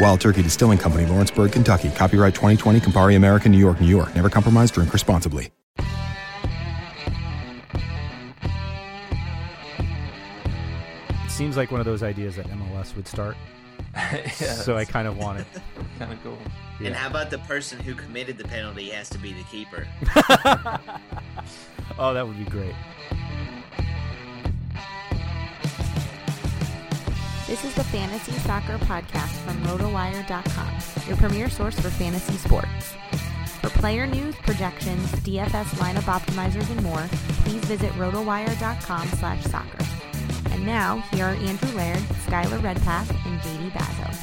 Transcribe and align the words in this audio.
Wild 0.00 0.20
Turkey 0.20 0.42
Distilling 0.42 0.78
Company, 0.78 1.06
Lawrenceburg, 1.06 1.52
Kentucky. 1.52 1.90
Copyright 1.90 2.34
2020, 2.34 2.80
Campari 2.80 3.16
American, 3.16 3.50
New 3.50 3.58
York, 3.58 3.80
New 3.80 3.88
York. 3.88 4.14
Never 4.14 4.30
compromise, 4.30 4.70
drink 4.70 4.92
responsibly. 4.92 5.50
It 11.24 11.30
seems 11.30 11.56
like 11.56 11.70
one 11.70 11.80
of 11.80 11.86
those 11.86 12.02
ideas 12.02 12.36
that 12.36 12.46
MLS 12.46 12.94
would 12.94 13.08
start. 13.08 13.36
so 14.32 14.76
I 14.76 14.84
kind 14.84 15.08
of 15.08 15.16
want 15.16 15.40
it. 15.40 15.46
Kind 15.98 16.12
of 16.12 16.22
cool. 16.22 16.38
And 16.84 16.94
how 16.94 17.08
about 17.08 17.30
the 17.30 17.38
person 17.38 17.80
who 17.80 17.92
committed 17.92 18.38
the 18.38 18.44
penalty 18.44 18.90
has 18.90 19.08
to 19.10 19.18
be 19.18 19.32
the 19.32 19.42
keeper? 19.44 19.84
oh, 21.98 22.14
that 22.14 22.24
would 22.24 22.38
be 22.38 22.44
great. 22.44 22.74
This 27.48 27.64
is 27.64 27.74
the 27.74 27.84
Fantasy 27.84 28.32
Soccer 28.40 28.76
Podcast 28.76 29.32
from 29.46 29.56
RotoWire.com, 29.62 31.08
your 31.08 31.16
premier 31.16 31.48
source 31.48 31.80
for 31.80 31.88
fantasy 31.88 32.34
sports. 32.34 32.94
For 33.62 33.70
player 33.70 34.06
news, 34.06 34.36
projections, 34.36 35.10
DFS 35.22 35.64
lineup 35.78 36.02
optimizers, 36.02 36.70
and 36.70 36.82
more, 36.82 37.08
please 37.44 37.64
visit 37.64 37.90
RotoWire.com 37.92 39.08
slash 39.08 39.44
soccer. 39.44 39.82
And 40.50 40.66
now, 40.66 40.98
here 41.12 41.24
are 41.24 41.34
Andrew 41.36 41.74
Laird, 41.74 42.00
Skylar 42.26 42.62
Redpath, 42.62 43.10
and 43.24 43.40
JD 43.40 43.70
Bazo. 43.70 44.14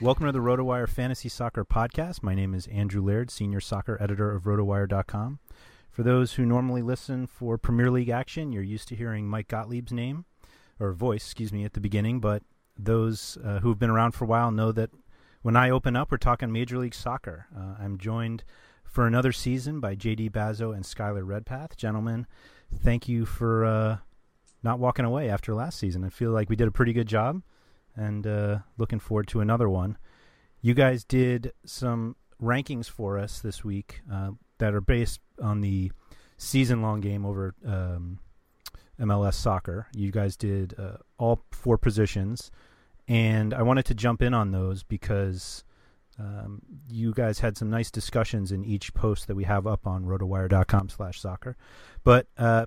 Welcome 0.00 0.26
to 0.26 0.32
the 0.32 0.40
RotoWire 0.40 0.88
Fantasy 0.88 1.28
Soccer 1.28 1.64
Podcast. 1.64 2.24
My 2.24 2.34
name 2.34 2.52
is 2.52 2.66
Andrew 2.66 3.00
Laird, 3.00 3.30
Senior 3.30 3.60
Soccer 3.60 3.96
Editor 4.00 4.32
of 4.32 4.42
RotoWire.com. 4.42 5.38
For 5.92 6.02
those 6.02 6.32
who 6.32 6.44
normally 6.44 6.82
listen 6.82 7.28
for 7.28 7.56
Premier 7.58 7.92
League 7.92 8.08
action, 8.08 8.50
you're 8.50 8.64
used 8.64 8.88
to 8.88 8.96
hearing 8.96 9.28
Mike 9.28 9.46
Gottlieb's 9.46 9.92
name, 9.92 10.24
or 10.82 10.92
voice, 10.92 11.24
excuse 11.24 11.52
me, 11.52 11.64
at 11.64 11.74
the 11.74 11.80
beginning, 11.80 12.20
but 12.20 12.42
those 12.76 13.38
uh, 13.44 13.60
who've 13.60 13.78
been 13.78 13.90
around 13.90 14.12
for 14.12 14.24
a 14.24 14.28
while 14.28 14.50
know 14.50 14.72
that 14.72 14.90
when 15.42 15.56
I 15.56 15.70
open 15.70 15.94
up, 15.96 16.10
we're 16.10 16.18
talking 16.18 16.52
Major 16.52 16.78
League 16.78 16.94
Soccer. 16.94 17.46
Uh, 17.56 17.74
I'm 17.78 17.98
joined 17.98 18.42
for 18.84 19.06
another 19.06 19.32
season 19.32 19.80
by 19.80 19.94
JD 19.94 20.30
Bazo 20.32 20.74
and 20.74 20.84
Skylar 20.84 21.24
Redpath. 21.24 21.76
Gentlemen, 21.76 22.26
thank 22.82 23.08
you 23.08 23.24
for 23.24 23.64
uh, 23.64 23.96
not 24.62 24.78
walking 24.78 25.04
away 25.04 25.28
after 25.28 25.54
last 25.54 25.78
season. 25.78 26.04
I 26.04 26.08
feel 26.08 26.30
like 26.30 26.50
we 26.50 26.56
did 26.56 26.68
a 26.68 26.72
pretty 26.72 26.92
good 26.92 27.08
job 27.08 27.42
and 27.94 28.26
uh, 28.26 28.58
looking 28.76 28.98
forward 28.98 29.28
to 29.28 29.40
another 29.40 29.68
one. 29.68 29.98
You 30.60 30.74
guys 30.74 31.04
did 31.04 31.52
some 31.64 32.16
rankings 32.40 32.88
for 32.88 33.18
us 33.18 33.40
this 33.40 33.64
week 33.64 34.00
uh, 34.12 34.32
that 34.58 34.74
are 34.74 34.80
based 34.80 35.20
on 35.40 35.60
the 35.60 35.92
season 36.36 36.82
long 36.82 37.00
game 37.00 37.24
over 37.24 37.54
um, 37.66 38.18
MLS 39.02 39.34
soccer. 39.34 39.88
You 39.94 40.10
guys 40.10 40.36
did 40.36 40.74
uh, 40.78 40.98
all 41.18 41.42
four 41.50 41.76
positions, 41.78 42.50
and 43.08 43.52
I 43.52 43.62
wanted 43.62 43.84
to 43.86 43.94
jump 43.94 44.22
in 44.22 44.32
on 44.32 44.52
those 44.52 44.82
because 44.82 45.64
um, 46.18 46.62
you 46.88 47.12
guys 47.12 47.40
had 47.40 47.56
some 47.56 47.70
nice 47.70 47.90
discussions 47.90 48.52
in 48.52 48.64
each 48.64 48.94
post 48.94 49.26
that 49.26 49.34
we 49.34 49.44
have 49.44 49.66
up 49.66 49.86
on 49.86 50.04
rotowire.com 50.04 50.88
slash 50.88 51.20
soccer. 51.20 51.56
But 52.04 52.28
uh, 52.36 52.66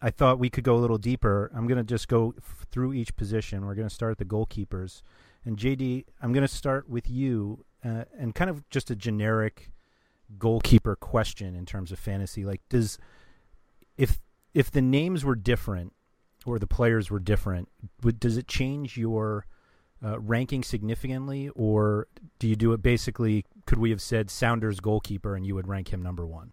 I 0.00 0.10
thought 0.10 0.38
we 0.38 0.50
could 0.50 0.64
go 0.64 0.76
a 0.76 0.78
little 0.78 0.98
deeper. 0.98 1.50
I'm 1.54 1.66
going 1.66 1.78
to 1.78 1.84
just 1.84 2.08
go 2.08 2.34
f- 2.38 2.66
through 2.70 2.92
each 2.92 3.16
position. 3.16 3.66
We're 3.66 3.74
going 3.74 3.88
to 3.88 3.94
start 3.94 4.12
at 4.12 4.18
the 4.18 4.24
goalkeepers. 4.24 5.02
And 5.44 5.56
JD, 5.56 6.04
I'm 6.22 6.32
going 6.32 6.46
to 6.46 6.54
start 6.54 6.88
with 6.88 7.10
you 7.10 7.64
uh, 7.84 8.04
and 8.18 8.34
kind 8.34 8.48
of 8.48 8.68
just 8.70 8.90
a 8.90 8.96
generic 8.96 9.70
goalkeeper 10.38 10.96
question 10.96 11.54
in 11.54 11.66
terms 11.66 11.92
of 11.92 11.98
fantasy. 11.98 12.44
Like, 12.44 12.62
does 12.68 12.98
if 13.96 14.20
if 14.54 14.70
the 14.70 14.80
names 14.80 15.24
were 15.24 15.34
different 15.34 15.92
or 16.46 16.58
the 16.58 16.66
players 16.66 17.10
were 17.10 17.18
different, 17.18 17.68
would, 18.02 18.20
does 18.20 18.36
it 18.36 18.48
change 18.48 18.96
your 18.96 19.46
uh, 20.04 20.20
ranking 20.20 20.62
significantly, 20.62 21.48
or 21.54 22.06
do 22.38 22.46
you 22.46 22.56
do 22.56 22.72
it 22.72 22.82
basically? 22.82 23.44
Could 23.66 23.78
we 23.78 23.90
have 23.90 24.02
said 24.02 24.30
Sounders 24.30 24.80
goalkeeper 24.80 25.34
and 25.34 25.46
you 25.46 25.54
would 25.54 25.66
rank 25.66 25.92
him 25.92 26.02
number 26.02 26.26
one? 26.26 26.52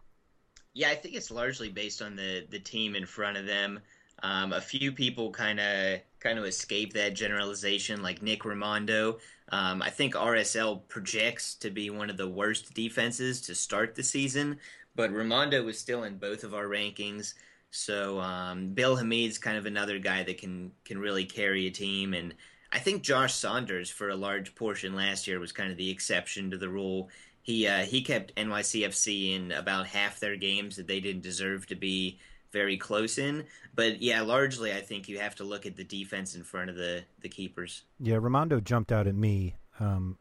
Yeah, 0.74 0.90
I 0.90 0.96
think 0.96 1.16
it's 1.16 1.32
largely 1.32 1.70
based 1.70 2.02
on 2.02 2.16
the 2.16 2.46
the 2.50 2.60
team 2.60 2.96
in 2.96 3.06
front 3.06 3.38
of 3.38 3.46
them. 3.46 3.80
Um, 4.24 4.54
a 4.54 4.62
few 4.62 4.92
people 4.92 5.32
kind 5.32 5.60
of 5.60 6.00
kind 6.20 6.40
of 6.40 6.46
escape 6.46 6.94
that 6.94 7.14
generalization, 7.14 8.02
like 8.02 8.22
Nick 8.22 8.44
Rimando. 8.44 9.20
Um, 9.52 9.82
I 9.82 9.90
think 9.90 10.14
RSL 10.14 10.88
projects 10.88 11.56
to 11.56 11.70
be 11.70 11.90
one 11.90 12.10
of 12.10 12.16
the 12.16 12.30
worst 12.30 12.74
defenses 12.74 13.42
to 13.42 13.56
start 13.56 13.96
the 13.96 14.04
season, 14.04 14.60
but 14.96 15.12
Rimando 15.12 15.66
was 15.66 15.78
still 15.78 16.04
in 16.04 16.18
both 16.18 16.46
of 16.46 16.54
our 16.54 16.68
rankings. 16.68 17.34
So 17.72 18.20
um, 18.20 18.70
Bill 18.70 18.98
Hamid's 18.98 19.38
kind 19.38 19.58
of 19.58 19.66
another 19.66 19.98
guy 19.98 20.24
that 20.24 20.38
can 20.38 20.72
can 20.86 21.00
really 21.00 21.26
carry 21.26 21.68
a 21.68 21.72
team, 21.72 22.14
and 22.14 22.36
I 22.72 22.80
think 22.80 23.02
Josh 23.02 23.34
Saunders 23.34 23.90
for 23.90 24.10
a 24.10 24.16
large 24.16 24.56
portion 24.56 24.94
last 24.94 25.26
year 25.26 25.40
was 25.40 25.52
kind 25.52 25.72
of 25.72 25.78
the 25.78 25.90
exception 25.90 26.52
to 26.52 26.58
the 26.58 26.70
rule. 26.70 27.10
He 27.42 27.68
uh, 27.68 27.86
he 27.86 28.02
kept 28.02 28.36
NYCFC 28.36 29.36
in 29.36 29.52
about 29.52 29.88
half 29.88 30.20
their 30.20 30.36
games 30.36 30.76
that 30.76 30.88
they 30.88 31.00
didn't 31.00 31.24
deserve 31.24 31.66
to 31.68 31.76
be 31.76 32.20
very 32.52 32.78
close 32.78 33.18
in. 33.18 33.46
But 33.74 34.02
yeah, 34.02 34.22
largely 34.22 34.74
I 34.74 34.82
think 34.82 35.08
you 35.08 35.20
have 35.20 35.36
to 35.36 35.44
look 35.44 35.66
at 35.66 35.76
the 35.76 35.84
defense 35.84 36.36
in 36.36 36.44
front 36.44 36.70
of 36.70 36.76
the 36.76 37.04
the 37.22 37.30
keepers. 37.30 37.84
Yeah, 38.00 38.18
Rimando 38.18 38.64
jumped 38.64 38.92
out 38.92 39.08
at 39.08 39.16
me 39.16 39.56
um, 39.80 40.18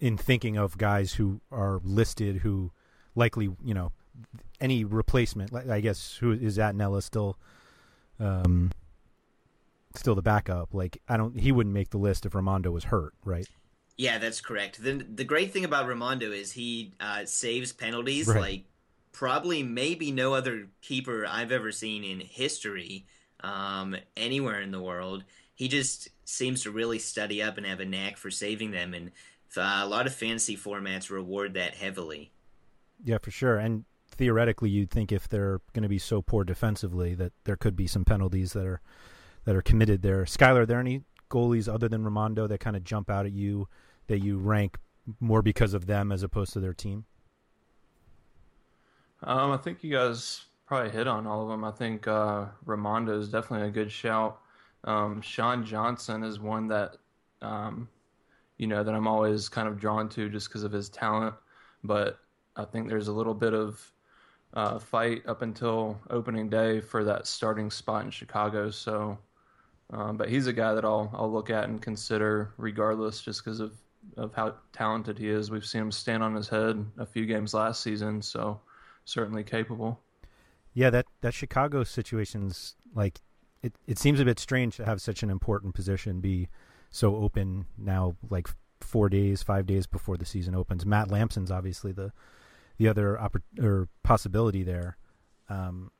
in 0.00 0.16
thinking 0.16 0.56
of 0.56 0.78
guys 0.78 1.14
who 1.14 1.40
are 1.50 1.80
listed 1.84 2.36
who 2.36 2.72
likely 3.14 3.50
you 3.64 3.74
know 3.74 3.92
any 4.62 4.84
replacement. 4.84 5.54
I 5.54 5.80
guess 5.80 6.16
who 6.16 6.32
is 6.32 6.56
Attinella 6.56 7.02
still? 7.02 7.36
Um, 8.18 8.70
still 9.94 10.14
the 10.14 10.22
backup. 10.22 10.72
Like 10.72 11.02
I 11.08 11.16
don't, 11.16 11.38
he 11.38 11.52
wouldn't 11.52 11.74
make 11.74 11.90
the 11.90 11.98
list 11.98 12.24
if 12.24 12.32
Rimando 12.32 12.72
was 12.72 12.84
hurt, 12.84 13.12
right? 13.24 13.46
Yeah, 13.98 14.18
that's 14.18 14.40
correct. 14.40 14.82
The 14.82 15.04
the 15.14 15.24
great 15.24 15.52
thing 15.52 15.64
about 15.64 15.86
Rimando 15.86 16.34
is 16.34 16.52
he 16.52 16.94
uh, 17.00 17.24
saves 17.26 17.72
penalties 17.72 18.28
Right. 18.28 18.40
like 18.40 18.64
probably 19.12 19.62
maybe 19.62 20.10
no 20.10 20.32
other 20.32 20.68
keeper 20.80 21.26
I've 21.28 21.52
ever 21.52 21.70
seen 21.72 22.02
in 22.02 22.20
history 22.20 23.04
um, 23.40 23.94
anywhere 24.16 24.60
in 24.62 24.70
the 24.70 24.80
world. 24.80 25.24
He 25.54 25.68
just 25.68 26.08
seems 26.24 26.62
to 26.62 26.70
really 26.70 26.98
study 26.98 27.42
up 27.42 27.58
and 27.58 27.66
have 27.66 27.80
a 27.80 27.84
knack 27.84 28.16
for 28.16 28.30
saving 28.30 28.70
them, 28.70 28.94
and 28.94 29.10
uh, 29.56 29.80
a 29.82 29.86
lot 29.86 30.06
of 30.06 30.14
fantasy 30.14 30.56
formats 30.56 31.10
reward 31.10 31.54
that 31.54 31.74
heavily. 31.74 32.32
Yeah, 33.04 33.18
for 33.18 33.30
sure. 33.30 33.58
And 33.58 33.84
theoretically, 34.12 34.70
you'd 34.70 34.90
think 34.90 35.12
if 35.12 35.28
they're 35.28 35.60
going 35.72 35.82
to 35.82 35.88
be 35.88 35.98
so 35.98 36.22
poor 36.22 36.44
defensively 36.44 37.14
that 37.14 37.32
there 37.44 37.56
could 37.56 37.76
be 37.76 37.86
some 37.86 38.04
penalties 38.04 38.52
that 38.52 38.66
are 38.66 38.80
that 39.44 39.56
are 39.56 39.62
committed 39.62 40.02
there. 40.02 40.24
Skylar, 40.24 40.60
are 40.60 40.66
there 40.66 40.78
any 40.80 41.02
goalies 41.30 41.72
other 41.72 41.88
than 41.88 42.04
Rimando 42.04 42.48
that 42.48 42.60
kind 42.60 42.76
of 42.76 42.84
jump 42.84 43.10
out 43.10 43.26
at 43.26 43.32
you 43.32 43.68
that 44.06 44.20
you 44.20 44.38
rank 44.38 44.78
more 45.18 45.42
because 45.42 45.74
of 45.74 45.86
them 45.86 46.12
as 46.12 46.22
opposed 46.22 46.52
to 46.52 46.60
their 46.60 46.74
team? 46.74 47.04
Um, 49.24 49.50
I 49.50 49.56
think 49.56 49.82
you 49.82 49.92
guys 49.92 50.44
probably 50.66 50.90
hit 50.90 51.08
on 51.08 51.26
all 51.26 51.42
of 51.42 51.48
them. 51.48 51.64
I 51.64 51.70
think 51.70 52.06
uh, 52.06 52.46
Rimando 52.66 53.18
is 53.18 53.28
definitely 53.28 53.68
a 53.68 53.72
good 53.72 53.90
shout. 53.90 54.40
Um, 54.84 55.20
Sean 55.20 55.64
Johnson 55.64 56.22
is 56.22 56.40
one 56.40 56.68
that, 56.68 56.96
um, 57.40 57.88
you 58.58 58.66
know, 58.66 58.82
that 58.82 58.94
I'm 58.94 59.06
always 59.06 59.48
kind 59.48 59.68
of 59.68 59.78
drawn 59.78 60.08
to 60.10 60.28
just 60.28 60.48
because 60.48 60.64
of 60.64 60.72
his 60.72 60.88
talent. 60.88 61.34
But 61.84 62.18
I 62.56 62.64
think 62.64 62.88
there's 62.88 63.08
a 63.08 63.12
little 63.12 63.34
bit 63.34 63.54
of 63.54 63.92
uh, 64.54 64.78
fight 64.78 65.26
up 65.26 65.42
until 65.42 65.98
opening 66.10 66.48
day 66.48 66.80
for 66.80 67.04
that 67.04 67.26
starting 67.26 67.70
spot 67.70 68.04
in 68.04 68.10
Chicago. 68.10 68.70
So, 68.70 69.18
um, 69.90 70.16
but 70.16 70.28
he's 70.28 70.46
a 70.46 70.52
guy 70.52 70.74
that 70.74 70.84
I'll 70.84 71.10
I'll 71.14 71.30
look 71.30 71.50
at 71.50 71.64
and 71.64 71.80
consider 71.80 72.52
regardless, 72.56 73.20
just 73.22 73.44
because 73.44 73.60
of 73.60 73.72
of 74.16 74.34
how 74.34 74.54
talented 74.72 75.18
he 75.18 75.28
is. 75.28 75.50
We've 75.50 75.64
seen 75.64 75.82
him 75.82 75.92
stand 75.92 76.22
on 76.22 76.34
his 76.34 76.48
head 76.48 76.84
a 76.98 77.06
few 77.06 77.26
games 77.26 77.54
last 77.54 77.82
season, 77.82 78.20
so 78.20 78.60
certainly 79.04 79.44
capable. 79.44 80.00
Yeah, 80.74 80.90
that 80.90 81.06
that 81.20 81.34
Chicago 81.34 81.84
situation's 81.84 82.76
like 82.94 83.20
it. 83.62 83.74
It 83.86 83.98
seems 83.98 84.20
a 84.20 84.24
bit 84.24 84.38
strange 84.38 84.76
to 84.76 84.84
have 84.84 85.00
such 85.00 85.22
an 85.22 85.30
important 85.30 85.74
position 85.74 86.20
be 86.20 86.48
so 86.90 87.16
open 87.16 87.66
now, 87.78 88.16
like 88.28 88.48
four 88.80 89.08
days, 89.08 89.42
five 89.42 89.66
days 89.66 89.86
before 89.86 90.16
the 90.16 90.26
season 90.26 90.54
opens. 90.54 90.84
Matt 90.84 91.10
Lampson's 91.10 91.50
obviously 91.50 91.92
the 91.92 92.12
the 92.82 92.88
other 92.88 93.16
oppor- 93.20 93.62
or 93.62 93.88
possibility 94.02 94.64
there. 94.64 94.96
Um, 95.48 95.92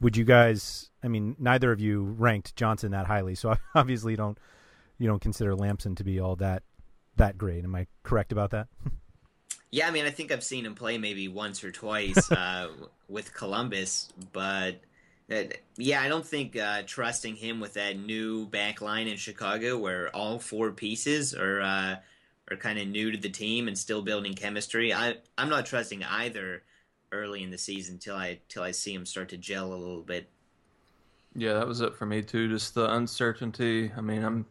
would 0.00 0.16
you 0.16 0.24
guys? 0.24 0.90
I 1.02 1.08
mean, 1.08 1.36
neither 1.38 1.72
of 1.72 1.80
you 1.80 2.02
ranked 2.02 2.54
Johnson 2.54 2.92
that 2.92 3.06
highly, 3.06 3.34
so 3.34 3.54
obviously 3.74 4.12
you 4.12 4.16
don't 4.16 4.38
you 4.98 5.06
don't 5.08 5.20
consider 5.20 5.54
Lampson 5.54 5.94
to 5.94 6.04
be 6.04 6.20
all 6.20 6.36
that 6.36 6.62
that 7.16 7.38
great. 7.38 7.64
Am 7.64 7.74
I 7.74 7.86
correct 8.02 8.32
about 8.32 8.50
that? 8.50 8.68
Yeah, 9.74 9.88
I 9.88 9.90
mean, 9.90 10.04
I 10.04 10.10
think 10.10 10.30
I've 10.30 10.44
seen 10.44 10.66
him 10.66 10.74
play 10.74 10.98
maybe 10.98 11.28
once 11.28 11.64
or 11.64 11.72
twice 11.72 12.30
uh, 12.30 12.68
with 13.08 13.32
Columbus, 13.32 14.12
but 14.30 14.82
uh, 15.30 15.44
yeah, 15.78 16.02
I 16.02 16.10
don't 16.10 16.26
think 16.26 16.58
uh, 16.58 16.82
trusting 16.84 17.36
him 17.36 17.58
with 17.58 17.72
that 17.72 17.98
new 17.98 18.44
back 18.44 18.82
line 18.82 19.08
in 19.08 19.16
Chicago, 19.16 19.78
where 19.78 20.14
all 20.14 20.38
four 20.38 20.72
pieces 20.72 21.32
are 21.34 21.62
uh, 21.62 21.96
are 22.52 22.56
kind 22.56 22.78
of 22.78 22.86
new 22.88 23.10
to 23.10 23.18
the 23.18 23.28
team 23.28 23.68
and 23.68 23.76
still 23.76 24.02
building 24.02 24.34
chemistry. 24.34 24.92
I 24.92 25.16
I'm 25.36 25.48
not 25.48 25.66
trusting 25.66 26.04
either 26.04 26.62
early 27.10 27.42
in 27.42 27.50
the 27.50 27.58
season 27.58 27.98
till 27.98 28.16
I 28.16 28.40
till 28.48 28.62
I 28.62 28.70
see 28.70 28.94
him 28.94 29.06
start 29.06 29.28
to 29.30 29.36
gel 29.36 29.72
a 29.72 29.74
little 29.74 30.02
bit. 30.02 30.28
Yeah, 31.34 31.54
that 31.54 31.66
was 31.66 31.80
it 31.80 31.94
for 31.94 32.06
me 32.06 32.22
too. 32.22 32.48
Just 32.48 32.74
the 32.74 32.92
uncertainty. 32.94 33.90
I 33.96 34.00
mean, 34.00 34.24
I'm. 34.24 34.46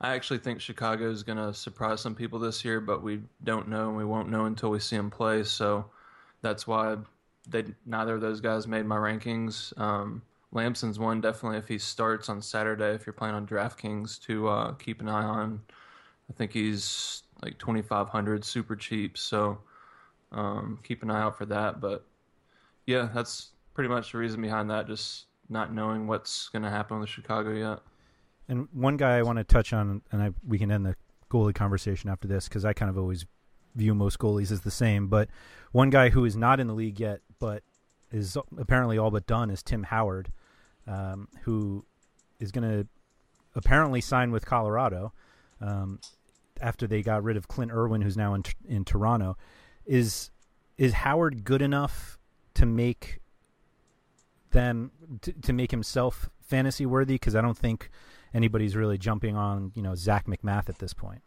I 0.00 0.14
actually 0.14 0.38
think 0.38 0.60
Chicago 0.60 1.10
is 1.10 1.24
going 1.24 1.38
to 1.38 1.52
surprise 1.52 2.00
some 2.00 2.14
people 2.14 2.38
this 2.38 2.64
year, 2.64 2.80
but 2.80 3.02
we 3.02 3.20
don't 3.42 3.66
know, 3.66 3.88
and 3.88 3.96
we 3.96 4.04
won't 4.04 4.28
know 4.28 4.44
until 4.44 4.70
we 4.70 4.78
see 4.78 4.96
them 4.96 5.10
play. 5.10 5.42
So 5.42 5.86
that's 6.40 6.68
why 6.68 6.98
they 7.48 7.64
neither 7.86 8.14
of 8.14 8.20
those 8.20 8.40
guys 8.40 8.66
made 8.68 8.86
my 8.86 8.96
rankings. 8.96 9.76
Um, 9.78 10.22
Lampson's 10.52 10.98
one 10.98 11.20
definitely 11.20 11.58
if 11.58 11.68
he 11.68 11.78
starts 11.78 12.28
on 12.28 12.40
Saturday. 12.40 12.94
If 12.94 13.06
you're 13.06 13.12
playing 13.12 13.34
on 13.34 13.46
DraftKings, 13.46 14.20
to 14.22 14.48
uh, 14.48 14.72
keep 14.72 15.00
an 15.00 15.08
eye 15.08 15.24
on. 15.24 15.60
I 16.30 16.34
think 16.34 16.52
he's 16.52 17.22
like 17.42 17.58
2,500, 17.58 18.44
super 18.44 18.76
cheap. 18.76 19.16
So 19.16 19.58
um, 20.32 20.78
keep 20.82 21.02
an 21.02 21.10
eye 21.10 21.22
out 21.22 21.38
for 21.38 21.46
that. 21.46 21.80
But 21.80 22.04
yeah, 22.86 23.08
that's 23.14 23.50
pretty 23.74 23.88
much 23.88 24.12
the 24.12 24.18
reason 24.18 24.40
behind 24.42 24.70
that. 24.70 24.86
Just 24.86 25.26
not 25.48 25.72
knowing 25.72 26.06
what's 26.06 26.48
going 26.48 26.62
to 26.62 26.70
happen 26.70 27.00
with 27.00 27.08
Chicago 27.08 27.52
yet. 27.52 27.80
And 28.48 28.68
one 28.72 28.96
guy 28.96 29.18
I 29.18 29.22
want 29.22 29.38
to 29.38 29.44
touch 29.44 29.72
on, 29.72 30.02
and 30.10 30.22
I, 30.22 30.30
we 30.46 30.58
can 30.58 30.70
end 30.70 30.86
the 30.86 30.96
goalie 31.30 31.54
conversation 31.54 32.08
after 32.08 32.26
this 32.26 32.48
because 32.48 32.64
I 32.64 32.72
kind 32.72 32.90
of 32.90 32.96
always 32.96 33.26
view 33.74 33.94
most 33.94 34.18
goalies 34.18 34.50
as 34.50 34.62
the 34.62 34.70
same. 34.70 35.08
But 35.08 35.28
one 35.72 35.90
guy 35.90 36.08
who 36.08 36.24
is 36.24 36.36
not 36.36 36.60
in 36.60 36.66
the 36.66 36.74
league 36.74 36.98
yet, 36.98 37.20
but 37.38 37.62
is 38.10 38.36
apparently 38.58 38.96
all 38.96 39.10
but 39.10 39.26
done, 39.26 39.50
is 39.50 39.62
Tim 39.62 39.82
Howard, 39.82 40.32
um, 40.86 41.28
who 41.42 41.84
is 42.40 42.50
going 42.50 42.68
to 42.68 42.86
apparently 43.54 44.00
sign 44.00 44.30
with 44.30 44.46
Colorado 44.46 45.12
um, 45.60 46.00
after 46.60 46.86
they 46.86 47.02
got 47.02 47.22
rid 47.22 47.36
of 47.36 47.48
Clint 47.48 47.72
Irwin, 47.72 48.02
who's 48.02 48.16
now 48.16 48.34
in 48.34 48.42
in 48.68 48.84
Toronto. 48.84 49.36
Is 49.86 50.30
is 50.76 50.92
Howard 50.92 51.44
good 51.44 51.62
enough 51.62 52.18
to 52.54 52.66
make 52.66 53.20
them 54.50 54.92
to, 55.22 55.32
to 55.32 55.52
make 55.52 55.70
himself 55.70 56.30
fantasy 56.40 56.86
worthy? 56.86 57.14
Because 57.14 57.34
I 57.34 57.40
don't 57.40 57.58
think 57.58 57.90
anybody's 58.34 58.76
really 58.76 58.98
jumping 58.98 59.36
on 59.36 59.72
you 59.74 59.82
know 59.82 59.94
Zac 59.94 60.26
MacMath 60.26 60.68
at 60.68 60.78
this 60.78 60.94
point. 60.94 61.22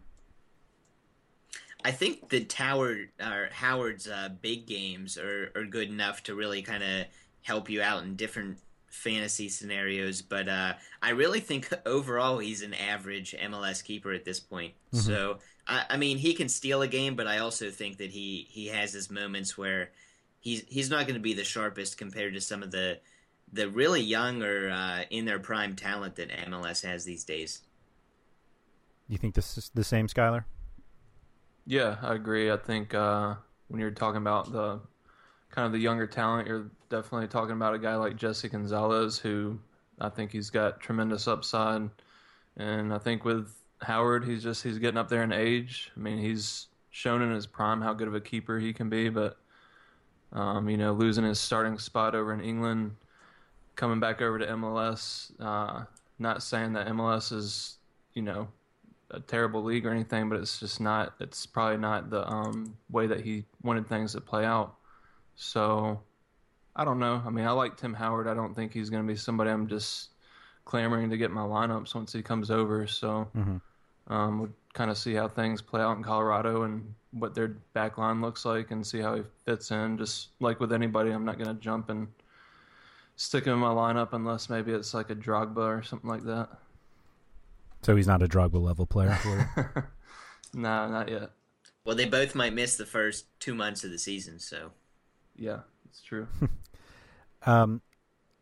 I 1.83 1.91
think 1.91 2.29
the 2.29 2.43
Tower 2.43 2.95
or 3.19 3.49
Howard's 3.51 4.07
uh, 4.07 4.29
big 4.41 4.67
games 4.67 5.17
are, 5.17 5.51
are 5.55 5.65
good 5.65 5.89
enough 5.89 6.21
to 6.23 6.35
really 6.35 6.61
kind 6.61 6.83
of 6.83 7.05
help 7.41 7.69
you 7.69 7.81
out 7.81 8.03
in 8.03 8.15
different 8.15 8.59
fantasy 8.91 9.49
scenarios. 9.49 10.21
But 10.21 10.47
uh, 10.47 10.73
I 11.01 11.09
really 11.11 11.39
think 11.39 11.69
overall 11.85 12.37
he's 12.37 12.61
an 12.61 12.73
average 12.73 13.35
MLS 13.41 13.83
keeper 13.83 14.11
at 14.11 14.25
this 14.25 14.39
point. 14.39 14.73
Mhm. 14.93 14.99
So 14.99 15.39
I, 15.67 15.85
I 15.91 15.97
mean 15.97 16.17
he 16.17 16.33
can 16.33 16.49
steal 16.49 16.81
a 16.81 16.87
game, 16.87 17.15
but 17.15 17.27
I 17.27 17.39
also 17.39 17.71
think 17.71 17.97
that 17.97 18.11
he 18.11 18.47
he 18.49 18.67
has 18.67 18.93
his 18.93 19.09
moments 19.09 19.57
where 19.57 19.91
he's 20.39 20.63
he's 20.67 20.89
not 20.89 21.05
going 21.07 21.15
to 21.15 21.21
be 21.21 21.33
the 21.33 21.43
sharpest 21.43 21.97
compared 21.97 22.33
to 22.33 22.41
some 22.41 22.61
of 22.63 22.71
the 22.71 22.99
the 23.53 23.69
really 23.69 24.01
young 24.01 24.43
or 24.43 24.69
uh, 24.69 25.03
in 25.09 25.25
their 25.25 25.39
prime 25.39 25.75
talent 25.75 26.15
that 26.15 26.29
MLS 26.29 26.85
has 26.85 27.03
these 27.03 27.23
days. 27.23 27.61
You 29.09 29.17
think 29.17 29.35
this 29.35 29.57
is 29.57 29.69
the 29.73 29.83
same, 29.83 30.07
Skylar? 30.07 30.45
Yeah, 31.65 31.97
I 32.01 32.15
agree. 32.15 32.49
I 32.49 32.57
think 32.57 32.93
uh, 32.93 33.35
when 33.67 33.79
you're 33.79 33.91
talking 33.91 34.17
about 34.17 34.51
the 34.51 34.79
kind 35.51 35.65
of 35.65 35.71
the 35.71 35.79
younger 35.79 36.07
talent, 36.07 36.47
you're 36.47 36.71
definitely 36.89 37.27
talking 37.27 37.53
about 37.53 37.73
a 37.73 37.79
guy 37.79 37.95
like 37.95 38.15
Jesse 38.15 38.49
Gonzalez, 38.49 39.17
who 39.17 39.59
I 39.99 40.09
think 40.09 40.31
he's 40.31 40.49
got 40.49 40.79
tremendous 40.79 41.27
upside. 41.27 41.89
And 42.57 42.93
I 42.93 42.97
think 42.97 43.23
with 43.25 43.53
Howard, 43.81 44.25
he's 44.25 44.43
just 44.43 44.63
he's 44.63 44.77
getting 44.79 44.97
up 44.97 45.09
there 45.09 45.23
in 45.23 45.31
age. 45.31 45.91
I 45.95 45.99
mean, 45.99 46.17
he's 46.17 46.67
shown 46.89 47.21
in 47.21 47.31
his 47.31 47.47
prime 47.47 47.81
how 47.81 47.93
good 47.93 48.07
of 48.07 48.15
a 48.15 48.21
keeper 48.21 48.59
he 48.59 48.73
can 48.73 48.89
be, 48.89 49.09
but 49.09 49.37
um, 50.33 50.69
you 50.69 50.77
know, 50.77 50.93
losing 50.93 51.23
his 51.23 51.39
starting 51.39 51.77
spot 51.77 52.15
over 52.15 52.33
in 52.33 52.41
England, 52.41 52.95
coming 53.75 53.99
back 53.99 54.21
over 54.21 54.39
to 54.39 54.45
MLS. 54.45 55.31
Uh, 55.39 55.85
not 56.19 56.43
saying 56.43 56.73
that 56.73 56.87
MLS 56.87 57.33
is, 57.33 57.77
you 58.13 58.21
know, 58.21 58.47
a 59.09 59.19
terrible 59.19 59.63
league 59.63 59.85
or 59.85 59.91
anything, 59.91 60.29
but 60.29 60.39
it's 60.39 60.59
just 60.59 60.79
not. 60.79 61.13
It's 61.19 61.45
probably 61.45 61.77
not 61.77 62.09
the 62.09 62.27
um, 62.29 62.77
way 62.89 63.07
that 63.07 63.21
he 63.21 63.45
wanted 63.63 63.87
things 63.87 64.13
to 64.13 64.21
play 64.21 64.45
out. 64.45 64.75
So 65.43 65.99
I 66.75 66.85
don't 66.85 66.99
know. 66.99 67.21
I 67.25 67.31
mean, 67.31 67.45
I 67.47 67.51
like 67.51 67.75
Tim 67.75 67.95
Howard. 67.95 68.27
I 68.27 68.35
don't 68.35 68.53
think 68.53 68.71
he's 68.71 68.91
going 68.91 69.01
to 69.05 69.11
be 69.11 69.17
somebody 69.17 69.49
I'm 69.49 69.67
just 69.67 70.09
clamoring 70.65 71.09
to 71.09 71.17
get 71.17 71.29
in 71.29 71.35
my 71.35 71.41
lineups 71.41 71.95
once 71.95 72.13
he 72.13 72.21
comes 72.21 72.51
over. 72.51 72.85
So 72.85 73.27
Mm-hmm. 73.35 74.13
um, 74.13 74.39
we'll 74.39 74.51
kind 74.73 74.91
of 74.91 74.97
see 74.99 75.15
how 75.15 75.27
things 75.27 75.59
play 75.61 75.81
out 75.81 75.97
in 75.97 76.03
Colorado 76.03 76.61
and 76.63 76.93
what 77.09 77.33
their 77.33 77.47
back 77.73 77.97
line 77.97 78.21
looks 78.21 78.45
like 78.45 78.69
and 78.69 78.85
see 78.85 78.99
how 78.99 79.15
he 79.15 79.23
fits 79.45 79.71
in. 79.71 79.97
Just 79.97 80.29
like 80.39 80.59
with 80.59 80.71
anybody, 80.71 81.09
I'm 81.09 81.25
not 81.25 81.39
going 81.39 81.53
to 81.53 81.59
jump 81.61 81.89
and 81.89 82.07
stick 83.15 83.45
him 83.45 83.53
in 83.53 83.59
my 83.59 83.69
lineup 83.69 84.09
unless 84.13 84.47
maybe 84.47 84.71
it's 84.71 84.93
like 84.93 85.09
a 85.09 85.15
Drogba 85.15 85.57
or 85.57 85.81
something 85.81 86.09
like 86.09 86.23
that. 86.23 86.49
So 87.81 87.95
he's 87.95 88.07
not 88.07 88.21
a 88.21 88.27
Drogba 88.27 88.61
level 88.61 88.85
player. 88.85 89.15
For 89.15 89.83
you. 90.55 90.61
nah, 90.61 90.87
not 90.87 91.09
yet. 91.09 91.31
Well, 91.83 91.95
they 91.95 92.05
both 92.05 92.35
might 92.35 92.53
miss 92.53 92.77
the 92.77 92.85
first 92.85 93.25
two 93.39 93.55
months 93.55 93.83
of 93.83 93.89
the 93.89 93.97
season, 93.97 94.37
so 94.37 94.71
Yeah, 95.35 95.59
it's 95.89 96.01
true. 96.01 96.27
um, 97.45 97.81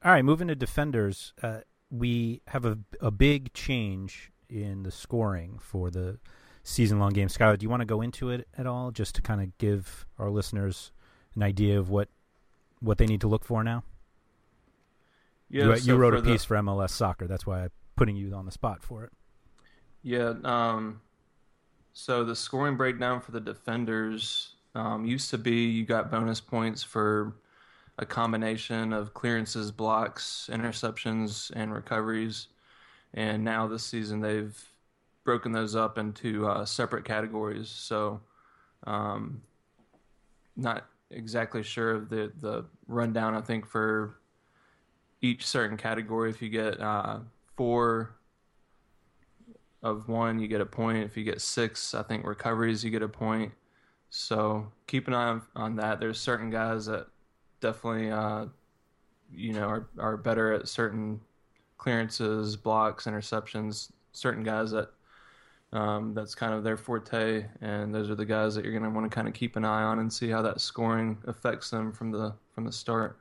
All 0.04 0.12
right, 0.12 0.24
moving 0.24 0.48
to 0.48 0.56
defenders, 0.56 1.34
uh, 1.42 1.60
we 1.92 2.42
have 2.48 2.66
a 2.66 2.80
a 3.02 3.12
big 3.12 3.54
change 3.54 4.32
in 4.50 4.84
the 4.84 4.92
scoring 4.92 5.60
for 5.60 5.90
the 5.90 6.20
season 6.64 7.00
long 7.00 7.12
game. 7.14 7.28
Skylar, 7.28 7.58
do 7.58 7.64
you 7.64 7.70
want 7.70 7.82
to 7.82 7.86
go 7.86 8.02
into 8.02 8.30
it 8.30 8.48
at 8.58 8.68
all, 8.68 8.92
just 8.92 9.16
to 9.16 9.22
kind 9.22 9.42
of 9.42 9.58
give 9.58 10.06
our 10.18 10.30
listeners 10.30 10.92
an 11.36 11.44
idea 11.44 11.80
of 11.80 11.90
what 11.90 12.10
what 12.80 12.98
they 12.98 13.06
need 13.06 13.22
to 13.22 13.28
look 13.28 13.44
for 13.46 13.64
now? 13.64 13.84
Yeah, 15.50 15.66
you, 15.66 15.78
so 15.78 15.92
you 15.92 15.98
wrote 15.98 16.14
a 16.14 16.22
the- 16.22 16.32
piece 16.32 16.44
for 16.44 16.56
MLS 16.58 16.92
Soccer. 16.92 17.28
That's 17.28 17.46
why 17.46 17.64
I'm 17.64 17.72
putting 17.96 18.16
you 18.16 18.34
on 18.34 18.46
the 18.46 18.52
spot 18.52 18.82
for 18.82 19.04
it. 19.04 19.12
Yeah. 20.04 20.34
Um, 20.44 21.02
so 21.94 22.24
the 22.24 22.36
scoring 22.36 22.78
breakdown 22.78 23.20
for 23.20 23.32
the 23.32 23.42
defenders 23.42 24.56
um, 24.80 25.06
used 25.06 25.30
to 25.32 25.38
be 25.38 25.66
you 25.66 25.86
got 25.86 26.10
bonus 26.10 26.40
points 26.40 26.82
for 26.82 27.36
a 27.98 28.06
combination 28.06 28.94
of 28.94 29.14
clearances, 29.14 29.72
blocks, 29.72 30.50
interceptions, 30.52 31.52
and 31.54 31.74
recoveries. 31.74 32.48
And 33.14 33.44
now 33.44 33.68
this 33.68 33.84
season 33.84 34.22
they've 34.22 34.58
broken 35.26 35.52
those 35.52 35.76
up 35.76 35.98
into 35.98 36.48
uh, 36.48 36.64
separate 36.64 37.04
categories. 37.04 37.68
So, 37.68 38.22
um, 38.88 39.42
not 40.56 40.86
exactly 41.12 41.64
sure 41.64 41.92
of 41.92 42.10
the 42.10 42.32
the 42.40 42.66
rundown. 42.88 43.36
I 43.36 43.42
think 43.42 43.66
for 43.66 44.16
each 45.22 45.46
certain 45.46 45.76
category, 45.76 46.30
if 46.30 46.42
you 46.42 46.50
get 46.50 46.80
uh, 46.80 47.20
four 47.58 48.16
of 49.84 50.08
one, 50.08 50.40
you 50.40 50.48
get 50.48 50.62
a 50.62 50.66
point. 50.66 51.04
If 51.04 51.18
you 51.18 51.26
get 51.26 51.42
six, 51.42 51.94
I 51.94 52.04
think 52.04 52.26
recoveries, 52.26 52.84
you 52.84 52.92
get 52.92 53.02
a 53.02 53.10
point. 53.10 53.52
So 54.10 54.72
keep 54.88 55.08
an 55.08 55.14
eye 55.14 55.28
on, 55.28 55.42
on 55.56 55.76
that. 55.78 56.00
There's 56.00 56.20
certain 56.20 56.50
guys 56.50 56.88
that 56.88 57.08
definitely, 57.62 58.12
uh, 58.12 58.46
you 59.32 59.54
know, 59.54 59.68
are, 59.68 59.88
are 60.00 60.18
better 60.18 60.54
at 60.54 60.68
certain 60.68 61.22
clearances, 61.78 62.56
blocks, 62.56 63.06
interceptions. 63.06 63.92
Certain 64.12 64.44
guys 64.44 64.72
that 64.72 64.90
um, 65.72 66.14
that's 66.14 66.34
kind 66.34 66.54
of 66.54 66.64
their 66.64 66.78
forte, 66.78 67.46
and 67.62 67.94
those 67.94 68.10
are 68.10 68.16
the 68.16 68.26
guys 68.26 68.56
that 68.56 68.64
you're 68.64 68.74
going 68.74 68.84
to 68.84 68.90
want 68.90 69.10
to 69.10 69.14
kind 69.14 69.28
of 69.28 69.34
keep 69.34 69.56
an 69.56 69.64
eye 69.64 69.84
on 69.84 70.00
and 70.00 70.12
see 70.12 70.30
how 70.30 70.42
that 70.42 70.60
scoring 70.62 71.18
affects 71.28 71.70
them 71.70 71.92
from 71.92 72.12
the 72.12 72.34
from 72.54 72.66
the 72.66 72.72
start. 72.72 73.20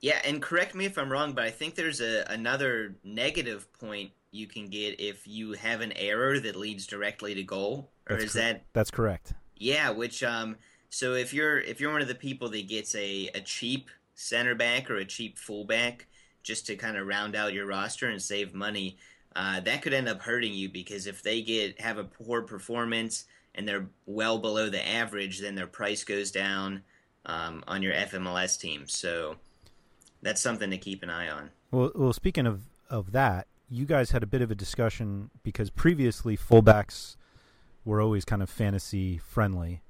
Yeah, 0.00 0.20
and 0.24 0.40
correct 0.40 0.76
me 0.76 0.84
if 0.84 0.96
I'm 0.96 1.10
wrong, 1.10 1.32
but 1.32 1.44
I 1.44 1.50
think 1.50 1.74
there's 1.74 2.00
a 2.00 2.24
another 2.30 2.94
negative 3.02 3.72
point 3.72 4.12
you 4.30 4.46
can 4.46 4.66
get 4.66 5.00
if 5.00 5.26
you 5.26 5.52
have 5.54 5.80
an 5.80 5.92
error 5.96 6.38
that 6.38 6.54
leads 6.54 6.86
directly 6.86 7.34
to 7.34 7.42
goal, 7.42 7.90
or 8.08 8.16
That's 8.16 8.26
is 8.26 8.32
cor- 8.32 8.42
that 8.42 8.64
That's 8.72 8.92
correct. 8.92 9.34
Yeah? 9.58 9.90
Which 9.90 10.22
um, 10.22 10.56
so 10.90 11.14
if 11.14 11.32
you're 11.32 11.58
if 11.58 11.80
you're 11.80 11.92
one 11.92 12.02
of 12.02 12.08
the 12.08 12.14
people 12.14 12.48
that 12.50 12.68
gets 12.68 12.94
a 12.94 13.30
a 13.34 13.40
cheap 13.40 13.90
center 14.14 14.54
back 14.54 14.90
or 14.90 14.96
a 14.96 15.04
cheap 15.04 15.38
fullback 15.38 16.06
just 16.42 16.66
to 16.66 16.76
kind 16.76 16.96
of 16.96 17.06
round 17.06 17.36
out 17.36 17.52
your 17.52 17.66
roster 17.66 18.08
and 18.08 18.20
save 18.20 18.54
money, 18.54 18.96
uh, 19.36 19.60
that 19.60 19.82
could 19.82 19.92
end 19.92 20.08
up 20.08 20.20
hurting 20.22 20.54
you 20.54 20.68
because 20.68 21.06
if 21.06 21.22
they 21.22 21.42
get 21.42 21.80
have 21.80 21.98
a 21.98 22.04
poor 22.04 22.42
performance 22.42 23.26
and 23.54 23.68
they're 23.68 23.86
well 24.06 24.38
below 24.38 24.70
the 24.70 24.86
average, 24.86 25.40
then 25.40 25.54
their 25.54 25.66
price 25.66 26.04
goes 26.04 26.30
down 26.30 26.82
um, 27.26 27.62
on 27.66 27.82
your 27.82 27.92
FMLS 27.92 28.58
team. 28.58 28.86
So 28.86 29.36
that's 30.22 30.40
something 30.40 30.70
to 30.70 30.78
keep 30.78 31.02
an 31.02 31.10
eye 31.10 31.28
on. 31.28 31.50
Well, 31.70 31.92
well, 31.94 32.12
speaking 32.12 32.46
of 32.46 32.62
of 32.88 33.12
that, 33.12 33.46
you 33.68 33.84
guys 33.84 34.10
had 34.10 34.22
a 34.22 34.26
bit 34.26 34.40
of 34.40 34.50
a 34.50 34.54
discussion 34.54 35.30
because 35.42 35.68
previously 35.70 36.36
fullbacks 36.36 37.16
were 37.84 38.00
always 38.00 38.24
kind 38.24 38.42
of 38.42 38.50
fantasy 38.50 39.18
friendly, 39.18 39.82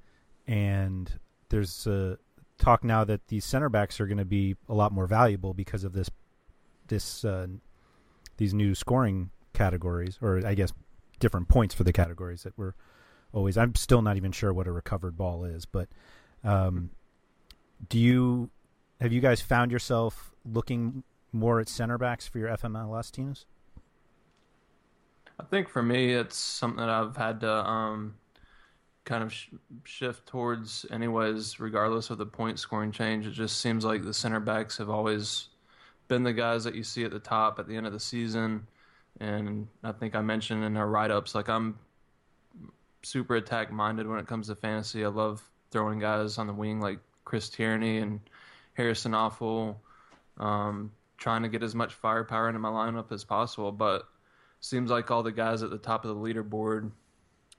and 0.47 1.19
there's 1.49 1.87
uh, 1.87 2.15
talk 2.57 2.83
now 2.83 3.03
that 3.03 3.27
these 3.27 3.45
center 3.45 3.69
backs 3.69 3.99
are 3.99 4.07
going 4.07 4.17
to 4.17 4.25
be 4.25 4.55
a 4.67 4.73
lot 4.73 4.91
more 4.91 5.07
valuable 5.07 5.53
because 5.53 5.83
of 5.83 5.93
this 5.93 6.09
this 6.87 7.25
uh, 7.25 7.47
these 8.37 8.53
new 8.53 8.75
scoring 8.75 9.31
categories, 9.53 10.17
or 10.21 10.45
I 10.45 10.55
guess 10.55 10.73
different 11.19 11.47
points 11.49 11.75
for 11.75 11.83
the 11.83 11.93
categories 11.93 12.43
that 12.43 12.57
were 12.57 12.75
always. 13.33 13.57
I'm 13.57 13.75
still 13.75 14.01
not 14.01 14.17
even 14.17 14.31
sure 14.31 14.53
what 14.53 14.67
a 14.67 14.71
recovered 14.71 15.17
ball 15.17 15.43
is, 15.45 15.65
but 15.65 15.89
um, 16.43 16.91
do 17.87 17.97
you 17.97 18.49
have 19.01 19.13
you 19.13 19.21
guys 19.21 19.41
found 19.41 19.71
yourself 19.71 20.31
looking 20.45 21.03
more 21.31 21.59
at 21.59 21.69
center 21.69 21.97
backs 21.97 22.27
for 22.27 22.39
your 22.39 22.49
FMLS 22.49 23.11
teams? 23.11 23.45
I 25.39 25.43
think 25.45 25.69
for 25.69 25.81
me, 25.81 26.13
it's 26.13 26.35
something 26.35 26.79
that 26.79 26.89
I've 26.89 27.15
had 27.15 27.39
to 27.41 27.51
um, 27.51 28.15
kind 29.05 29.23
of 29.23 29.31
sh- 29.33 29.49
shift 29.85 30.27
towards, 30.27 30.85
anyways, 30.91 31.59
regardless 31.59 32.09
of 32.09 32.17
the 32.17 32.25
point 32.25 32.59
scoring 32.59 32.91
change. 32.91 33.25
It 33.25 33.31
just 33.31 33.61
seems 33.61 33.85
like 33.85 34.03
the 34.03 34.13
center 34.13 34.41
backs 34.41 34.77
have 34.77 34.89
always 34.89 35.47
been 36.09 36.23
the 36.23 36.33
guys 36.33 36.65
that 36.65 36.75
you 36.75 36.83
see 36.83 37.05
at 37.05 37.11
the 37.11 37.19
top 37.19 37.57
at 37.57 37.67
the 37.67 37.77
end 37.77 37.87
of 37.87 37.93
the 37.93 37.99
season. 37.99 38.67
And 39.21 39.67
I 39.83 39.93
think 39.93 40.13
I 40.13 40.21
mentioned 40.21 40.63
in 40.63 40.75
our 40.75 40.87
write 40.87 41.11
ups, 41.11 41.33
like 41.33 41.47
I'm 41.47 41.79
super 43.01 43.35
attack 43.35 43.71
minded 43.71 44.07
when 44.07 44.19
it 44.19 44.27
comes 44.27 44.47
to 44.47 44.55
fantasy. 44.55 45.05
I 45.05 45.07
love 45.07 45.41
throwing 45.71 45.99
guys 45.99 46.37
on 46.37 46.47
the 46.47 46.53
wing 46.53 46.81
like 46.81 46.99
Chris 47.23 47.49
Tierney 47.49 47.99
and 47.99 48.19
Harrison 48.73 49.13
Afful, 49.13 49.75
um, 50.37 50.91
trying 51.17 51.43
to 51.43 51.49
get 51.49 51.63
as 51.63 51.75
much 51.75 51.93
firepower 51.93 52.49
into 52.49 52.59
my 52.59 52.69
lineup 52.69 53.11
as 53.11 53.23
possible. 53.23 53.71
But 53.71 54.07
seems 54.61 54.89
like 54.89 55.11
all 55.11 55.23
the 55.23 55.31
guys 55.31 55.63
at 55.63 55.69
the 55.69 55.77
top 55.77 56.05
of 56.05 56.15
the 56.15 56.21
leaderboard, 56.21 56.91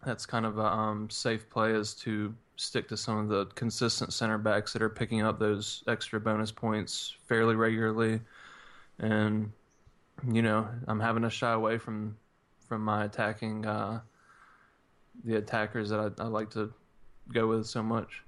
that's 0.05 0.27
kind 0.27 0.47
of 0.47 0.59
a 0.59 0.67
um, 0.67 1.11
safe 1.11 1.49
play 1.51 1.73
is 1.73 1.95
to 1.95 2.35
stick 2.57 2.89
to 2.89 2.97
some 2.97 3.19
of 3.19 3.29
the 3.29 3.47
consistent 3.55 4.13
center 4.13 4.39
backs 4.39 4.73
that 4.73 4.83
are 4.83 4.91
picking 4.91 5.23
up 5.23 5.39
those 5.39 5.83
extra 5.89 6.21
bonus 6.21 6.53
points 6.53 7.17
fairly 7.27 7.55
regularly. 7.55 8.21
And 8.99 9.53
you 10.31 10.43
know, 10.43 10.69
I'm 10.87 11.01
having 11.01 11.23
to 11.23 11.31
shy 11.31 11.53
away 11.53 11.79
from 11.79 12.17
from 12.69 12.83
my 12.83 13.05
attacking 13.05 13.67
uh, 13.67 14.01
the 15.25 15.37
attackers 15.37 15.91
that 15.91 16.15
I, 16.19 16.23
I 16.23 16.27
like 16.27 16.51
to 16.51 16.73
go 17.33 17.47
with 17.47 17.67
so 17.67 17.83
much. 17.83 18.23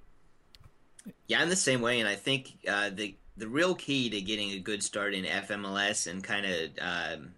Yeah, 1.28 1.40
I'm 1.40 1.48
the 1.48 1.56
same 1.56 1.80
way, 1.80 2.00
and 2.00 2.08
I 2.08 2.14
think 2.14 2.58
uh, 2.68 2.90
the 2.90 3.14
the 3.36 3.48
real 3.48 3.74
key 3.74 4.10
to 4.10 4.20
getting 4.20 4.50
a 4.50 4.58
good 4.58 4.82
start 4.82 5.14
in 5.14 5.24
FMLS 5.24 6.10
and 6.10 6.22
kind 6.22 6.46
of 6.46 6.70
um, 6.80 7.34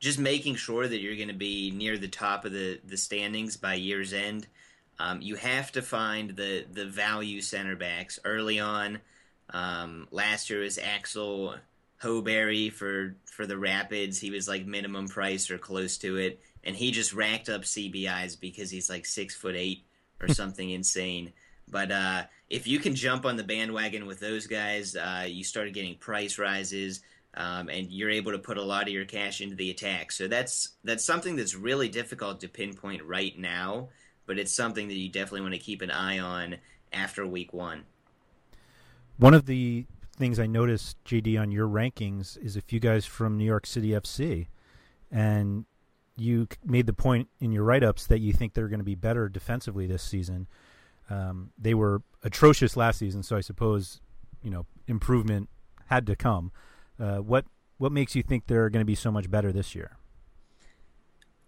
just 0.00 0.18
making 0.18 0.56
sure 0.56 0.88
that 0.88 1.00
you're 1.00 1.16
going 1.16 1.28
to 1.28 1.34
be 1.34 1.70
near 1.70 1.98
the 1.98 2.08
top 2.08 2.44
of 2.44 2.52
the, 2.52 2.80
the 2.84 2.96
standings 2.96 3.56
by 3.56 3.74
year's 3.74 4.12
end, 4.12 4.46
um, 4.98 5.22
you 5.22 5.36
have 5.36 5.72
to 5.72 5.82
find 5.82 6.30
the 6.36 6.66
the 6.70 6.84
value 6.84 7.40
center 7.40 7.74
backs 7.74 8.18
early 8.24 8.60
on. 8.60 8.98
Um, 9.48 10.08
last 10.10 10.50
year 10.50 10.60
was 10.60 10.78
Axel 10.78 11.54
Sjöberg 12.02 12.72
for 12.72 13.16
for 13.24 13.46
the 13.46 13.56
Rapids. 13.56 14.18
He 14.18 14.30
was 14.30 14.46
like 14.46 14.66
minimum 14.66 15.08
price 15.08 15.50
or 15.50 15.56
close 15.56 15.96
to 15.98 16.16
it, 16.16 16.40
and 16.64 16.76
he 16.76 16.90
just 16.90 17.14
racked 17.14 17.48
up 17.48 17.62
CBIs 17.62 18.38
because 18.38 18.70
he's 18.70 18.90
like 18.90 19.06
six 19.06 19.34
foot 19.34 19.56
eight 19.56 19.84
or 20.20 20.28
something 20.34 20.68
insane. 20.68 21.32
But 21.66 21.92
uh, 21.92 22.24
if 22.50 22.66
you 22.66 22.78
can 22.78 22.94
jump 22.94 23.24
on 23.24 23.36
the 23.36 23.44
bandwagon 23.44 24.04
with 24.04 24.20
those 24.20 24.46
guys, 24.46 24.96
uh, 24.96 25.24
you 25.26 25.44
start 25.44 25.72
getting 25.72 25.94
price 25.94 26.38
rises, 26.38 27.00
um, 27.34 27.68
and 27.68 27.90
you're 27.90 28.10
able 28.10 28.32
to 28.32 28.38
put 28.38 28.56
a 28.56 28.62
lot 28.62 28.82
of 28.82 28.88
your 28.88 29.04
cash 29.04 29.40
into 29.40 29.54
the 29.54 29.70
attack. 29.70 30.12
So 30.12 30.28
that's 30.28 30.70
that's 30.84 31.04
something 31.04 31.36
that's 31.36 31.54
really 31.54 31.88
difficult 31.88 32.40
to 32.40 32.48
pinpoint 32.48 33.02
right 33.04 33.38
now, 33.38 33.88
but 34.26 34.38
it's 34.38 34.52
something 34.52 34.88
that 34.88 34.94
you 34.94 35.08
definitely 35.08 35.42
want 35.42 35.54
to 35.54 35.60
keep 35.60 35.82
an 35.82 35.90
eye 35.90 36.18
on 36.18 36.56
after 36.92 37.26
week 37.26 37.52
one. 37.52 37.84
One 39.16 39.34
of 39.34 39.46
the 39.46 39.86
things 40.16 40.38
I 40.38 40.46
noticed, 40.46 40.96
JD, 41.04 41.40
on 41.40 41.50
your 41.50 41.68
rankings 41.68 42.42
is 42.42 42.56
a 42.56 42.60
few 42.60 42.80
guys 42.80 43.06
from 43.06 43.36
New 43.36 43.44
York 43.44 43.66
City 43.66 43.90
FC, 43.90 44.48
and 45.10 45.66
you 46.16 46.48
made 46.64 46.86
the 46.86 46.92
point 46.92 47.28
in 47.40 47.52
your 47.52 47.64
write-ups 47.64 48.06
that 48.06 48.18
you 48.18 48.32
think 48.32 48.54
they're 48.54 48.68
going 48.68 48.80
to 48.80 48.84
be 48.84 48.94
better 48.94 49.28
defensively 49.28 49.86
this 49.86 50.02
season. 50.02 50.46
Um, 51.08 51.50
they 51.58 51.74
were 51.74 52.02
atrocious 52.22 52.76
last 52.76 52.98
season, 52.98 53.22
so 53.22 53.36
I 53.36 53.40
suppose 53.40 54.00
you 54.42 54.50
know 54.50 54.66
improvement 54.86 55.48
had 55.86 56.06
to 56.06 56.16
come. 56.16 56.52
Uh, 57.00 57.18
what 57.18 57.44
what 57.78 57.92
makes 57.92 58.14
you 58.14 58.22
think 58.22 58.46
they're 58.46 58.68
going 58.68 58.82
to 58.82 58.86
be 58.86 58.94
so 58.94 59.10
much 59.10 59.30
better 59.30 59.52
this 59.52 59.74
year? 59.74 59.96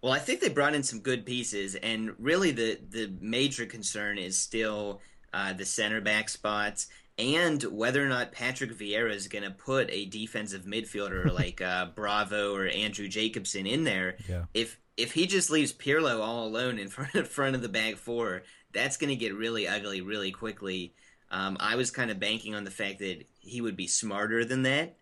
Well, 0.00 0.12
I 0.12 0.18
think 0.18 0.40
they 0.40 0.48
brought 0.48 0.74
in 0.74 0.82
some 0.82 1.00
good 1.00 1.26
pieces, 1.26 1.74
and 1.74 2.12
really 2.18 2.50
the 2.50 2.78
the 2.88 3.12
major 3.20 3.66
concern 3.66 4.18
is 4.18 4.38
still 4.38 5.00
uh, 5.32 5.52
the 5.52 5.64
center 5.64 6.00
back 6.00 6.28
spots 6.28 6.88
and 7.18 7.62
whether 7.64 8.02
or 8.02 8.08
not 8.08 8.32
Patrick 8.32 8.72
Vieira 8.72 9.14
is 9.14 9.28
going 9.28 9.44
to 9.44 9.50
put 9.50 9.90
a 9.90 10.06
defensive 10.06 10.64
midfielder 10.64 11.32
like 11.38 11.60
uh, 11.60 11.86
Bravo 11.94 12.54
or 12.54 12.66
Andrew 12.66 13.08
Jacobson 13.08 13.66
in 13.66 13.84
there. 13.84 14.16
Yeah. 14.28 14.44
If 14.54 14.78
if 14.96 15.12
he 15.12 15.26
just 15.26 15.50
leaves 15.50 15.72
Pirlo 15.72 16.20
all 16.20 16.46
alone 16.46 16.78
in 16.78 16.88
front 16.88 17.14
of, 17.14 17.28
front 17.28 17.54
of 17.54 17.62
the 17.62 17.68
back 17.68 17.96
four, 17.96 18.42
that's 18.72 18.96
going 18.96 19.10
to 19.10 19.16
get 19.16 19.34
really 19.34 19.68
ugly 19.68 20.00
really 20.00 20.32
quickly. 20.32 20.94
Um, 21.30 21.56
I 21.60 21.76
was 21.76 21.90
kind 21.90 22.10
of 22.10 22.20
banking 22.20 22.54
on 22.54 22.64
the 22.64 22.70
fact 22.70 22.98
that 22.98 23.24
he 23.40 23.62
would 23.62 23.76
be 23.76 23.86
smarter 23.86 24.44
than 24.44 24.62
that, 24.64 24.96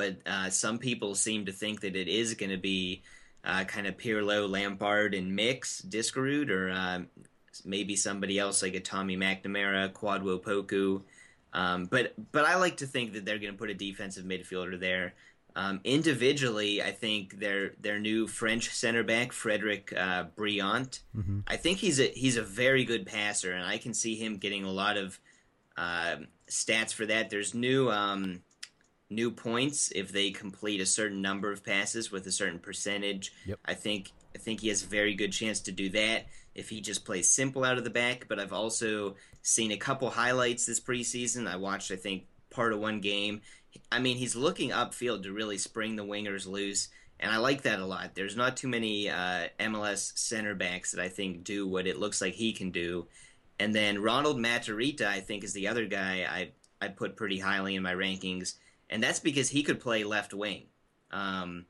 but 0.00 0.16
uh, 0.24 0.48
some 0.48 0.78
people 0.78 1.14
seem 1.14 1.44
to 1.44 1.52
think 1.52 1.82
that 1.82 1.94
it 1.94 2.08
is 2.08 2.32
going 2.32 2.48
to 2.48 2.56
be 2.56 3.02
uh, 3.44 3.64
kind 3.64 3.86
of 3.86 3.98
Pirlo, 3.98 4.48
Lampard, 4.48 5.12
and 5.12 5.36
Mix, 5.36 5.82
Diskerud, 5.82 6.48
or 6.48 6.70
uh, 6.70 7.00
maybe 7.66 7.96
somebody 7.96 8.38
else 8.38 8.62
like 8.62 8.74
a 8.74 8.80
Tommy 8.80 9.18
McNamara, 9.18 9.92
Kwadwo 9.92 10.40
Poku. 10.40 11.02
Um, 11.52 11.84
but 11.84 12.14
but 12.32 12.46
I 12.46 12.56
like 12.56 12.78
to 12.78 12.86
think 12.86 13.12
that 13.12 13.26
they're 13.26 13.38
going 13.38 13.52
to 13.52 13.58
put 13.58 13.68
a 13.68 13.74
defensive 13.74 14.24
midfielder 14.24 14.80
there. 14.80 15.12
Um, 15.54 15.80
individually, 15.84 16.82
I 16.82 16.92
think 16.92 17.38
their 17.38 17.74
their 17.78 17.98
new 17.98 18.26
French 18.26 18.70
center 18.70 19.02
back 19.02 19.32
Frederick 19.32 19.92
uh, 19.94 20.24
Brillant. 20.34 21.00
Mm-hmm. 21.14 21.40
I 21.46 21.56
think 21.56 21.76
he's 21.76 22.00
a 22.00 22.06
he's 22.06 22.38
a 22.38 22.42
very 22.42 22.86
good 22.86 23.04
passer, 23.04 23.52
and 23.52 23.66
I 23.66 23.76
can 23.76 23.92
see 23.92 24.14
him 24.14 24.38
getting 24.38 24.64
a 24.64 24.72
lot 24.72 24.96
of 24.96 25.18
uh, 25.76 26.16
stats 26.48 26.94
for 26.94 27.04
that. 27.04 27.28
There's 27.28 27.52
new 27.52 27.90
um, 27.90 28.40
new 29.10 29.30
points 29.30 29.92
if 29.94 30.12
they 30.12 30.30
complete 30.30 30.80
a 30.80 30.86
certain 30.86 31.20
number 31.20 31.50
of 31.50 31.64
passes 31.64 32.10
with 32.10 32.26
a 32.26 32.32
certain 32.32 32.58
percentage. 32.58 33.32
Yep. 33.44 33.58
I 33.64 33.74
think 33.74 34.12
I 34.34 34.38
think 34.38 34.60
he 34.60 34.68
has 34.68 34.84
a 34.84 34.86
very 34.86 35.14
good 35.14 35.32
chance 35.32 35.60
to 35.60 35.72
do 35.72 35.88
that 35.90 36.26
if 36.54 36.68
he 36.68 36.80
just 36.80 37.04
plays 37.04 37.28
simple 37.28 37.64
out 37.64 37.78
of 37.78 37.84
the 37.84 37.90
back. 37.90 38.26
But 38.28 38.38
I've 38.38 38.52
also 38.52 39.16
seen 39.42 39.72
a 39.72 39.76
couple 39.76 40.10
highlights 40.10 40.66
this 40.66 40.80
preseason. 40.80 41.48
I 41.48 41.56
watched 41.56 41.90
I 41.90 41.96
think 41.96 42.24
part 42.50 42.72
of 42.72 42.80
one 42.80 43.00
game 43.00 43.40
I 43.90 43.98
mean, 43.98 44.16
he's 44.16 44.36
looking 44.36 44.70
upfield 44.70 45.22
to 45.24 45.32
really 45.32 45.58
spring 45.58 45.96
the 45.96 46.04
wingers 46.04 46.46
loose, 46.46 46.88
and 47.18 47.30
I 47.30 47.36
like 47.36 47.62
that 47.62 47.80
a 47.80 47.86
lot. 47.86 48.14
There's 48.14 48.36
not 48.36 48.56
too 48.56 48.68
many 48.68 49.08
uh, 49.08 49.48
MLS 49.58 50.16
center 50.18 50.54
backs 50.54 50.92
that 50.92 51.02
I 51.02 51.08
think 51.08 51.44
do 51.44 51.66
what 51.66 51.86
it 51.86 51.98
looks 51.98 52.20
like 52.20 52.34
he 52.34 52.52
can 52.52 52.70
do. 52.70 53.06
And 53.58 53.74
then 53.74 54.00
Ronald 54.00 54.38
Matarrita, 54.38 55.06
I 55.06 55.20
think, 55.20 55.44
is 55.44 55.52
the 55.52 55.68
other 55.68 55.86
guy 55.86 56.26
I 56.28 56.50
I 56.82 56.88
put 56.88 57.16
pretty 57.16 57.38
highly 57.38 57.74
in 57.74 57.82
my 57.82 57.94
rankings, 57.94 58.54
and 58.90 59.02
that's 59.02 59.20
because 59.20 59.48
he 59.48 59.62
could 59.62 59.80
play 59.80 60.04
left 60.04 60.34
wing. 60.34 60.64
Um, 61.12 61.64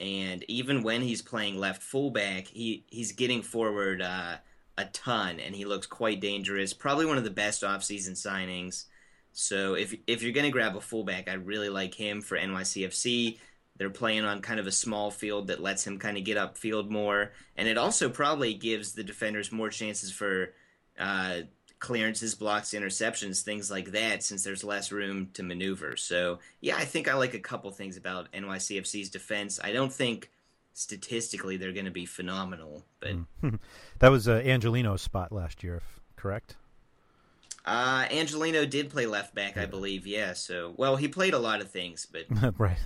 and 0.00 0.44
even 0.48 0.82
when 0.82 1.00
he's 1.00 1.22
playing 1.22 1.58
left 1.58 1.82
fullback, 1.82 2.46
he 2.46 2.84
he's 2.88 3.12
getting 3.12 3.42
forward 3.42 4.02
uh, 4.02 4.36
a 4.76 4.84
ton, 4.86 5.40
and 5.40 5.54
he 5.54 5.64
looks 5.64 5.86
quite 5.86 6.20
dangerous. 6.20 6.74
Probably 6.74 7.06
one 7.06 7.18
of 7.18 7.24
the 7.24 7.30
best 7.30 7.62
offseason 7.62 8.12
signings. 8.12 8.84
So 9.32 9.74
if 9.74 9.94
if 10.06 10.22
you're 10.22 10.32
gonna 10.32 10.50
grab 10.50 10.76
a 10.76 10.80
fullback, 10.80 11.28
I 11.28 11.34
really 11.34 11.68
like 11.68 11.94
him 11.94 12.20
for 12.20 12.36
NYCFC. 12.36 13.38
They're 13.76 13.90
playing 13.90 14.24
on 14.24 14.42
kind 14.42 14.58
of 14.58 14.66
a 14.66 14.72
small 14.72 15.10
field 15.10 15.46
that 15.48 15.62
lets 15.62 15.86
him 15.86 15.98
kind 15.98 16.18
of 16.18 16.24
get 16.24 16.36
upfield 16.36 16.90
more, 16.90 17.32
and 17.56 17.68
it 17.68 17.78
also 17.78 18.08
probably 18.08 18.54
gives 18.54 18.92
the 18.92 19.04
defenders 19.04 19.52
more 19.52 19.70
chances 19.70 20.12
for 20.12 20.52
uh, 20.98 21.42
clearances, 21.78 22.34
blocks, 22.34 22.70
interceptions, 22.70 23.42
things 23.42 23.70
like 23.70 23.92
that, 23.92 24.22
since 24.22 24.42
there's 24.42 24.64
less 24.64 24.90
room 24.90 25.30
to 25.34 25.42
maneuver. 25.42 25.96
So 25.96 26.38
yeah, 26.60 26.76
I 26.76 26.84
think 26.84 27.08
I 27.08 27.14
like 27.14 27.34
a 27.34 27.38
couple 27.38 27.70
things 27.70 27.96
about 27.96 28.32
NYCFC's 28.32 29.10
defense. 29.10 29.60
I 29.62 29.72
don't 29.72 29.92
think 29.92 30.30
statistically 30.74 31.56
they're 31.56 31.72
going 31.72 31.84
to 31.84 31.90
be 31.90 32.06
phenomenal, 32.06 32.84
but 33.00 33.16
that 33.98 34.08
was 34.08 34.28
uh, 34.28 34.40
Angelino's 34.44 35.02
spot 35.02 35.32
last 35.32 35.62
year, 35.62 35.82
correct? 36.16 36.56
Uh, 37.64 38.06
Angelino 38.10 38.64
did 38.64 38.88
play 38.88 39.06
left 39.06 39.34
back, 39.34 39.56
yeah. 39.56 39.62
I 39.62 39.66
believe. 39.66 40.06
Yeah. 40.06 40.32
So, 40.32 40.72
well, 40.76 40.96
he 40.96 41.06
played 41.06 41.34
a 41.34 41.38
lot 41.38 41.60
of 41.60 41.70
things, 41.70 42.06
but 42.10 42.24
right, 42.58 42.78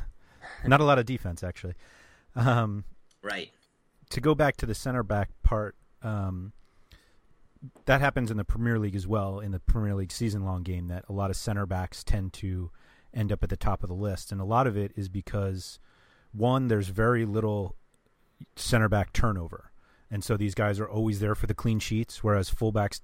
not 0.67 0.81
a 0.81 0.85
lot 0.85 0.99
of 0.99 1.07
defense 1.07 1.43
actually. 1.43 1.75
Um, 2.35 2.85
right. 3.23 3.51
To 4.11 4.21
go 4.21 4.35
back 4.35 4.57
to 4.59 4.67
the 4.67 4.75
center 4.75 5.03
back 5.03 5.31
part, 5.43 5.77
um, 6.03 6.53
that 7.85 8.00
happens 8.00 8.31
in 8.31 8.37
the 8.37 8.45
Premier 8.45 8.78
League 8.78 8.97
as 8.97 9.07
well. 9.07 9.40
In 9.40 9.52
the 9.52 9.61
Premier 9.61 9.95
League 9.95 10.12
season 10.12 10.45
long 10.45 10.62
game, 10.62 10.88
that 10.88 11.04
a 11.09 11.12
lot 11.12 11.31
of 11.31 11.37
center 11.37 11.66
backs 11.66 12.02
tend 12.02 12.33
to 12.35 12.71
end 13.14 13.31
up 13.31 13.42
at 13.42 13.50
the 13.50 13.57
top 13.57 13.83
of 13.83 13.88
the 13.88 13.95
list, 13.95 14.33
and 14.33 14.40
a 14.40 14.45
lot 14.45 14.66
of 14.66 14.76
it 14.76 14.92
is 14.97 15.09
because 15.09 15.78
one, 16.33 16.69
there's 16.69 16.88
very 16.88 17.25
little 17.25 17.76
center 18.57 18.88
back 18.88 19.12
turnover, 19.12 19.71
and 20.11 20.25
so 20.25 20.37
these 20.37 20.54
guys 20.54 20.81
are 20.81 20.88
always 20.88 21.21
there 21.21 21.35
for 21.35 21.47
the 21.47 21.54
clean 21.54 21.78
sheets, 21.78 22.25
whereas 22.25 22.50
fullbacks 22.50 23.00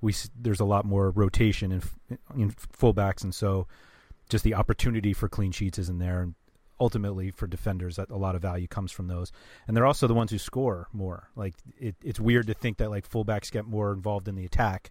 we 0.00 0.14
there's 0.38 0.60
a 0.60 0.64
lot 0.64 0.84
more 0.84 1.10
rotation 1.10 1.72
in 1.72 1.82
in 2.36 2.52
fullbacks, 2.52 3.24
and 3.24 3.34
so 3.34 3.66
just 4.28 4.44
the 4.44 4.54
opportunity 4.54 5.12
for 5.12 5.28
clean 5.28 5.50
sheets 5.50 5.78
isn't 5.78 5.98
there. 5.98 6.20
And 6.22 6.34
ultimately, 6.80 7.30
for 7.30 7.46
defenders, 7.46 7.96
that 7.96 8.10
a 8.10 8.16
lot 8.16 8.34
of 8.34 8.42
value 8.42 8.68
comes 8.68 8.92
from 8.92 9.08
those. 9.08 9.32
And 9.66 9.76
they're 9.76 9.86
also 9.86 10.06
the 10.06 10.14
ones 10.14 10.30
who 10.30 10.38
score 10.38 10.88
more. 10.92 11.28
Like 11.36 11.54
it, 11.78 11.96
it's 12.02 12.20
weird 12.20 12.46
to 12.48 12.54
think 12.54 12.78
that 12.78 12.90
like 12.90 13.08
fullbacks 13.08 13.50
get 13.50 13.66
more 13.66 13.92
involved 13.92 14.28
in 14.28 14.34
the 14.34 14.44
attack. 14.44 14.90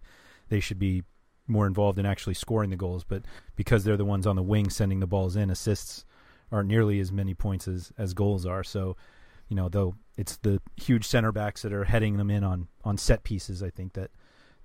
They 0.49 0.59
should 0.59 0.79
be 0.79 1.03
more 1.47 1.65
involved 1.65 1.97
in 1.97 2.05
actually 2.05 2.33
scoring 2.33 2.69
the 2.69 2.75
goals, 2.75 3.03
but 3.03 3.23
because 3.55 3.83
they're 3.83 3.97
the 3.97 4.05
ones 4.05 4.27
on 4.27 4.35
the 4.35 4.43
wing 4.43 4.69
sending 4.69 4.99
the 4.99 5.07
balls 5.07 5.35
in, 5.35 5.49
assists 5.49 6.05
aren't 6.51 6.67
nearly 6.67 6.99
as 6.99 7.11
many 7.11 7.33
points 7.33 7.67
as 7.67 7.91
as 7.97 8.13
goals 8.13 8.45
are. 8.45 8.63
So, 8.63 8.97
you 9.47 9.55
know, 9.55 9.69
though 9.69 9.95
it's 10.17 10.37
the 10.37 10.61
huge 10.75 11.05
center 11.07 11.31
backs 11.31 11.61
that 11.61 11.71
are 11.71 11.85
heading 11.85 12.17
them 12.17 12.31
in 12.31 12.43
on 12.43 12.67
on 12.83 12.97
set 12.97 13.23
pieces. 13.23 13.63
I 13.63 13.69
think 13.69 13.93
that 13.93 14.11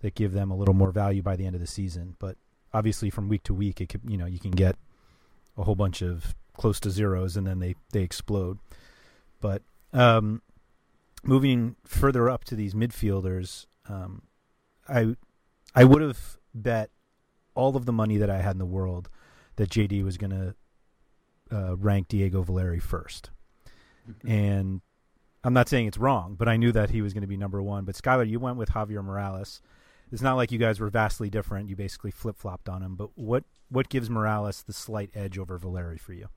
that 0.01 0.15
give 0.15 0.33
them 0.33 0.51
a 0.51 0.57
little 0.57 0.75
more 0.75 0.91
value 0.91 1.23
by 1.23 1.37
the 1.37 1.47
end 1.47 1.55
of 1.55 1.61
the 1.61 1.67
season. 1.67 2.17
But 2.19 2.37
obviously, 2.73 3.11
from 3.11 3.29
week 3.29 3.45
to 3.45 3.55
week, 3.55 3.81
it 3.81 3.89
could 3.89 4.01
you 4.07 4.17
know 4.17 4.27
you 4.27 4.41
can 4.41 4.51
get 4.51 4.77
a 5.57 5.63
whole 5.63 5.77
bunch 5.77 6.03
of 6.03 6.35
close 6.57 6.81
to 6.81 6.91
zeros 6.91 7.37
and 7.37 7.47
then 7.47 7.59
they 7.59 7.75
they 7.93 8.03
explode. 8.03 8.59
But 9.41 9.63
um, 9.93 10.43
moving 11.25 11.77
further 11.85 12.31
up 12.31 12.45
to 12.45 12.55
these 12.55 12.75
midfielders, 12.75 13.67
um, 13.89 14.23
I 14.89 15.17
I 15.75 15.85
would 15.85 16.03
have 16.03 16.39
bet 16.55 16.91
all 17.55 17.77
of 17.77 17.87
the 17.87 17.93
money 17.93 18.17
that 18.17 18.31
I 18.31 18.41
had 18.41 18.53
in 18.53 18.59
the 18.59 18.67
world 18.67 19.09
that 19.57 19.69
JD 19.69 20.05
was 20.05 20.17
going 20.17 20.31
to 20.31 20.55
uh, 21.55 21.77
rank 21.77 22.09
Diego 22.09 22.43
Valeri 22.43 22.81
1st 22.81 23.29
mm-hmm. 24.09 24.31
and 24.31 24.81
I'm 25.45 25.53
not 25.53 25.69
saying 25.69 25.87
it's 25.87 25.99
wrong, 25.99 26.35
but 26.39 26.49
I 26.49 26.57
knew 26.57 26.73
that 26.73 26.89
he 26.89 27.03
was 27.03 27.13
going 27.13 27.23
to 27.23 27.29
be 27.29 27.37
number 27.37 27.61
one. 27.61 27.85
But 27.85 27.95
Skylar, 27.95 28.27
you 28.27 28.41
went 28.41 28.57
with 28.57 28.71
Javier 28.71 29.05
Morales 29.05 29.61
it's 30.13 30.23
not 30.23 30.35
like 30.35 30.53
you 30.53 30.59
guys 30.59 30.79
were 30.79 30.91
vastly 30.91 31.31
different. 31.31 31.71
You 31.71 31.77
basically 31.77 32.11
flip 32.11 32.37
flopped 32.37 32.69
on 32.69 32.83
him. 32.83 32.95
But 32.95 33.17
what 33.17 33.45
what 33.71 33.89
gives 33.89 34.11
Morales 34.11 34.63
the 34.63 34.75
slight 34.75 35.11
edge 35.15 35.39
over 35.39 35.57
Valeri 35.57 35.97
for 35.97 36.13
you? 36.13 36.29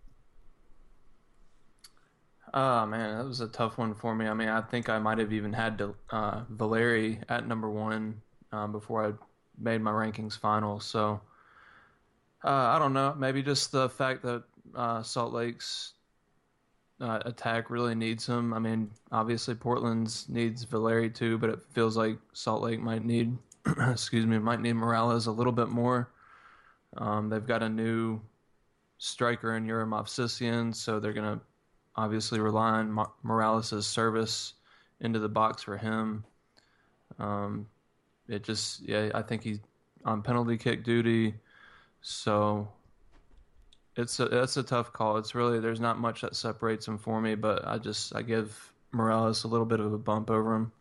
Oh 2.56 2.86
man, 2.86 3.18
that 3.18 3.26
was 3.26 3.42
a 3.42 3.50
tough 3.50 3.78
one 3.78 3.94
for 3.94 4.16
me. 4.16 4.28
I 4.28 4.34
mean, 4.34 4.48
I 4.48 4.62
think 4.62 4.88
I 4.88 4.98
might 4.98 5.18
have 5.18 5.34
even 5.34 5.52
had 5.52 5.78
to, 5.80 5.94
uh, 6.10 6.44
Valeri 6.50 7.20
at 7.28 7.46
number 7.46 7.70
one 7.70 8.22
um, 8.54 8.72
before 8.72 9.06
I 9.06 9.12
made 9.62 9.82
my 9.82 9.92
rankings 9.92 10.40
final. 10.40 10.80
So 10.80 11.20
uh, 12.46 12.50
I 12.50 12.80
don't 12.80 12.94
know. 12.94 13.14
Maybe 13.18 13.44
just 13.44 13.74
the 13.74 13.90
fact 13.90 14.24
that 14.24 14.44
uh, 14.74 15.04
Salt 15.04 15.34
Lake's 15.34 15.96
uh, 17.02 17.20
attack 17.26 17.70
really 17.70 17.94
needs 17.94 18.26
him. 18.26 18.54
I 18.54 18.60
mean, 18.60 18.90
obviously 19.12 19.54
Portland's 19.56 20.30
needs 20.30 20.64
Valeri 20.64 21.10
too, 21.10 21.38
but 21.38 21.50
it 21.50 21.60
feels 21.74 21.98
like 21.98 22.18
Salt 22.32 22.62
Lake 22.64 22.80
might 22.80 23.04
need 23.04 23.38
excuse 23.90 24.26
me, 24.26 24.40
might 24.40 24.62
need 24.62 24.74
Morales 24.74 25.28
a 25.28 25.32
little 25.32 25.52
bit 25.52 25.68
more. 25.68 26.10
Um, 26.96 27.28
they've 27.28 27.46
got 27.46 27.64
a 27.64 27.70
new 27.70 28.22
striker 28.98 29.58
in 29.58 29.66
Yura 29.66 29.86
Movsisyan, 29.86 30.74
so 30.74 31.02
they're 31.02 31.12
to 31.12 31.42
obviously 31.96 32.40
rely 32.40 32.72
on 32.72 33.06
Morales' 33.24 33.86
service 33.86 34.54
into 35.02 35.20
the 35.20 35.30
box 35.30 35.64
for 35.64 35.78
him. 35.78 36.24
Um, 37.20 37.68
it 38.28 38.44
just, 38.44 38.82
yeah, 38.82 39.12
I 39.14 39.22
think 39.22 39.44
he's 39.44 39.60
on 40.04 40.22
penalty 40.22 40.58
kick 40.58 40.84
duty, 40.84 41.36
so 42.02 42.68
it's 43.96 44.20
a 44.20 44.44
it's 44.44 44.58
a 44.58 44.64
tough 44.64 44.92
call. 44.92 45.18
It's 45.18 45.36
really 45.36 45.60
there's 45.60 45.80
not 45.80 46.00
much 46.00 46.22
that 46.22 46.36
separates 46.36 46.88
him 46.88 46.98
for 46.98 47.22
me, 47.22 47.36
but 47.36 47.66
I 47.68 47.78
just 47.78 48.16
I 48.16 48.22
give 48.22 48.74
Morales 48.92 49.44
a 49.44 49.48
little 49.48 49.66
bit 49.66 49.80
of 49.80 49.94
a 49.94 49.98
bump 49.98 50.30
over 50.30 50.56
him. 50.56 50.72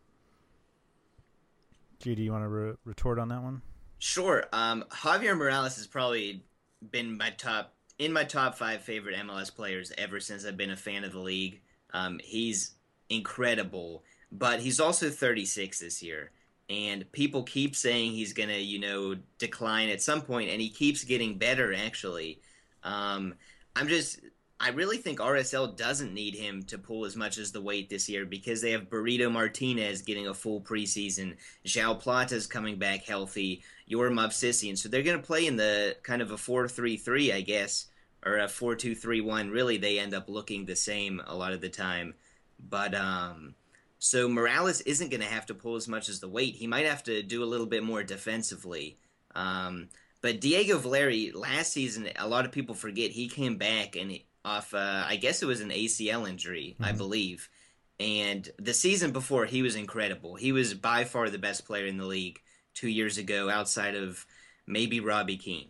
JD, 2.01 2.19
you 2.19 2.31
want 2.31 2.43
to 2.43 2.49
re- 2.49 2.75
retort 2.83 3.19
on 3.19 3.29
that 3.29 3.41
one? 3.41 3.61
Sure. 3.99 4.45
Um, 4.51 4.83
Javier 4.91 5.35
Morales 5.35 5.77
has 5.77 5.87
probably 5.87 6.43
been 6.91 7.17
my 7.17 7.31
top 7.31 7.73
in 7.99 8.11
my 8.11 8.23
top 8.23 8.55
five 8.55 8.81
favorite 8.81 9.15
MLS 9.15 9.53
players 9.53 9.91
ever 9.97 10.19
since 10.19 10.45
I've 10.45 10.57
been 10.57 10.71
a 10.71 10.77
fan 10.77 11.03
of 11.03 11.13
the 11.13 11.19
league. 11.19 11.61
Um, 11.93 12.19
he's 12.23 12.71
incredible, 13.09 14.03
but 14.31 14.59
he's 14.59 14.79
also 14.79 15.09
36 15.09 15.79
this 15.79 16.03
year, 16.03 16.31
and 16.69 17.09
people 17.11 17.43
keep 17.43 17.75
saying 17.75 18.11
he's 18.11 18.33
gonna, 18.33 18.57
you 18.57 18.79
know, 18.79 19.15
decline 19.37 19.89
at 19.89 20.01
some 20.01 20.21
point, 20.21 20.49
and 20.49 20.59
he 20.59 20.69
keeps 20.69 21.03
getting 21.03 21.37
better. 21.37 21.73
Actually, 21.73 22.39
um, 22.83 23.35
I'm 23.75 23.87
just 23.87 24.19
I 24.57 24.69
really 24.69 24.97
think 24.97 25.19
RSL 25.19 25.75
doesn't 25.75 26.13
need 26.13 26.33
him 26.33 26.63
to 26.63 26.77
pull 26.77 27.03
as 27.03 27.17
much 27.17 27.37
as 27.37 27.51
the 27.51 27.61
weight 27.61 27.89
this 27.89 28.07
year 28.07 28.25
because 28.25 28.61
they 28.61 28.71
have 28.71 28.89
Burrito 28.89 29.29
Martinez 29.29 30.01
getting 30.01 30.27
a 30.27 30.33
full 30.33 30.61
preseason, 30.61 31.35
João 31.65 31.99
Plata's 31.99 32.47
coming 32.47 32.77
back 32.77 33.03
healthy, 33.03 33.63
Yura 33.85 34.11
Movsisyan. 34.11 34.77
So 34.77 34.87
they're 34.87 35.03
going 35.03 35.19
to 35.19 35.27
play 35.27 35.45
in 35.45 35.57
the 35.57 35.97
kind 36.03 36.21
of 36.21 36.31
a 36.31 36.37
4 36.37 36.69
3 36.69 36.95
3, 36.95 37.33
I 37.33 37.41
guess, 37.41 37.87
or 38.25 38.37
a 38.37 38.47
4 38.47 38.75
2 38.75 38.95
3 38.95 39.21
1. 39.21 39.49
Really, 39.49 39.77
they 39.77 39.99
end 39.99 40.13
up 40.13 40.29
looking 40.29 40.65
the 40.65 40.75
same 40.75 41.21
a 41.27 41.35
lot 41.35 41.51
of 41.51 41.59
the 41.59 41.69
time. 41.69 42.13
But, 42.57 42.95
um, 42.95 43.55
so 43.99 44.29
Morales 44.29 44.81
isn't 44.81 45.11
going 45.11 45.21
to 45.21 45.27
have 45.27 45.47
to 45.47 45.53
pull 45.53 45.75
as 45.75 45.89
much 45.89 46.07
as 46.07 46.21
the 46.21 46.29
weight. 46.29 46.55
He 46.55 46.67
might 46.67 46.85
have 46.85 47.03
to 47.03 47.21
do 47.21 47.43
a 47.43 47.45
little 47.45 47.65
bit 47.65 47.83
more 47.83 48.03
defensively. 48.03 48.97
Um, 49.35 49.89
but 50.21 50.39
Diego 50.39 50.77
Valeri, 50.77 51.31
last 51.33 51.73
season, 51.73 52.09
a 52.17 52.27
lot 52.27 52.45
of 52.45 52.51
people 52.51 52.73
forget 52.73 53.11
he 53.11 53.27
came 53.27 53.57
back 53.57 53.95
and 53.95 54.17
off. 54.45 54.73
Uh, 54.73 55.03
I 55.07 55.15
guess 55.17 55.41
it 55.41 55.47
was 55.47 55.61
an 55.61 55.69
ACL 55.69 56.29
injury, 56.29 56.75
mm-hmm. 56.75 56.85
I 56.85 56.91
believe. 56.91 57.49
And 57.99 58.49
the 58.59 58.73
season 58.73 59.11
before, 59.11 59.45
he 59.45 59.61
was 59.61 59.75
incredible. 59.75 60.35
He 60.35 60.51
was 60.51 60.73
by 60.73 61.05
far 61.05 61.29
the 61.29 61.37
best 61.37 61.65
player 61.65 61.85
in 61.85 61.97
the 61.97 62.05
league 62.05 62.39
two 62.73 62.89
years 62.89 63.17
ago, 63.17 63.49
outside 63.49 63.95
of 63.95 64.25
maybe 64.67 64.99
Robbie 64.99 65.37
Keane. 65.37 65.69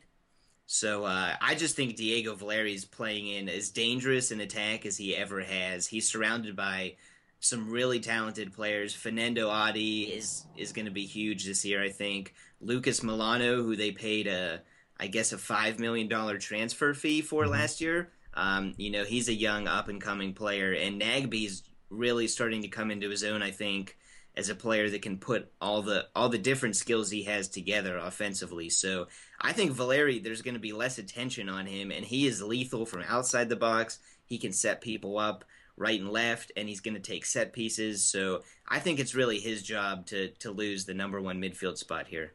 So 0.67 1.05
uh, 1.05 1.35
I 1.39 1.55
just 1.55 1.75
think 1.75 1.95
Diego 1.95 2.33
Valeri 2.33 2.73
is 2.73 2.85
playing 2.85 3.27
in 3.27 3.49
as 3.49 3.69
dangerous 3.69 4.31
an 4.31 4.41
attack 4.41 4.85
as 4.85 4.97
he 4.97 5.15
ever 5.15 5.41
has. 5.41 5.85
He's 5.87 6.09
surrounded 6.09 6.55
by 6.55 6.95
some 7.39 7.69
really 7.69 7.99
talented 7.99 8.53
players. 8.53 8.95
Fanendo 8.95 9.47
Adi 9.49 10.03
is 10.03 10.45
is 10.57 10.71
going 10.71 10.85
to 10.85 10.91
be 10.91 11.05
huge 11.05 11.45
this 11.45 11.63
year, 11.63 11.83
I 11.83 11.89
think. 11.89 12.33
Lucas 12.59 13.01
Melano, 13.01 13.57
who 13.57 13.75
they 13.75 13.91
paid 13.91 14.25
a, 14.25 14.61
I 14.99 15.07
guess 15.07 15.31
a 15.31 15.37
five 15.37 15.79
million 15.79 16.07
dollar 16.07 16.39
transfer 16.39 16.95
fee 16.95 17.21
for 17.21 17.43
mm-hmm. 17.43 17.51
last 17.51 17.81
year. 17.81 18.09
Um, 18.35 18.73
you 18.77 18.91
know, 18.91 19.03
he's 19.03 19.29
a 19.29 19.33
young 19.33 19.67
up 19.67 19.87
and 19.87 20.01
coming 20.01 20.33
player, 20.33 20.73
and 20.73 20.99
Nagbe's 20.99 21.63
really 21.89 22.27
starting 22.27 22.61
to 22.63 22.67
come 22.67 22.91
into 22.91 23.09
his 23.09 23.23
own. 23.23 23.41
I 23.41 23.51
think 23.51 23.97
as 24.37 24.49
a 24.49 24.55
player 24.55 24.89
that 24.89 25.01
can 25.01 25.17
put 25.17 25.51
all 25.61 25.81
the 25.81 26.07
all 26.15 26.29
the 26.29 26.37
different 26.37 26.75
skills 26.75 27.09
he 27.09 27.23
has 27.23 27.47
together 27.47 27.97
offensively. 27.97 28.69
So 28.69 29.07
I 29.39 29.53
think 29.53 29.71
Valeri, 29.71 30.19
there's 30.19 30.41
going 30.41 30.55
to 30.55 30.59
be 30.59 30.73
less 30.73 30.97
attention 30.97 31.49
on 31.49 31.65
him, 31.65 31.91
and 31.91 32.05
he 32.05 32.27
is 32.27 32.41
lethal 32.41 32.85
from 32.85 33.03
outside 33.07 33.49
the 33.49 33.55
box. 33.55 33.99
He 34.25 34.37
can 34.37 34.51
set 34.51 34.81
people 34.81 35.17
up 35.17 35.45
right 35.77 35.99
and 35.99 36.09
left, 36.09 36.51
and 36.57 36.67
he's 36.67 36.81
going 36.81 36.95
to 36.95 36.99
take 36.99 37.25
set 37.25 37.53
pieces. 37.53 38.03
So 38.03 38.43
I 38.67 38.79
think 38.79 38.99
it's 38.99 39.15
really 39.15 39.39
his 39.39 39.63
job 39.63 40.05
to 40.07 40.29
to 40.39 40.51
lose 40.51 40.85
the 40.85 40.93
number 40.93 41.21
one 41.21 41.41
midfield 41.41 41.77
spot 41.77 42.07
here. 42.07 42.33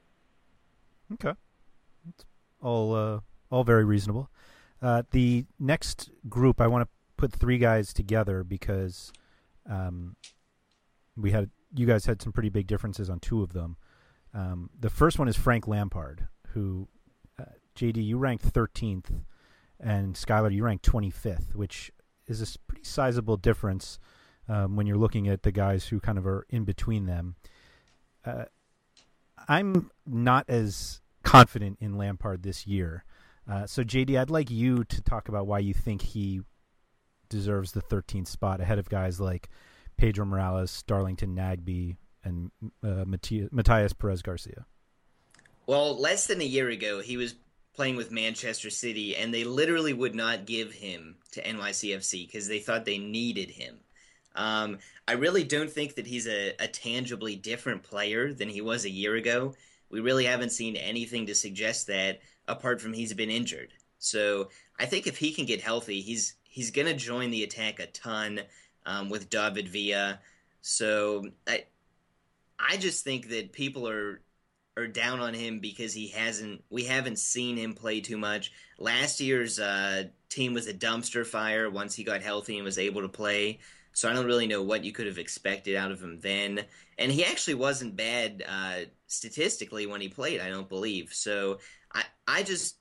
Okay, 1.12 1.32
all 2.62 2.94
uh, 2.94 3.20
all 3.50 3.64
very 3.64 3.84
reasonable. 3.84 4.30
Uh, 4.82 5.02
the 5.10 5.44
next 5.58 6.10
group, 6.28 6.60
I 6.60 6.66
want 6.66 6.86
to 6.86 6.88
put 7.16 7.32
three 7.32 7.58
guys 7.58 7.92
together 7.92 8.42
because 8.44 9.12
um, 9.68 10.16
we 11.16 11.32
had 11.32 11.50
you 11.74 11.86
guys 11.86 12.06
had 12.06 12.20
some 12.20 12.32
pretty 12.32 12.48
big 12.48 12.66
differences 12.66 13.08
on 13.08 13.20
two 13.20 13.42
of 13.42 13.52
them. 13.52 13.76
Um, 14.34 14.70
the 14.78 14.90
first 14.90 15.18
one 15.18 15.28
is 15.28 15.36
Frank 15.36 15.68
Lampard, 15.68 16.28
who 16.48 16.88
uh, 17.38 17.44
JD 17.76 18.04
you 18.04 18.18
ranked 18.18 18.52
13th, 18.52 19.22
and 19.78 20.14
Skylar 20.14 20.52
you 20.52 20.64
ranked 20.64 20.84
25th, 20.84 21.54
which 21.54 21.92
is 22.26 22.40
a 22.40 22.58
pretty 22.66 22.84
sizable 22.84 23.36
difference 23.36 23.98
um, 24.48 24.76
when 24.76 24.86
you're 24.86 24.96
looking 24.96 25.28
at 25.28 25.42
the 25.42 25.52
guys 25.52 25.88
who 25.88 26.00
kind 26.00 26.18
of 26.18 26.26
are 26.26 26.46
in 26.48 26.64
between 26.64 27.06
them. 27.06 27.36
Uh, 28.24 28.44
I'm 29.48 29.90
not 30.06 30.44
as 30.48 31.00
confident 31.22 31.78
in 31.80 31.96
Lampard 31.96 32.42
this 32.42 32.66
year. 32.66 33.04
Uh, 33.50 33.66
so, 33.66 33.82
JD, 33.82 34.18
I'd 34.18 34.30
like 34.30 34.50
you 34.50 34.84
to 34.84 35.02
talk 35.02 35.28
about 35.28 35.46
why 35.46 35.58
you 35.58 35.74
think 35.74 36.02
he 36.02 36.42
deserves 37.28 37.72
the 37.72 37.82
13th 37.82 38.28
spot 38.28 38.60
ahead 38.60 38.78
of 38.78 38.88
guys 38.88 39.20
like 39.20 39.48
Pedro 39.96 40.24
Morales, 40.24 40.82
Darlington 40.84 41.34
Nagbe, 41.34 41.96
and 42.22 42.50
uh, 42.84 43.04
Matías 43.04 43.98
Perez 43.98 44.22
Garcia. 44.22 44.66
Well, 45.66 46.00
less 46.00 46.26
than 46.26 46.40
a 46.40 46.44
year 46.44 46.68
ago, 46.68 47.00
he 47.00 47.16
was 47.16 47.34
playing 47.74 47.96
with 47.96 48.12
Manchester 48.12 48.70
City, 48.70 49.16
and 49.16 49.32
they 49.32 49.44
literally 49.44 49.92
would 49.92 50.14
not 50.14 50.46
give 50.46 50.72
him 50.72 51.16
to 51.32 51.42
NYCFC 51.42 52.26
because 52.26 52.46
they 52.46 52.58
thought 52.60 52.84
they 52.84 52.98
needed 52.98 53.50
him. 53.50 53.80
Um, 54.36 54.78
I 55.08 55.12
really 55.12 55.42
don't 55.44 55.70
think 55.70 55.96
that 55.96 56.06
he's 56.06 56.28
a, 56.28 56.54
a 56.60 56.68
tangibly 56.68 57.36
different 57.36 57.82
player 57.82 58.32
than 58.32 58.48
he 58.48 58.60
was 58.60 58.84
a 58.84 58.90
year 58.90 59.16
ago. 59.16 59.54
We 59.90 60.00
really 60.00 60.24
haven't 60.24 60.50
seen 60.50 60.76
anything 60.76 61.26
to 61.26 61.34
suggest 61.34 61.86
that, 61.88 62.20
apart 62.46 62.80
from 62.80 62.92
he's 62.92 63.12
been 63.12 63.30
injured. 63.30 63.72
So 63.98 64.48
I 64.78 64.86
think 64.86 65.06
if 65.06 65.18
he 65.18 65.32
can 65.32 65.46
get 65.46 65.60
healthy, 65.60 66.00
he's 66.00 66.34
he's 66.44 66.70
going 66.70 66.86
to 66.86 66.94
join 66.94 67.30
the 67.30 67.42
attack 67.42 67.78
a 67.80 67.86
ton 67.86 68.40
um, 68.86 69.10
with 69.10 69.30
David 69.30 69.68
Villa. 69.68 70.20
So 70.62 71.26
I 71.46 71.64
I 72.58 72.76
just 72.76 73.04
think 73.04 73.28
that 73.28 73.52
people 73.52 73.88
are 73.88 74.20
are 74.76 74.86
down 74.86 75.20
on 75.20 75.34
him 75.34 75.60
because 75.60 75.92
he 75.92 76.08
hasn't 76.08 76.62
we 76.70 76.84
haven't 76.84 77.18
seen 77.18 77.56
him 77.56 77.74
play 77.74 78.00
too 78.00 78.16
much. 78.16 78.52
Last 78.78 79.20
year's 79.20 79.58
uh, 79.58 80.04
team 80.28 80.54
was 80.54 80.66
a 80.66 80.74
dumpster 80.74 81.26
fire 81.26 81.68
once 81.68 81.94
he 81.94 82.04
got 82.04 82.22
healthy 82.22 82.56
and 82.56 82.64
was 82.64 82.78
able 82.78 83.02
to 83.02 83.08
play. 83.08 83.58
So 83.92 84.08
I 84.08 84.12
don't 84.12 84.26
really 84.26 84.46
know 84.46 84.62
what 84.62 84.84
you 84.84 84.92
could 84.92 85.06
have 85.06 85.18
expected 85.18 85.76
out 85.76 85.90
of 85.90 86.00
him 86.00 86.20
then. 86.20 86.64
And 86.98 87.10
he 87.10 87.24
actually 87.24 87.54
wasn't 87.54 87.96
bad 87.96 88.44
uh, 88.48 88.86
statistically 89.06 89.86
when 89.86 90.00
he 90.00 90.08
played, 90.08 90.40
I 90.40 90.48
don't 90.48 90.68
believe. 90.68 91.12
So 91.12 91.58
I 91.92 92.04
I 92.26 92.42
just 92.42 92.76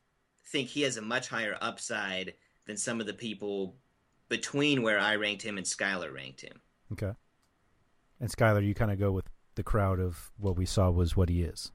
think 0.47 0.69
he 0.69 0.81
has 0.81 0.97
a 0.97 1.01
much 1.01 1.27
higher 1.27 1.57
upside 1.61 2.33
than 2.67 2.77
some 2.77 2.99
of 2.99 3.07
the 3.07 3.13
people 3.13 3.75
between 4.29 4.83
where 4.83 4.99
I 4.99 5.15
ranked 5.15 5.41
him 5.41 5.57
and 5.57 5.65
Skylar 5.65 6.13
ranked 6.13 6.41
him. 6.41 6.61
Okay. 6.91 7.11
And 8.19 8.29
Skylar, 8.29 8.65
you 8.65 8.75
kind 8.75 8.91
of 8.91 8.99
go 8.99 9.11
with 9.11 9.25
the 9.55 9.63
crowd 9.63 9.99
of 9.99 10.31
what 10.37 10.57
we 10.57 10.65
saw 10.65 10.89
was 10.89 11.17
what 11.17 11.29
he 11.29 11.41
is. 11.41 11.71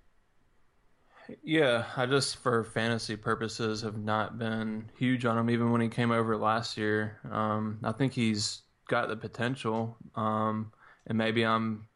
Yeah, 1.42 1.84
I 1.96 2.06
just 2.06 2.36
for 2.36 2.64
fantasy 2.64 3.16
purposes 3.16 3.80
have 3.82 3.96
not 3.96 4.38
been 4.38 4.90
huge 4.98 5.24
on 5.24 5.38
him 5.38 5.48
even 5.48 5.72
when 5.72 5.80
he 5.80 5.88
came 5.88 6.10
over 6.10 6.36
last 6.36 6.76
year. 6.76 7.18
Um, 7.30 7.78
I 7.82 7.92
think 7.92 8.12
he's 8.12 8.62
got 8.88 9.08
the 9.08 9.16
potential, 9.16 9.96
um, 10.14 10.72
and 11.06 11.18
maybe 11.18 11.44
I'm, 11.44 11.86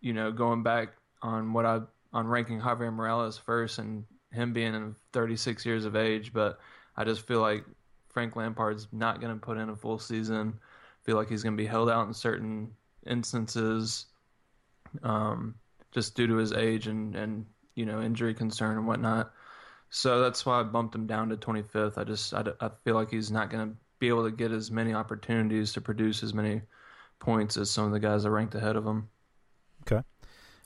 you 0.00 0.12
know, 0.12 0.32
going 0.32 0.62
back 0.62 0.90
on 1.22 1.52
what 1.52 1.66
I 1.66 1.80
on 2.12 2.26
ranking 2.26 2.60
Javier 2.60 2.92
Morales 2.92 3.36
first 3.36 3.78
and 3.78 4.04
him 4.32 4.52
being 4.52 4.94
36 5.12 5.66
years 5.66 5.84
of 5.84 5.96
age, 5.96 6.32
but 6.32 6.58
I 6.96 7.04
just 7.04 7.26
feel 7.26 7.40
like 7.40 7.64
Frank 8.08 8.36
Lampard's 8.36 8.88
not 8.92 9.20
going 9.20 9.34
to 9.34 9.40
put 9.40 9.58
in 9.58 9.68
a 9.68 9.76
full 9.76 9.98
season. 9.98 10.58
Feel 11.04 11.16
like 11.16 11.28
he's 11.28 11.42
going 11.42 11.56
to 11.56 11.62
be 11.62 11.66
held 11.66 11.90
out 11.90 12.06
in 12.06 12.14
certain 12.14 12.72
instances, 13.06 14.06
um, 15.02 15.54
just 15.92 16.16
due 16.16 16.26
to 16.26 16.36
his 16.36 16.52
age 16.52 16.86
and 16.86 17.14
and 17.14 17.46
you 17.74 17.86
know 17.86 18.00
injury 18.00 18.34
concern 18.34 18.78
and 18.78 18.86
whatnot. 18.86 19.32
So 19.90 20.20
that's 20.20 20.44
why 20.44 20.60
I 20.60 20.62
bumped 20.64 20.94
him 20.94 21.06
down 21.06 21.28
to 21.28 21.36
25th. 21.36 21.98
I 21.98 22.04
just 22.04 22.34
I, 22.34 22.44
I 22.60 22.70
feel 22.84 22.94
like 22.94 23.10
he's 23.10 23.30
not 23.30 23.50
going 23.50 23.70
to 23.70 23.76
be 23.98 24.08
able 24.08 24.24
to 24.24 24.30
get 24.30 24.52
as 24.52 24.70
many 24.70 24.92
opportunities 24.92 25.72
to 25.72 25.80
produce 25.80 26.22
as 26.22 26.34
many 26.34 26.62
points 27.18 27.56
as 27.56 27.70
some 27.70 27.86
of 27.86 27.92
the 27.92 28.00
guys 28.00 28.24
that 28.24 28.30
ranked 28.30 28.54
ahead 28.54 28.76
of 28.76 28.86
him. 28.86 29.08
Okay, 29.82 30.02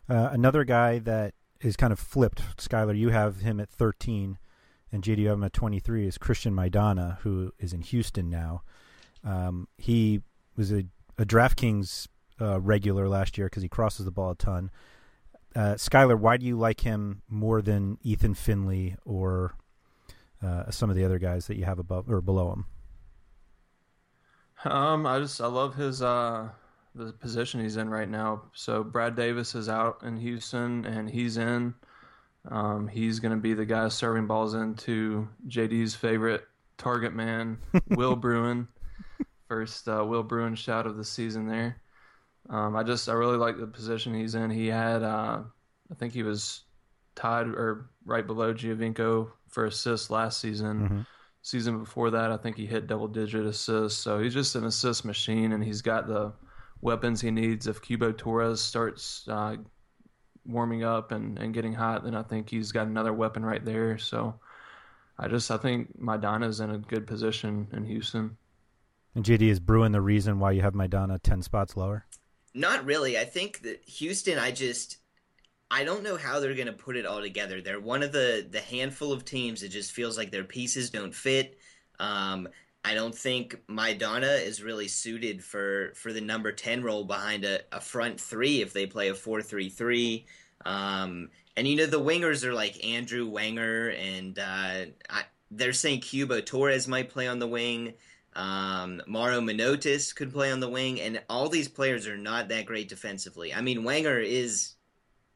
uh, 0.09 0.31
another 0.33 0.65
guy 0.65 0.99
that 0.99 1.35
is 1.61 1.77
kind 1.77 1.93
of 1.93 1.99
flipped. 1.99 2.43
Skylar, 2.57 2.97
you 2.97 3.11
have 3.11 3.41
him 3.41 3.61
at 3.61 3.69
13 3.69 4.39
and 4.93 5.03
JD 5.03 5.19
you 5.19 5.29
have 5.29 5.39
him 5.39 5.45
at 5.45 5.53
23 5.53 6.07
is 6.07 6.19
Cristian 6.19 6.53
Maidana, 6.53 7.19
who 7.19 7.53
is 7.59 7.73
in 7.73 7.83
Houston 7.83 8.29
now. 8.29 8.63
Um, 9.23 9.69
he 9.77 10.23
was 10.57 10.73
a, 10.73 10.85
a 11.19 11.25
DraftKings 11.25 12.09
uh, 12.41 12.61
regular 12.61 13.09
last 13.09 13.39
year 13.39 13.47
because 13.47 13.63
he 13.63 13.69
crosses 13.69 14.05
the 14.05 14.11
ball 14.11 14.33
a 14.33 14.35
ton. 14.35 14.71
Uh, 15.55 15.75
Skylar, 15.75 16.19
why 16.19 16.37
do 16.37 16.47
you 16.47 16.59
like 16.59 16.81
him 16.81 17.23
more 17.29 17.61
than 17.61 17.99
Ethan 18.03 18.35
Finlay 18.35 18.97
or 19.05 19.55
uh, 20.43 20.71
some 20.71 20.91
of 20.91 20.97
the 20.97 21.05
other 21.05 21.19
guys 21.19 21.47
that 21.47 21.57
you 21.57 21.65
have 21.65 21.79
above 21.79 22.11
or 22.11 22.21
below 22.21 22.53
him? 22.53 22.67
Um, 24.65 25.07
I 25.07 25.19
just 25.19 25.41
I 25.41 25.47
love 25.47 25.75
his 25.75 26.03
uh 26.03 26.49
the 26.95 27.13
position 27.13 27.61
he's 27.61 27.77
in 27.77 27.89
right 27.89 28.09
now. 28.09 28.43
So 28.53 28.83
Brad 28.83 29.15
Davis 29.15 29.55
is 29.55 29.69
out 29.69 30.03
in 30.03 30.17
Houston 30.17 30.85
and 30.85 31.09
he's 31.09 31.37
in. 31.37 31.75
Um, 32.49 32.89
he's 32.89 33.21
going 33.21 33.35
to 33.35 33.41
be 33.41 33.55
the 33.55 33.67
guy 33.67 33.89
serving 33.89 34.27
balls 34.27 34.55
into 34.55 35.29
JD's 35.47 35.95
favorite 35.95 36.47
target 36.79 37.15
man, 37.15 37.59
Will 37.91 38.17
Bruin. 38.17 38.67
First 39.47 39.89
uh, 39.89 40.05
Will 40.05 40.23
Bruin 40.23 40.55
shot 40.55 40.87
of 40.87 40.97
the 40.97 41.05
season 41.05 41.47
there. 41.47 41.81
Um, 42.49 42.77
I 42.77 42.83
just 42.83 43.09
I 43.09 43.13
really 43.13 43.37
like 43.37 43.59
the 43.59 43.67
position 43.67 44.15
he's 44.15 44.35
in. 44.35 44.51
He 44.51 44.67
had 44.69 45.03
uh, 45.03 45.41
I 45.91 45.95
think 45.95 46.13
he 46.13 46.23
was 46.23 46.63
tied 47.15 47.47
or 47.47 47.91
right 48.05 48.27
below 48.27 48.55
Giovinco 48.55 49.31
for 49.49 49.67
assists 49.67 50.11
last 50.11 50.41
season. 50.41 50.81
Mm-hmm. 50.81 51.01
Season 51.43 51.79
before 51.79 52.11
that, 52.11 52.31
I 52.31 52.37
think 52.37 52.57
he 52.57 52.67
hit 52.67 52.87
double 52.87 53.09
digit 53.09 53.47
assists. 53.47 53.99
So 53.99 54.21
he's 54.21 54.35
just 54.35 54.55
an 54.57 54.65
assist 54.65 55.05
machine, 55.05 55.53
and 55.53 55.65
he's 55.65 55.83
got 55.83 56.07
the 56.07 56.33
weapons 56.83 57.21
he 57.21 57.31
needs 57.31 57.67
if 57.67 57.83
Cubo 57.83 58.17
Torres 58.17 58.61
starts 58.61 59.27
uh, 59.29 59.57
warming 60.47 60.85
up 60.85 61.13
and, 61.13 61.39
and 61.39 61.55
getting 61.55 61.75
hot, 61.75 62.05
then 62.05 62.15
I 62.15 62.23
think 62.23 62.49
he's 62.49 62.73
got 62.73 62.87
another 62.87 63.13
weapon 63.13 63.45
right 63.45 63.65
there. 63.65 63.99
So 63.99 64.35
I 65.19 65.29
just 65.29 65.51
I 65.51 65.57
think 65.57 65.99
Maidana's 66.01 66.61
in 66.61 66.71
a 66.71 66.79
good 66.79 67.07
position 67.07 67.69
in 67.73 67.85
Houston. 67.85 68.37
And 69.15 69.25
JD 69.25 69.43
is 69.43 69.61
Bruin 69.61 69.93
the 69.93 70.01
reason 70.01 70.39
why 70.39 70.53
you 70.53 70.63
have 70.63 70.75
Maidana 70.75 71.21
ten 71.23 71.43
spots 71.43 71.77
lower? 71.77 72.07
Not 72.55 72.85
really. 72.85 73.19
I 73.19 73.25
think 73.25 73.63
that 73.63 73.85
Houston. 73.85 74.39
I 74.39 74.51
just 74.51 74.99
I 75.71 75.85
don't 75.85 76.03
know 76.03 76.17
how 76.17 76.41
they're 76.41 76.55
going 76.55 76.67
to 76.67 76.73
put 76.73 76.97
it 76.97 77.07
all 77.07 77.21
together. 77.21 77.61
They're 77.61 77.81
one 77.81 78.03
of 78.03 78.13
the 78.13 78.47
the 78.49 78.61
handful 78.61 79.13
of 79.13 79.25
teams 79.25 79.61
that 79.61 79.69
just 79.69 79.93
feels 79.93 80.19
like 80.19 80.31
their 80.31 80.45
pieces 80.45 80.91
don't 80.91 81.15
fit. 81.15 81.59
Um, 81.99 82.49
I 82.85 82.95
don't 82.95 83.15
think 83.15 83.57
Maidana 83.69 84.43
is 84.43 84.63
really 84.63 84.89
suited 84.89 85.45
for, 85.45 85.93
for 85.95 86.13
the 86.13 86.21
number 86.21 86.51
10 86.51 86.83
role 86.83 87.05
behind 87.05 87.45
a, 87.45 87.61
a 87.73 87.81
front 87.81 88.19
three 88.21 88.63
if 88.63 88.73
they 88.73 88.87
play 88.87 89.09
a 89.09 89.15
4 89.15 89.43
3 89.43 89.69
3. 89.69 90.27
Um, 90.65 91.31
and, 91.57 91.69
you 91.69 91.77
know, 91.77 91.87
the 91.87 92.01
wingers 92.01 92.45
are 92.45 92.55
like 92.55 92.85
Andrew 92.85 93.29
Wenger, 93.29 93.91
and 93.91 94.39
uh, 94.39 94.87
I, 95.11 95.25
they're 95.51 95.73
saying 95.73 96.01
Cubo 96.01 96.45
Torres 96.45 96.89
might 96.89 97.11
play 97.11 97.27
on 97.29 97.39
the 97.39 97.47
wing. 97.47 97.95
Um, 98.35 99.03
Mauro 99.07 99.41
Manotas 99.41 100.15
could 100.15 100.33
play 100.33 100.51
on 100.51 100.61
the 100.61 100.69
wing, 100.69 101.01
and 101.01 101.23
all 101.29 101.49
these 101.49 101.69
players 101.69 102.07
are 102.07 102.17
not 102.17 102.49
that 102.49 102.67
great 102.67 102.89
defensively. 102.89 103.53
I 103.53 103.61
mean, 103.61 103.85
Wenger 103.85 104.21
is 104.21 104.75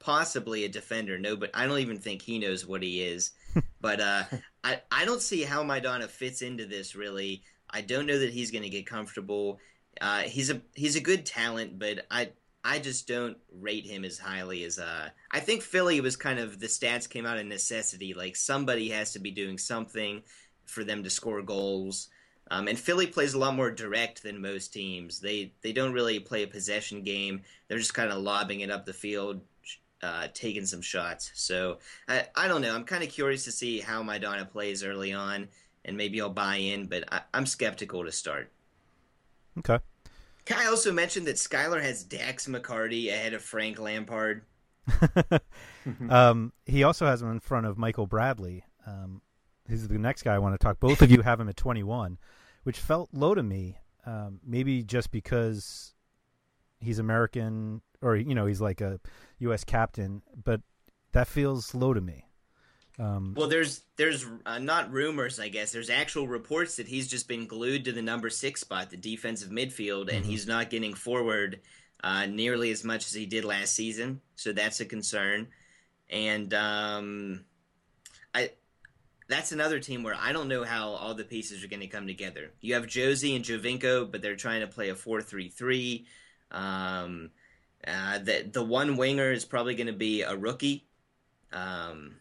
possibly 0.05 0.65
a 0.65 0.69
defender, 0.69 1.19
no, 1.19 1.35
but 1.37 1.51
I 1.55 1.67
don't 1.67 1.79
even 1.79 1.99
think 1.99 2.23
he 2.23 2.39
knows 2.39 2.67
what 2.67 2.83
he 2.83 3.03
is. 3.03 3.33
but 3.81 4.01
uh, 4.01 4.25
I 4.63 4.81
I 4.91 5.05
don't 5.05 5.23
see 5.23 5.43
how 5.43 5.65
Maidana 5.65 6.09
fits 6.09 6.43
into 6.43 6.67
this 6.67 6.95
really. 6.95 7.43
I 7.71 7.81
don't 7.81 8.07
know 8.07 8.19
that 8.19 8.33
he's 8.33 8.51
going 8.51 8.63
to 8.63 8.69
get 8.69 8.87
comfortable. 8.87 9.59
Uh, 10.01 10.21
he's 10.21 10.51
a 10.51 10.61
he's 10.75 10.97
a 10.97 11.01
good 11.01 11.25
talent, 11.25 11.79
but 11.79 12.07
I 12.11 12.31
I 12.63 12.79
just 12.79 13.09
don't 13.09 13.37
rate 13.53 13.87
him 13.87 14.05
as 14.05 14.19
highly 14.19 14.65
as 14.65 14.79
uh. 14.79 15.09
I 15.31 15.41
think 15.41 15.63
Philly 15.63 16.01
was 16.01 16.17
kind 16.17 16.39
of 16.39 16.61
the 16.61 16.67
stats 16.67 17.09
came 17.09 17.27
out 17.27 17.39
of 17.39 17.47
necessity. 17.47 18.15
Like 18.15 18.37
somebody 18.37 18.91
has 18.91 19.13
to 19.13 19.19
be 19.19 19.31
doing 19.31 19.59
something 19.59 20.23
for 20.67 20.85
them 20.85 21.03
to 21.05 21.11
score 21.11 21.43
goals. 21.43 22.09
Um, 22.51 22.69
and 22.69 22.79
Philly 22.79 23.07
plays 23.07 23.35
a 23.35 23.39
lot 23.39 23.55
more 23.55 23.71
direct 23.71 24.23
than 24.23 24.41
most 24.41 24.73
teams. 24.73 25.21
They 25.21 25.55
they 25.63 25.73
don't 25.73 25.95
really 25.95 26.21
play 26.21 26.43
a 26.43 26.49
possession 26.49 27.03
game. 27.03 27.43
They're 27.69 27.79
just 27.79 27.95
kind 27.95 28.11
of 28.11 28.23
lobbing 28.23 28.61
it 28.61 28.71
up 28.71 28.85
the 28.85 28.93
field, 28.93 29.41
uh, 30.05 30.29
taking 30.35 30.67
some 30.67 30.83
shots. 30.83 31.31
So 31.35 31.79
I, 32.07 32.27
I 32.37 32.47
don't 32.47 32.61
know. 32.61 32.75
I'm 32.75 32.85
kind 32.85 33.03
of 33.03 33.09
curious 33.09 33.45
to 33.45 33.53
see 33.53 33.81
how 33.81 34.03
Maidana 34.03 34.49
plays 34.51 34.85
early 34.85 35.13
on, 35.13 35.49
and 35.85 35.97
maybe 35.97 36.21
I'll 36.21 36.29
buy 36.29 36.57
in, 36.57 36.87
but 36.87 37.05
I, 37.11 37.23
I'm 37.33 37.47
skeptical 37.47 38.05
to 38.05 38.13
start. 38.13 38.53
Okay. 39.59 39.79
Can 40.45 40.59
I 40.59 40.67
also 40.67 40.93
mention 40.93 41.25
that 41.25 41.37
Skylar 41.37 41.81
has 41.81 42.05
Dax 42.05 42.47
McCarty 42.47 43.09
ahead 43.09 43.33
of 43.33 43.43
Frank 43.43 43.81
Lampard? 43.81 44.43
um, 46.11 46.53
he 46.67 46.83
also 46.83 47.07
has 47.07 47.23
him 47.23 47.31
in 47.31 47.41
front 47.41 47.67
of 47.67 47.79
Michael 47.79 48.07
Bradley. 48.07 48.65
Um, 48.87 49.23
he's 49.67 49.89
the 49.89 49.99
next 49.99 50.23
guy 50.23 50.35
I 50.35 50.39
want 50.39 50.55
to 50.55 50.63
talk. 50.63 50.81
Both 50.81 51.01
of 51.01 51.11
you 51.11 51.23
have 51.23 51.41
him 51.41 51.49
at 51.49 51.57
21, 51.57 52.19
which 52.65 52.79
felt 52.79 53.09
low 53.15 53.35
to 53.35 53.43
me. 53.43 53.79
Um, 54.05 54.41
maybe 54.45 54.83
just 54.83 55.11
because 55.11 55.95
he's 56.79 56.99
American, 56.99 57.81
or 58.05 58.17
you 58.17 58.35
know, 58.35 58.47
he's 58.47 58.61
like 58.61 58.81
a 58.81 59.01
U.S. 59.41 59.65
captain, 59.65 60.23
but 60.45 60.61
that 61.13 61.27
feels 61.27 61.75
low 61.75 61.95
to 61.95 62.01
me. 62.01 62.27
Um, 62.99 63.35
well, 63.37 63.49
there's 63.49 63.83
there's 63.97 64.25
uh, 64.47 64.59
not 64.59 64.93
rumors, 64.93 65.41
I 65.41 65.49
guess. 65.49 65.73
There's 65.73 65.91
actual 65.91 66.29
reports 66.29 66.77
that 66.77 66.87
he's 66.87 67.09
just 67.09 67.27
been 67.27 67.47
glued 67.47 67.87
to 67.87 67.93
the 67.93 68.03
number 68.03 68.31
six 68.31 68.61
spot, 68.61 68.91
the 68.91 68.97
defensive 68.97 69.51
midfield, 69.51 70.03
and 70.03 70.23
mm-hmm. 70.23 70.31
he's 70.31 70.47
not 70.47 70.71
getting 70.71 70.95
forward 70.95 71.61
uh, 72.05 72.27
nearly 72.27 72.71
as 72.71 72.85
much 72.85 73.07
as 73.07 73.15
he 73.15 73.27
did 73.27 73.45
last 73.45 73.75
season. 73.75 74.21
So 74.37 74.53
that's 74.53 74.79
a 74.81 74.85
concern. 74.85 75.49
And 76.09 76.55
um, 76.55 77.45
I 78.33 78.51
that's 79.29 79.51
another 79.51 79.81
team 79.81 80.03
where 80.05 80.15
I 80.15 80.33
don't 80.33 80.49
know 80.49 80.63
how 80.63 80.91
all 80.91 81.15
the 81.15 81.25
pieces 81.25 81.65
are 81.65 81.69
going 81.69 81.81
to 81.81 81.89
come 81.89 82.07
together. 82.07 82.53
You 82.61 82.75
have 82.75 82.87
Jozy 82.87 83.35
and 83.35 83.45
Giovinco, 83.45 84.11
but 84.11 84.23
they're 84.23 84.37
trying 84.37 84.61
to 84.61 84.67
play 84.67 84.91
a 84.91 84.95
four-three-three. 84.95 86.07
Um, 86.53 87.31
uh, 87.87 88.19
the 88.19 88.49
the 88.51 88.63
one 88.63 88.97
winger 88.97 89.33
is 89.33 89.45
probably 89.45 89.75
going 89.75 89.87
to 89.87 89.93
be 89.93 90.23
a 90.23 90.37
rookie. 90.37 90.87
Um, 91.53 92.17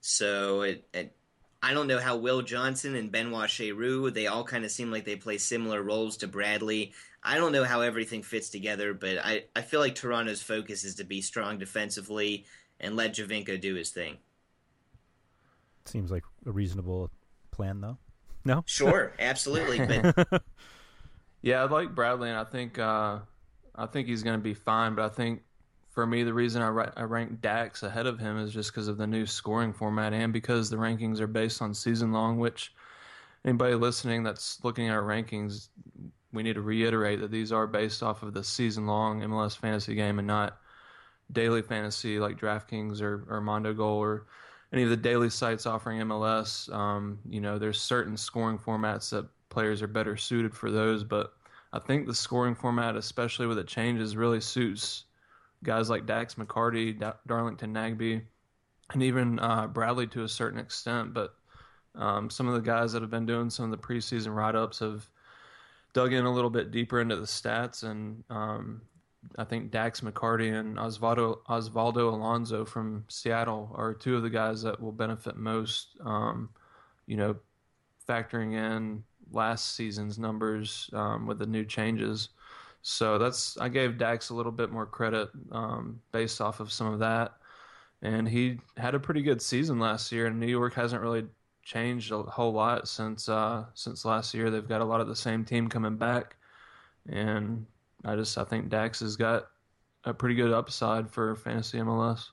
so 0.00 0.62
it, 0.62 0.86
it, 0.92 1.16
I 1.62 1.72
don't 1.72 1.86
know 1.86 1.98
how 1.98 2.16
Will 2.16 2.42
Johnson 2.42 2.94
and 2.94 3.10
Benoit 3.10 3.48
Cheyrou, 3.48 4.12
they 4.12 4.26
all 4.26 4.44
kind 4.44 4.64
of 4.64 4.70
seem 4.70 4.90
like 4.90 5.04
they 5.04 5.16
play 5.16 5.38
similar 5.38 5.82
roles 5.82 6.18
to 6.18 6.28
Bradley. 6.28 6.92
I 7.22 7.36
don't 7.36 7.52
know 7.52 7.64
how 7.64 7.80
everything 7.80 8.22
fits 8.22 8.50
together, 8.50 8.92
but 8.92 9.16
I, 9.18 9.44
I 9.56 9.62
feel 9.62 9.80
like 9.80 9.94
Toronto's 9.94 10.42
focus 10.42 10.84
is 10.84 10.96
to 10.96 11.04
be 11.04 11.22
strong 11.22 11.58
defensively 11.58 12.44
and 12.80 12.96
let 12.96 13.14
Giovinco 13.14 13.58
do 13.58 13.76
his 13.76 13.90
thing. 13.90 14.18
Seems 15.86 16.10
like 16.10 16.24
a 16.44 16.52
reasonable 16.52 17.10
plan, 17.50 17.80
though. 17.80 17.96
No, 18.44 18.62
sure, 18.66 19.14
absolutely. 19.18 19.78
But 19.78 20.42
yeah, 21.40 21.62
I 21.62 21.64
like 21.64 21.94
Bradley, 21.94 22.28
and 22.28 22.38
I 22.38 22.44
think 22.44 22.78
uh, 22.78 23.20
I 23.74 23.86
think 23.86 24.08
he's 24.08 24.22
going 24.22 24.38
to 24.38 24.42
be 24.42 24.54
fine. 24.54 24.94
But 24.94 25.04
I 25.04 25.08
think 25.08 25.42
for 25.90 26.06
me, 26.06 26.22
the 26.22 26.34
reason 26.34 26.62
I, 26.62 26.68
ra- 26.68 26.92
I 26.96 27.02
rank 27.02 27.40
Dax 27.40 27.82
ahead 27.82 28.06
of 28.06 28.18
him 28.18 28.38
is 28.38 28.52
just 28.52 28.72
because 28.72 28.88
of 28.88 28.96
the 28.96 29.06
new 29.06 29.26
scoring 29.26 29.72
format 29.72 30.12
and 30.12 30.32
because 30.32 30.70
the 30.70 30.76
rankings 30.76 31.20
are 31.20 31.26
based 31.26 31.62
on 31.62 31.74
season 31.74 32.12
long, 32.12 32.38
which 32.38 32.72
anybody 33.44 33.74
listening 33.74 34.22
that's 34.22 34.62
looking 34.64 34.88
at 34.88 34.94
our 34.94 35.02
rankings, 35.02 35.68
we 36.32 36.42
need 36.42 36.54
to 36.54 36.62
reiterate 36.62 37.20
that 37.20 37.30
these 37.30 37.52
are 37.52 37.66
based 37.66 38.02
off 38.02 38.22
of 38.22 38.34
the 38.34 38.42
season 38.42 38.86
long 38.86 39.20
MLS 39.22 39.56
fantasy 39.56 39.94
game 39.94 40.18
and 40.18 40.26
not 40.26 40.58
daily 41.32 41.62
fantasy 41.62 42.18
like 42.18 42.38
DraftKings 42.38 43.00
or, 43.00 43.24
or 43.28 43.40
Mondo 43.40 43.72
Goal 43.72 43.98
or 43.98 44.26
any 44.72 44.82
of 44.82 44.90
the 44.90 44.96
daily 44.96 45.30
sites 45.30 45.66
offering 45.66 46.00
MLS. 46.00 46.72
Um, 46.72 47.18
you 47.28 47.40
know, 47.40 47.58
there's 47.58 47.80
certain 47.80 48.16
scoring 48.16 48.58
formats 48.58 49.10
that 49.10 49.26
players 49.48 49.80
are 49.82 49.86
better 49.86 50.16
suited 50.16 50.54
for 50.54 50.70
those, 50.70 51.04
but 51.04 51.34
I 51.74 51.80
think 51.80 52.06
the 52.06 52.14
scoring 52.14 52.54
format, 52.54 52.94
especially 52.94 53.48
with 53.48 53.56
the 53.56 53.64
changes, 53.64 54.16
really 54.16 54.40
suits 54.40 55.04
guys 55.64 55.90
like 55.90 56.06
Dax 56.06 56.34
McCarty, 56.34 56.96
da- 56.96 57.14
Darlington 57.26 57.74
Nagbe, 57.74 58.22
and 58.92 59.02
even 59.02 59.40
uh, 59.40 59.66
Bradley 59.66 60.06
to 60.08 60.22
a 60.22 60.28
certain 60.28 60.60
extent. 60.60 61.12
But 61.12 61.34
um, 61.96 62.30
some 62.30 62.46
of 62.46 62.54
the 62.54 62.60
guys 62.60 62.92
that 62.92 63.02
have 63.02 63.10
been 63.10 63.26
doing 63.26 63.50
some 63.50 63.64
of 63.64 63.70
the 63.72 63.84
preseason 63.84 64.32
write 64.36 64.54
ups 64.54 64.78
have 64.78 65.08
dug 65.94 66.12
in 66.12 66.26
a 66.26 66.32
little 66.32 66.50
bit 66.50 66.70
deeper 66.70 67.00
into 67.00 67.16
the 67.16 67.22
stats. 67.26 67.82
And 67.82 68.22
um, 68.30 68.82
I 69.36 69.42
think 69.42 69.72
Dax 69.72 70.00
McCarty 70.00 70.56
and 70.56 70.76
Osvaldo, 70.76 71.38
Osvaldo 71.48 72.12
Alonso 72.12 72.64
from 72.64 73.04
Seattle 73.08 73.72
are 73.74 73.94
two 73.94 74.16
of 74.16 74.22
the 74.22 74.30
guys 74.30 74.62
that 74.62 74.80
will 74.80 74.92
benefit 74.92 75.36
most, 75.36 75.96
um, 76.04 76.50
you 77.06 77.16
know, 77.16 77.34
factoring 78.08 78.52
in 78.52 79.02
last 79.32 79.76
season's 79.76 80.18
numbers 80.18 80.90
um, 80.92 81.26
with 81.26 81.38
the 81.38 81.46
new 81.46 81.64
changes. 81.64 82.30
So 82.82 83.18
that's 83.18 83.56
I 83.58 83.68
gave 83.68 83.96
Dax 83.96 84.28
a 84.28 84.34
little 84.34 84.52
bit 84.52 84.70
more 84.70 84.86
credit 84.86 85.30
um, 85.52 86.00
based 86.12 86.40
off 86.40 86.60
of 86.60 86.70
some 86.70 86.92
of 86.92 86.98
that, 86.98 87.32
and 88.02 88.28
he 88.28 88.60
had 88.76 88.94
a 88.94 89.00
pretty 89.00 89.22
good 89.22 89.40
season 89.40 89.78
last 89.78 90.12
year. 90.12 90.26
And 90.26 90.38
New 90.38 90.46
York 90.46 90.74
hasn't 90.74 91.00
really 91.00 91.24
changed 91.62 92.12
a 92.12 92.22
whole 92.22 92.52
lot 92.52 92.86
since 92.86 93.28
uh, 93.28 93.64
since 93.72 94.04
last 94.04 94.34
year. 94.34 94.50
They've 94.50 94.68
got 94.68 94.82
a 94.82 94.84
lot 94.84 95.00
of 95.00 95.08
the 95.08 95.16
same 95.16 95.46
team 95.46 95.68
coming 95.68 95.96
back, 95.96 96.36
and 97.08 97.64
I 98.04 98.16
just 98.16 98.36
I 98.36 98.44
think 98.44 98.68
Dax 98.68 99.00
has 99.00 99.16
got 99.16 99.46
a 100.04 100.12
pretty 100.12 100.34
good 100.34 100.52
upside 100.52 101.10
for 101.10 101.34
fantasy 101.36 101.78
MLS. 101.78 102.28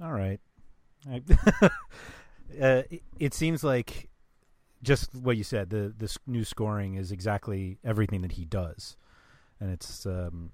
All 0.00 0.12
right. 0.12 0.40
uh, 1.62 1.70
it, 2.60 3.02
it 3.18 3.34
seems 3.34 3.64
like 3.64 4.08
just 4.82 5.14
what 5.14 5.36
you 5.36 5.44
said. 5.44 5.70
The 5.70 5.94
the 5.96 6.14
new 6.26 6.44
scoring 6.44 6.94
is 6.94 7.12
exactly 7.12 7.78
everything 7.84 8.22
that 8.22 8.32
he 8.32 8.44
does, 8.44 8.96
and 9.60 9.70
it's. 9.70 10.06
Um, 10.06 10.50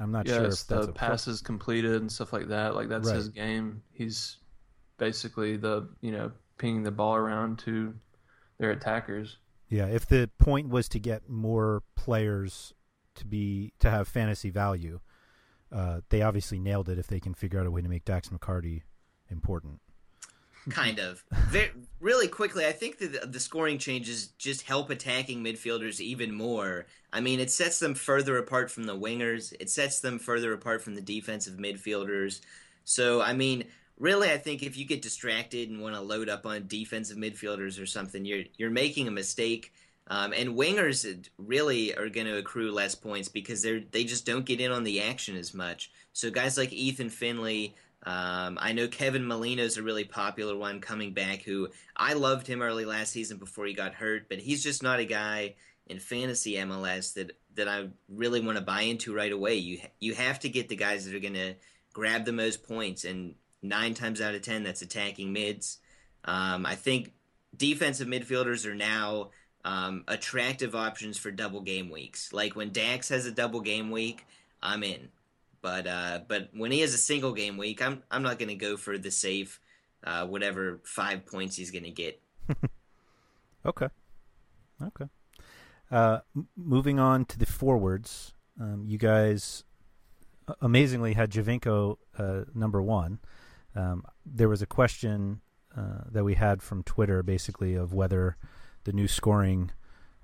I'm 0.00 0.10
not 0.10 0.26
yeah, 0.26 0.38
sure 0.38 0.44
if 0.46 0.66
that's 0.66 0.86
the 0.86 0.92
passes 0.92 1.40
pro- 1.40 1.46
completed 1.46 2.00
and 2.00 2.10
stuff 2.10 2.32
like 2.32 2.48
that. 2.48 2.74
Like 2.74 2.88
that's 2.88 3.06
right. 3.06 3.16
his 3.16 3.28
game. 3.28 3.82
He's 3.92 4.38
basically 4.98 5.56
the 5.56 5.88
you 6.00 6.10
know 6.10 6.32
pinging 6.58 6.82
the 6.82 6.90
ball 6.90 7.14
around 7.14 7.60
to 7.60 7.94
their 8.58 8.72
attackers. 8.72 9.38
Yeah, 9.68 9.86
if 9.86 10.06
the 10.06 10.30
point 10.38 10.68
was 10.68 10.88
to 10.90 10.98
get 10.98 11.28
more 11.28 11.82
players 11.96 12.74
to 13.16 13.26
be 13.26 13.72
to 13.78 13.90
have 13.90 14.08
fantasy 14.08 14.50
value, 14.50 15.00
uh, 15.70 16.00
they 16.08 16.22
obviously 16.22 16.58
nailed 16.58 16.88
it. 16.88 16.98
If 16.98 17.06
they 17.06 17.20
can 17.20 17.34
figure 17.34 17.60
out 17.60 17.66
a 17.66 17.70
way 17.70 17.80
to 17.80 17.88
make 17.88 18.04
Dax 18.04 18.28
McCarty 18.30 18.82
important 19.30 19.80
kind 20.70 20.98
of. 20.98 21.24
Very, 21.48 21.70
really 22.00 22.28
quickly, 22.28 22.66
I 22.66 22.72
think 22.72 22.98
that 22.98 23.32
the, 23.32 23.40
scoring 23.40 23.78
changes 23.78 24.28
just 24.38 24.62
help 24.62 24.90
attacking 24.90 25.42
midfielders 25.42 26.00
even 26.00 26.34
more. 26.34 26.86
I 27.12 27.20
mean, 27.20 27.40
it 27.40 27.50
sets 27.50 27.78
them 27.78 27.94
further 27.94 28.38
apart 28.38 28.70
from 28.70 28.84
the 28.84 28.96
wingers. 28.96 29.52
It 29.60 29.70
sets 29.70 30.00
them 30.00 30.18
further 30.18 30.52
apart 30.52 30.82
from 30.82 30.94
the 30.94 31.02
defensive 31.02 31.58
midfielders. 31.58 32.40
So, 32.84 33.20
I 33.20 33.32
mean, 33.32 33.64
really, 33.98 34.30
I 34.30 34.38
think 34.38 34.62
if 34.62 34.76
you 34.76 34.84
get 34.84 35.02
distracted 35.02 35.70
and 35.70 35.80
want 35.80 35.94
to 35.94 36.00
load 36.00 36.28
up 36.28 36.46
on 36.46 36.66
defensive 36.66 37.16
midfielders 37.16 37.80
or 37.80 37.86
something, 37.86 38.24
you're 38.24 38.44
you're 38.56 38.70
making 38.70 39.08
a 39.08 39.12
mistake. 39.12 39.72
Um, 40.08 40.34
and 40.34 40.50
wingers 40.50 41.28
really 41.38 41.96
are 41.96 42.10
going 42.10 42.26
to 42.26 42.36
accrue 42.36 42.70
less 42.72 42.94
points 42.94 43.28
because 43.28 43.62
they're 43.62 43.80
they 43.90 44.04
just 44.04 44.26
don't 44.26 44.44
get 44.44 44.60
in 44.60 44.70
on 44.70 44.84
the 44.84 45.00
action 45.00 45.36
as 45.36 45.54
much. 45.54 45.90
So 46.12 46.30
guys 46.30 46.58
like 46.58 46.72
Ethan 46.72 47.08
Finlay, 47.08 47.74
um, 48.04 48.58
I 48.60 48.72
know 48.72 48.86
Kevin 48.86 49.26
Molino 49.26 49.62
is 49.62 49.78
a 49.78 49.82
really 49.82 50.04
popular 50.04 50.56
one 50.56 50.80
coming 50.80 51.14
back. 51.14 51.42
Who 51.42 51.68
I 51.96 52.12
loved 52.12 52.46
him 52.46 52.60
early 52.60 52.84
last 52.84 53.12
season 53.12 53.38
before 53.38 53.66
he 53.66 53.72
got 53.72 53.94
hurt, 53.94 54.28
but 54.28 54.38
he's 54.38 54.62
just 54.62 54.82
not 54.82 55.00
a 55.00 55.04
guy 55.04 55.54
in 55.86 55.98
fantasy 55.98 56.54
MLS 56.54 57.14
that 57.14 57.32
that 57.54 57.68
I 57.68 57.88
really 58.08 58.40
want 58.40 58.58
to 58.58 58.64
buy 58.64 58.82
into 58.82 59.14
right 59.14 59.32
away. 59.32 59.54
You 59.54 59.78
you 60.00 60.14
have 60.14 60.40
to 60.40 60.48
get 60.48 60.68
the 60.68 60.76
guys 60.76 61.06
that 61.06 61.14
are 61.14 61.20
going 61.20 61.34
to 61.34 61.54
grab 61.92 62.24
the 62.26 62.32
most 62.32 62.66
points, 62.66 63.04
and 63.04 63.36
nine 63.62 63.94
times 63.94 64.20
out 64.20 64.34
of 64.34 64.42
ten, 64.42 64.64
that's 64.64 64.82
attacking 64.82 65.32
mids. 65.32 65.78
Um, 66.26 66.66
I 66.66 66.74
think 66.74 67.12
defensive 67.56 68.08
midfielders 68.08 68.66
are 68.66 68.74
now 68.74 69.30
um, 69.64 70.04
attractive 70.08 70.74
options 70.74 71.16
for 71.16 71.30
double 71.30 71.62
game 71.62 71.88
weeks. 71.88 72.32
Like 72.34 72.54
when 72.54 72.70
Dax 72.70 73.08
has 73.08 73.24
a 73.24 73.30
double 73.30 73.60
game 73.60 73.90
week, 73.90 74.26
I'm 74.62 74.82
in. 74.82 75.08
But 75.64 75.86
uh, 75.86 76.18
but 76.28 76.50
when 76.52 76.72
he 76.72 76.80
has 76.80 76.92
a 76.92 76.98
single 76.98 77.32
game 77.32 77.56
week, 77.56 77.80
I'm 77.80 78.02
I'm 78.10 78.22
not 78.22 78.38
going 78.38 78.50
to 78.50 78.54
go 78.54 78.76
for 78.76 78.98
the 78.98 79.10
safe, 79.10 79.60
uh, 80.04 80.26
whatever 80.26 80.82
five 80.84 81.24
points 81.24 81.56
he's 81.56 81.70
going 81.70 81.84
to 81.84 81.90
get. 81.90 82.20
okay, 83.66 83.88
okay. 84.82 85.06
Uh, 85.90 86.18
m- 86.36 86.48
moving 86.54 86.98
on 86.98 87.24
to 87.24 87.38
the 87.38 87.46
forwards, 87.46 88.34
um, 88.60 88.84
you 88.86 88.98
guys 88.98 89.64
amazingly 90.60 91.14
had 91.14 91.30
Giovinco 91.30 91.96
uh, 92.18 92.42
number 92.54 92.82
one. 92.82 93.20
Um, 93.74 94.04
there 94.26 94.50
was 94.50 94.60
a 94.60 94.66
question 94.66 95.40
uh, 95.74 96.02
that 96.12 96.24
we 96.24 96.34
had 96.34 96.62
from 96.62 96.82
Twitter, 96.82 97.22
basically, 97.22 97.74
of 97.74 97.94
whether 97.94 98.36
the 98.84 98.92
new 98.92 99.08
scoring, 99.08 99.70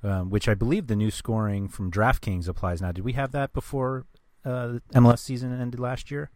um, 0.03 0.29
which 0.29 0.49
I 0.49 0.55
believe 0.55 0.89
the 0.89 0.97
new 0.97 1.11
scoring 1.11 1.67
from 1.67 1.91
DraftKings 1.91 2.47
applies 2.47 2.83
now. 2.83 2.93
Did 2.93 3.07
we 3.07 3.15
have 3.15 3.33
that 3.33 3.55
before 3.55 4.05
uh, 4.45 4.79
MLS 4.95 5.19
season 5.19 5.59
ended 5.59 5.81
last 5.81 6.11
year? 6.11 6.31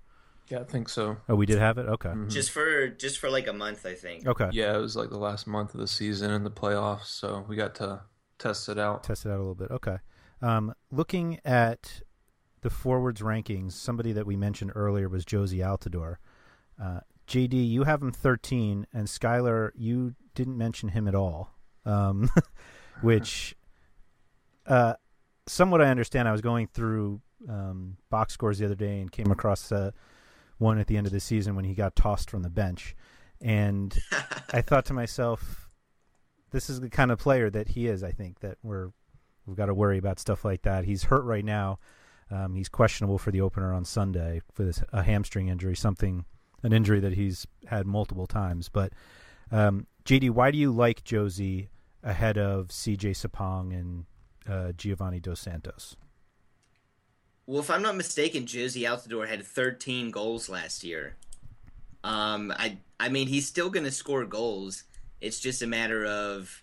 Yeah, 0.48 0.60
I 0.60 0.64
think 0.64 0.88
so. 0.88 1.16
Oh, 1.28 1.34
we 1.36 1.46
did 1.46 1.58
have 1.58 1.78
it. 1.78 1.86
Okay. 1.86 2.10
Mhm. 2.10 2.30
Just 2.30 2.50
for 2.50 2.88
just 2.88 3.18
for 3.18 3.30
like 3.30 3.46
a 3.46 3.52
month, 3.52 3.86
I 3.86 3.94
think. 3.94 4.26
Okay. 4.26 4.50
Yeah, 4.52 4.76
it 4.76 4.80
was 4.80 4.94
like 4.94 5.08
the 5.10 5.18
last 5.18 5.46
month 5.46 5.72
of 5.74 5.80
the 5.80 5.88
season 5.88 6.30
and 6.30 6.44
the 6.44 6.50
playoffs, 6.50 7.06
so 7.06 7.44
we 7.48 7.56
got 7.56 7.74
to 7.76 8.02
test 8.38 8.68
it 8.68 8.78
out. 8.78 9.04
Test 9.04 9.24
it 9.24 9.30
out 9.30 9.36
a 9.36 9.38
little 9.38 9.54
bit. 9.54 9.70
Okay. 9.70 9.98
Um, 10.42 10.74
looking 10.90 11.40
at 11.44 12.02
the 12.60 12.68
forwards 12.70 13.22
rankings, 13.22 13.72
somebody 13.72 14.12
that 14.12 14.26
we 14.26 14.36
mentioned 14.36 14.72
earlier 14.74 15.08
was 15.08 15.24
Jozy 15.24 15.58
Altidore. 15.58 16.16
Uh, 16.82 17.00
JD, 17.26 17.54
you 17.68 17.84
have 17.84 18.02
him 18.02 18.12
13, 18.12 18.86
and 18.92 19.06
Skylar, 19.06 19.70
you 19.74 20.14
didn't 20.34 20.58
mention 20.58 20.90
him 20.90 21.08
at 21.08 21.14
all. 21.14 21.54
Um, 21.86 22.28
which, 23.00 23.54
uh, 24.66 24.94
somewhat 25.46 25.80
I 25.80 25.86
understand. 25.86 26.28
I 26.28 26.32
was 26.32 26.40
going 26.42 26.66
through 26.66 27.20
um, 27.48 27.96
box 28.10 28.34
scores 28.34 28.58
the 28.58 28.64
other 28.64 28.74
day 28.74 29.00
and 29.00 29.10
came 29.10 29.30
across 29.30 29.70
uh, 29.70 29.90
one 30.58 30.78
at 30.78 30.86
the 30.86 30.96
end 30.96 31.06
of 31.06 31.12
the 31.12 31.20
season 31.20 31.54
when 31.56 31.64
he 31.64 31.74
got 31.74 31.96
tossed 31.96 32.30
from 32.30 32.42
the 32.42 32.50
bench, 32.50 32.94
and 33.40 33.96
I 34.52 34.62
thought 34.62 34.86
to 34.86 34.94
myself, 34.94 35.70
this 36.50 36.70
is 36.70 36.80
the 36.80 36.90
kind 36.90 37.10
of 37.10 37.18
player 37.18 37.50
that 37.50 37.68
he 37.68 37.86
is. 37.86 38.02
I 38.02 38.12
think 38.12 38.40
that 38.40 38.58
we're 38.62 38.90
we've 39.46 39.56
got 39.56 39.66
to 39.66 39.74
worry 39.74 39.98
about 39.98 40.18
stuff 40.18 40.44
like 40.44 40.62
that. 40.62 40.84
He's 40.84 41.04
hurt 41.04 41.24
right 41.24 41.44
now. 41.44 41.78
Um, 42.30 42.54
he's 42.54 42.68
questionable 42.68 43.18
for 43.18 43.30
the 43.30 43.40
opener 43.40 43.72
on 43.72 43.84
Sunday 43.84 44.40
for 44.52 44.64
this, 44.64 44.82
a 44.92 45.02
hamstring 45.02 45.48
injury, 45.48 45.76
something 45.76 46.24
an 46.62 46.72
injury 46.72 46.98
that 47.00 47.12
he's 47.12 47.46
had 47.66 47.86
multiple 47.86 48.26
times. 48.26 48.68
But 48.68 48.92
um, 49.52 49.86
JD, 50.04 50.30
why 50.30 50.50
do 50.50 50.58
you 50.58 50.72
like 50.72 51.04
Jozy 51.04 51.68
ahead 52.02 52.38
of 52.38 52.68
CJ 52.68 53.10
Sapong 53.10 53.72
and 53.72 54.04
uh, 54.48 54.72
Giovanni 54.72 55.20
Dos 55.20 55.40
Santos? 55.40 55.96
Well, 57.46 57.60
if 57.60 57.70
I'm 57.70 57.82
not 57.82 57.96
mistaken, 57.96 58.44
Jozy 58.44 58.82
Altidore 58.82 59.28
had 59.28 59.44
13 59.44 60.10
goals 60.10 60.48
last 60.48 60.82
year. 60.84 61.16
Um, 62.02 62.52
I 62.56 62.78
I 63.00 63.08
mean, 63.08 63.26
he's 63.28 63.46
still 63.46 63.70
going 63.70 63.84
to 63.84 63.90
score 63.90 64.24
goals. 64.24 64.84
It's 65.20 65.40
just 65.40 65.62
a 65.62 65.66
matter 65.66 66.04
of 66.06 66.62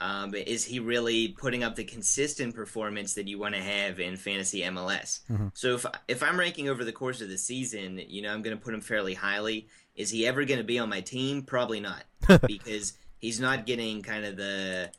um, 0.00 0.34
is 0.34 0.64
he 0.64 0.78
really 0.78 1.28
putting 1.28 1.64
up 1.64 1.74
the 1.74 1.84
consistent 1.84 2.54
performance 2.54 3.14
that 3.14 3.26
you 3.26 3.38
want 3.38 3.54
to 3.54 3.60
have 3.60 3.98
in 4.00 4.16
fantasy 4.16 4.60
MLS? 4.62 5.20
Mhm. 5.30 5.50
So 5.54 5.74
if 5.74 5.86
if 6.08 6.22
I'm 6.22 6.38
ranking 6.38 6.68
over 6.68 6.84
the 6.84 6.92
course 6.92 7.20
of 7.20 7.28
the 7.28 7.38
season, 7.38 8.00
you 8.06 8.22
know, 8.22 8.32
I'm 8.32 8.42
going 8.42 8.56
to 8.56 8.62
put 8.62 8.74
him 8.74 8.80
fairly 8.80 9.14
highly. 9.14 9.68
Is 9.96 10.10
he 10.10 10.26
ever 10.26 10.44
going 10.44 10.58
to 10.58 10.64
be 10.64 10.78
on 10.78 10.88
my 10.88 11.00
team? 11.00 11.42
Probably 11.42 11.80
not, 11.80 12.04
because 12.46 12.92
he's 13.18 13.40
not 13.40 13.66
getting 13.66 14.02
kind 14.02 14.24
of 14.24 14.36
the. 14.36 14.90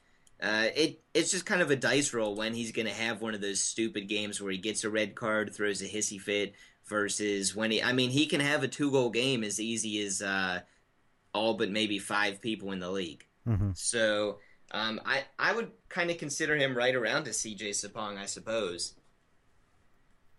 Uh, 0.42 0.68
it 0.76 1.02
it's 1.14 1.32
just 1.32 1.46
kind 1.46 1.62
of 1.62 1.70
a 1.70 1.76
dice 1.76 2.14
roll 2.14 2.36
when 2.36 2.54
he's 2.54 2.72
going 2.72 2.88
to 2.88 2.94
have 2.94 3.22
one 3.22 3.34
of 3.34 3.42
those 3.42 3.60
stupid 3.60 4.08
games 4.08 4.42
where 4.42 4.52
he 4.52 4.58
gets 4.58 4.84
a 4.84 4.90
red 4.90 5.14
card, 5.16 5.54
throws 5.54 5.82
a 5.82 5.86
hissy 5.86 6.20
fit, 6.20 6.54
versus 6.86 7.56
when 7.56 7.72
he. 7.72 7.84
I 7.84 7.94
mean, 7.94 8.10
he 8.10 8.26
can 8.26 8.40
have 8.40 8.64
a 8.64 8.68
two 8.68 8.92
goal 8.92 9.10
game 9.10 9.44
as 9.44 9.60
easy 9.60 10.02
as 10.06 10.22
uh, 10.22 10.62
all 11.34 11.56
but 11.56 11.70
maybe 11.70 12.00
five 12.00 12.42
people 12.42 12.72
in 12.72 12.80
the 12.80 12.90
league. 12.90 13.26
Mm-hmm. 13.48 13.72
So 13.76 14.40
um, 14.72 15.00
I 15.06 15.24
I 15.38 15.54
would 15.54 15.72
kind 15.90 16.10
of 16.10 16.18
consider 16.18 16.56
him 16.56 16.76
right 16.76 16.96
around 16.96 17.26
to 17.26 17.32
CJ 17.32 17.70
Sapong, 17.70 18.18
I 18.18 18.26
suppose. 18.26 18.96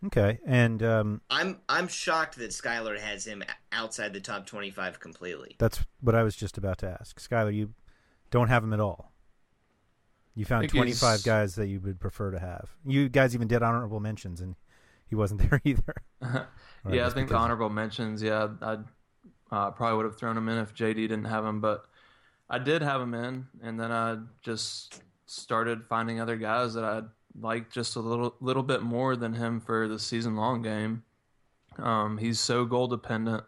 Okay, 0.07 0.39
and 0.47 0.83
um, 0.83 1.21
I'm 1.29 1.61
I'm 1.69 1.89
shocked 1.89 2.37
that 2.37 2.51
Skylar 2.51 2.99
has 2.99 3.27
him 3.27 3.43
outside 3.71 4.15
the 4.15 4.21
top 4.21 4.47
25 4.47 4.99
completely. 4.99 5.57
that's 5.59 5.85
what 6.01 6.15
I 6.15 6.23
was 6.23 6.35
just 6.35 6.57
about 6.57 6.79
to 6.79 6.89
ask. 6.89 7.21
Skylar, 7.21 7.55
you 7.55 7.75
don't 8.31 8.49
have 8.49 8.65
him 8.65 8.73
at 8.73 8.81
all. 8.81 9.13
You 10.35 10.45
found 10.45 10.63
think 10.63 10.73
25 10.73 11.11
he's- 11.11 11.23
guys 11.23 11.55
that 11.57 11.67
you 11.67 11.81
would 11.81 12.01
prefer 12.01 12.31
to 12.31 12.39
have. 12.39 12.71
You 12.87 13.09
guys 13.09 13.35
even 13.35 13.49
did 13.49 13.63
honorable 13.63 14.01
mentions, 14.01 14.41
and 14.41 14.57
he 15.07 15.15
wasn't 15.15 15.41
there 15.51 15.61
either. 15.65 15.95
Or 16.83 16.95
yeah, 16.95 17.07
I 17.07 17.11
think 17.11 17.29
the 17.29 17.37
honorable 17.37 17.69
mentions. 17.69 18.23
Yeah, 18.23 18.49
I 18.63 18.79
uh, 19.53 19.71
probably 19.73 19.99
would 19.99 20.07
have 20.07 20.17
thrown 20.17 20.35
him 20.35 20.49
in 20.49 20.57
if 20.57 20.75
JD 20.75 20.95
didn't 20.95 21.27
have 21.27 21.45
him, 21.45 21.61
but 21.61 21.85
I 22.49 22.59
did 22.59 22.81
have 22.81 23.03
him 23.03 23.13
in, 23.13 23.47
and 23.63 23.79
then 23.79 23.93
I 23.93 24.17
just 24.41 25.03
started 25.27 25.85
finding 25.85 26.21
other 26.23 26.37
guys 26.37 26.73
that 26.73 26.85
I 26.85 27.03
liked 27.39 27.71
just 27.71 27.97
a 27.97 28.01
little 28.01 28.35
little 28.41 28.63
bit 28.63 28.81
more 28.81 29.15
than 29.15 29.35
him 29.35 29.61
for 29.61 29.89
the 29.89 29.99
season 29.99 30.37
long 30.37 30.63
game. 30.63 31.03
Um, 31.77 32.17
he's 32.17 32.41
so 32.41 32.65
goal 32.65 32.87
dependent. 32.87 33.45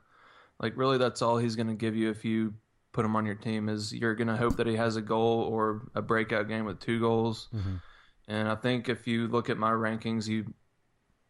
Like 0.61 0.77
really, 0.77 0.99
that's 0.99 1.23
all 1.23 1.39
he's 1.39 1.57
going 1.57 1.69
to 1.69 1.75
give 1.75 1.97
you 1.97 2.11
if 2.11 2.27
you 2.27 2.53
put 2.93 3.05
him 3.05 3.17
on 3.17 3.27
your 3.27 3.35
team. 3.35 3.69
Is 3.69 3.93
you're 3.93 4.15
going 4.15 4.29
to 4.29 4.37
hope 4.37 4.57
that 4.57 4.67
he 4.67 4.77
has 4.77 4.97
a 4.97 5.03
goal 5.03 5.43
or 5.43 5.83
a 5.95 6.03
breakout 6.03 6.49
game 6.49 6.65
with 6.65 6.81
two 6.81 7.01
goals. 7.01 7.49
Mhm. 7.55 7.81
And 8.29 8.49
I 8.49 8.55
think 8.55 8.89
if 8.89 9.07
you 9.07 9.29
look 9.29 9.51
at 9.51 9.59
my 9.59 9.71
rankings, 9.71 10.29
you 10.29 10.53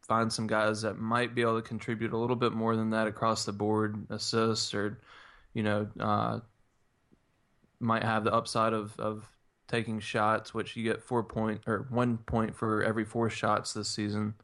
find 0.02 0.32
some 0.32 0.46
guys 0.46 0.82
that 0.82 0.98
might 0.98 1.34
be 1.34 1.42
able 1.42 1.56
to 1.60 1.66
contribute 1.66 2.12
a 2.12 2.16
little 2.16 2.36
bit 2.36 2.52
more 2.52 2.76
than 2.76 2.90
that 2.90 3.06
across 3.06 3.44
the 3.44 3.52
board, 3.52 4.06
assists 4.10 4.74
or, 4.74 5.00
you 5.54 5.62
know, 5.62 5.88
uh, 5.98 6.40
might 7.80 8.02
have 8.02 8.24
the 8.24 8.32
upside 8.32 8.72
of, 8.72 8.98
of 8.98 9.28
taking 9.68 10.00
shots, 10.00 10.52
which 10.52 10.76
you 10.76 10.84
get 10.84 11.02
four 11.02 11.22
point 11.22 11.62
or 11.66 11.86
one 11.88 12.18
point 12.18 12.54
for 12.54 12.82
every 12.82 13.04
four 13.04 13.30
shots 13.30 13.72
this 13.72 13.88
season. 13.88 14.34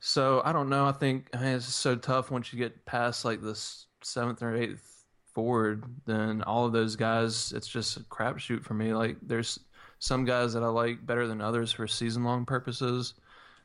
So 0.00 0.42
I 0.44 0.52
don't 0.52 0.68
know. 0.68 0.86
I 0.86 0.92
think 0.92 1.28
I 1.34 1.38
mean, 1.38 1.48
it's 1.56 1.66
so 1.66 1.96
tough 1.96 2.30
once 2.30 2.52
you 2.52 2.58
get 2.58 2.84
past 2.84 3.24
like 3.24 3.40
this 3.40 3.86
seventh 4.02 4.42
or 4.42 4.54
eighth 4.54 4.91
forward. 5.34 5.84
Then 6.06 6.42
all 6.42 6.66
of 6.66 6.72
those 6.72 6.96
guys, 6.96 7.52
it's 7.52 7.68
just 7.68 7.96
a 7.96 8.00
crapshoot 8.00 8.62
for 8.64 8.74
me. 8.74 8.94
Like 8.94 9.16
there's 9.22 9.58
some 9.98 10.24
guys 10.24 10.52
that 10.54 10.62
I 10.62 10.68
like 10.68 11.04
better 11.06 11.26
than 11.26 11.40
others 11.40 11.72
for 11.72 11.86
season 11.86 12.24
long 12.24 12.44
purposes, 12.44 13.14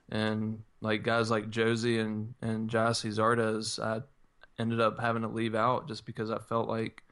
and 0.09 0.61
like 0.81 1.03
guys 1.03 1.29
like 1.31 1.49
Jozy 1.49 1.99
and 1.99 2.33
and 2.41 2.69
Gyasi 2.69 3.11
Zardes, 3.11 3.79
I 3.83 4.01
ended 4.59 4.79
up 4.81 4.99
having 4.99 5.21
to 5.23 5.27
leave 5.27 5.55
out 5.55 5.87
just 5.87 6.05
because 6.05 6.31
I 6.31 6.39
felt 6.39 6.67
like 6.69 7.03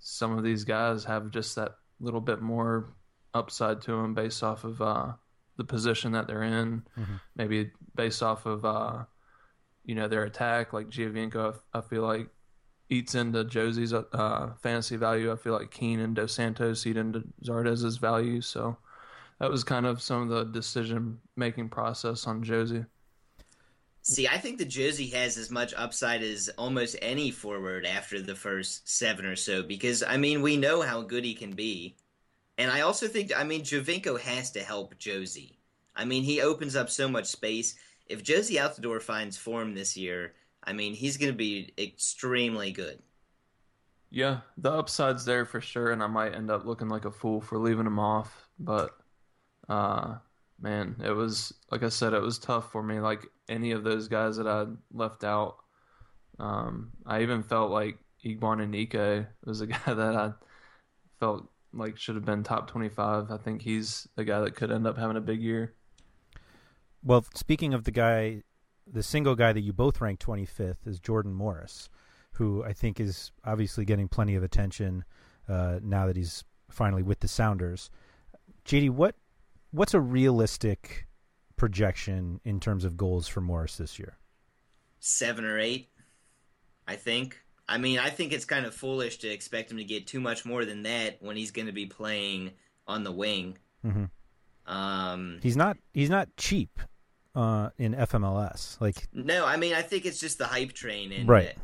some 0.00 0.36
of 0.36 0.44
these 0.44 0.64
guys 0.64 1.04
have 1.04 1.30
just 1.30 1.56
that 1.56 1.72
little 2.00 2.20
bit 2.20 2.40
more 2.40 2.92
upside 3.34 3.80
to 3.82 3.92
them 3.92 4.14
based 4.14 4.42
off 4.42 4.64
of 4.64 4.80
uh, 4.80 5.12
the 5.56 5.64
position 5.64 6.12
that 6.12 6.26
they're 6.26 6.42
in, 6.44 6.82
Mhm. 6.98 7.20
maybe 7.36 7.70
based 7.94 8.22
off 8.22 8.46
of 8.46 8.64
uh, 8.64 9.04
you 9.84 9.94
know 9.94 10.08
their 10.08 10.24
attack. 10.24 10.72
Like 10.72 10.88
Giovinco, 10.88 11.54
I 11.74 11.78
I 11.78 11.80
feel 11.82 12.02
like 12.02 12.28
eats 12.90 13.14
into 13.14 13.44
Jozy's 13.44 13.92
uh, 13.92 14.50
fantasy 14.60 14.96
value. 14.96 15.32
I 15.32 15.36
feel 15.36 15.52
like 15.52 15.70
Keane 15.70 16.00
and 16.00 16.14
Dos 16.14 16.32
Santos 16.32 16.86
eat 16.86 16.96
into 16.96 17.24
Zardes's 17.44 17.98
value. 17.98 18.40
So 18.40 18.76
that 19.40 19.50
was 19.50 19.64
kind 19.64 19.86
of 19.86 20.02
some 20.02 20.22
of 20.22 20.28
the 20.28 20.44
decision 20.44 21.18
making 21.36 21.68
process 21.68 22.26
on 22.26 22.44
Jozy. 22.44 22.86
See, 24.02 24.26
I 24.26 24.38
think 24.38 24.58
that 24.58 24.70
Jozy 24.70 25.12
has 25.12 25.36
as 25.36 25.50
much 25.50 25.74
upside 25.76 26.22
as 26.22 26.48
almost 26.56 26.96
any 27.02 27.30
forward 27.30 27.84
after 27.84 28.22
the 28.22 28.34
first 28.34 28.88
seven 28.88 29.26
or 29.26 29.36
so, 29.36 29.62
because 29.62 30.02
I 30.02 30.16
mean 30.16 30.40
we 30.40 30.56
know 30.56 30.80
how 30.80 31.02
good 31.02 31.24
he 31.24 31.34
can 31.34 31.52
be, 31.52 31.94
and 32.56 32.70
I 32.70 32.80
also 32.80 33.06
think 33.06 33.32
I 33.36 33.44
mean 33.44 33.62
Giovinco 33.62 34.18
has 34.18 34.50
to 34.52 34.60
help 34.60 34.94
Jozy. 34.94 35.56
I 35.94 36.06
mean 36.06 36.22
he 36.22 36.40
opens 36.40 36.74
up 36.74 36.88
so 36.88 37.06
much 37.06 37.26
space. 37.26 37.74
If 38.06 38.24
Jozy 38.24 38.56
Altidore 38.56 39.02
finds 39.02 39.36
form 39.36 39.74
this 39.74 39.94
year, 39.94 40.32
I 40.68 40.74
mean 40.74 40.92
he's 40.92 41.16
going 41.16 41.32
to 41.32 41.36
be 41.36 41.72
extremely 41.78 42.72
good. 42.72 42.98
Yeah, 44.10 44.40
the 44.58 44.70
upside's 44.70 45.24
there 45.24 45.46
for 45.46 45.62
sure, 45.62 45.92
and 45.92 46.02
I 46.02 46.06
might 46.06 46.34
end 46.34 46.50
up 46.50 46.66
looking 46.66 46.88
like 46.88 47.06
a 47.06 47.10
fool 47.10 47.40
for 47.40 47.58
leaving 47.58 47.86
him 47.86 47.98
off. 47.98 48.48
But, 48.58 48.90
uh, 49.68 50.16
man, 50.60 50.96
it 51.02 51.10
was 51.10 51.54
like 51.70 51.82
I 51.82 51.88
said, 51.88 52.12
it 52.12 52.20
was 52.20 52.38
tough 52.38 52.70
for 52.70 52.82
me. 52.82 53.00
Like 53.00 53.26
any 53.48 53.72
of 53.72 53.82
those 53.82 54.08
guys 54.08 54.36
that 54.36 54.46
I 54.46 54.66
left 54.92 55.24
out, 55.24 55.56
um, 56.38 56.90
I 57.06 57.22
even 57.22 57.42
felt 57.42 57.70
like 57.70 57.96
Igban 58.22 58.68
Nico 58.68 59.24
was 59.44 59.62
a 59.62 59.66
guy 59.68 59.94
that 59.94 60.14
I 60.14 60.32
felt 61.18 61.48
like 61.72 61.96
should 61.96 62.14
have 62.14 62.26
been 62.26 62.42
top 62.42 62.70
twenty-five. 62.70 63.30
I 63.30 63.38
think 63.38 63.62
he's 63.62 64.06
a 64.18 64.24
guy 64.24 64.40
that 64.40 64.54
could 64.54 64.70
end 64.70 64.86
up 64.86 64.98
having 64.98 65.16
a 65.16 65.22
big 65.22 65.40
year. 65.40 65.72
Well, 67.02 67.24
speaking 67.34 67.72
of 67.74 67.84
the 67.84 67.90
guy, 67.90 68.42
the 68.90 69.02
single 69.02 69.34
guy 69.34 69.52
that 69.52 69.60
you 69.60 69.72
both 69.72 70.00
ranked 70.00 70.24
25th 70.24 70.86
is 70.86 70.98
Jordan 70.98 71.32
Morris, 71.34 71.88
who 72.32 72.64
I 72.64 72.72
think 72.72 73.00
is 73.00 73.32
obviously 73.44 73.84
getting 73.84 74.08
plenty 74.08 74.34
of 74.34 74.42
attention 74.42 75.04
uh, 75.48 75.80
now 75.82 76.06
that 76.06 76.16
he's 76.16 76.44
finally 76.70 77.02
with 77.02 77.20
the 77.20 77.28
Sounders. 77.28 77.90
JD, 78.64 78.90
what 78.90 79.14
what's 79.70 79.94
a 79.94 80.00
realistic 80.00 81.06
projection 81.56 82.40
in 82.44 82.60
terms 82.60 82.84
of 82.84 82.96
goals 82.96 83.28
for 83.28 83.40
Morris 83.40 83.76
this 83.76 83.98
year? 83.98 84.16
Seven 85.00 85.44
or 85.44 85.58
eight, 85.58 85.88
I 86.86 86.96
think. 86.96 87.40
I 87.68 87.76
mean, 87.78 87.98
I 87.98 88.08
think 88.08 88.32
it's 88.32 88.46
kind 88.46 88.64
of 88.64 88.74
foolish 88.74 89.18
to 89.18 89.28
expect 89.28 89.70
him 89.70 89.76
to 89.76 89.84
get 89.84 90.06
too 90.06 90.20
much 90.20 90.46
more 90.46 90.64
than 90.64 90.84
that 90.84 91.18
when 91.20 91.36
he's 91.36 91.50
going 91.50 91.66
to 91.66 91.72
be 91.72 91.86
playing 91.86 92.52
on 92.86 93.04
the 93.04 93.12
wing. 93.12 93.58
hmm 93.82 94.04
Um, 94.66 95.38
He's 95.42 95.56
not 95.56 95.76
he's 95.92 96.10
not 96.10 96.28
cheap 96.36 96.78
uh, 97.34 97.70
in 97.78 97.94
FMLS. 97.94 98.80
Like 98.80 99.08
No, 99.12 99.44
I 99.46 99.56
mean 99.56 99.74
I 99.74 99.82
think 99.82 100.06
it's 100.06 100.20
just 100.20 100.38
the 100.38 100.46
hype 100.46 100.72
train, 100.72 101.12
and 101.12 101.28
Right. 101.28 101.54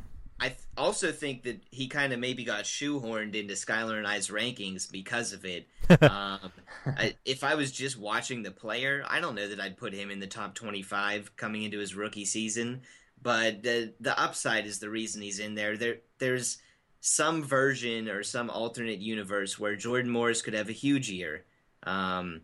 I 0.41 0.49
th- 0.49 0.59
also 0.77 1.13
think 1.13 1.45
that 1.45 1.61
he 1.71 1.87
kind 1.87 2.13
of 2.13 2.19
maybe 2.19 2.45
got 2.45 2.65
shoehorned 2.65 3.37
into 3.37 3.55
Skylar 3.55 3.99
and 3.99 4.07
I's 4.07 4.29
rankings 4.29 4.91
because 4.91 5.33
of 5.33 5.45
it. 5.45 5.69
um, 6.03 6.53
I, 6.85 7.15
if 7.25 7.45
I 7.45 7.55
was 7.55 7.71
just 7.71 7.97
watching 7.97 8.43
the 8.43 8.51
player, 8.51 9.05
I 9.09 9.21
don't 9.21 9.37
know 9.37 9.49
that 9.49 9.61
I'd 9.61 9.77
put 9.77 9.95
him 9.95 10.11
in 10.11 10.19
the 10.19 10.27
top 10.27 10.55
25 10.57 11.37
coming 11.37 11.63
into 11.63 11.79
his 11.79 11.95
rookie 11.95 12.25
season. 12.25 12.83
But 13.23 13.63
the 13.63 13.95
the 14.01 14.21
upside 14.21 14.67
is 14.67 14.81
the 14.81 14.91
reason 14.91 15.23
he's 15.23 15.39
in 15.39 15.55
there. 15.55 15.77
There 15.77 15.99
there's 16.19 16.59
some 17.01 17.43
version 17.43 18.09
or 18.09 18.23
some 18.23 18.51
alternate 18.51 18.99
universe 18.99 19.59
where 19.59 19.77
Jordan 19.77 20.11
Morris 20.11 20.43
could 20.43 20.55
have 20.55 20.69
a 20.69 20.73
huge 20.73 21.11
year. 21.11 21.45
Um, 21.85 22.43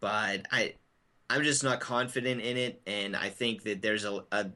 but 0.00 0.46
I 0.52 0.74
I'm 1.34 1.42
just 1.42 1.64
not 1.64 1.80
confident 1.80 2.40
in 2.40 2.56
it, 2.56 2.80
and 2.86 3.16
I 3.16 3.28
think 3.28 3.64
that 3.64 3.82
there's 3.82 4.04
a, 4.04 4.24
a 4.30 4.50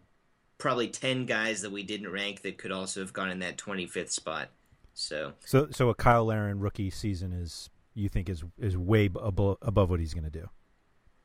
probably 0.58 0.88
10 0.88 1.26
guys 1.26 1.62
that 1.62 1.72
we 1.72 1.82
didn't 1.82 2.10
rank 2.10 2.42
that 2.42 2.56
could 2.56 2.70
also 2.70 3.00
have 3.00 3.12
gone 3.12 3.30
in 3.30 3.40
that 3.40 3.58
25th 3.58 4.12
spot. 4.12 4.50
So 4.94 5.32
So 5.44 5.68
so 5.70 5.90
a 5.90 5.94
Cyle 6.00 6.26
Larin 6.26 6.60
rookie 6.60 6.90
season 6.90 7.32
is 7.32 7.68
you 7.94 8.08
think 8.08 8.28
is 8.28 8.44
is 8.58 8.76
way 8.76 9.06
above 9.06 9.58
above 9.62 9.90
what 9.90 9.98
he's 9.98 10.14
going 10.14 10.24
to 10.24 10.30
do. 10.30 10.48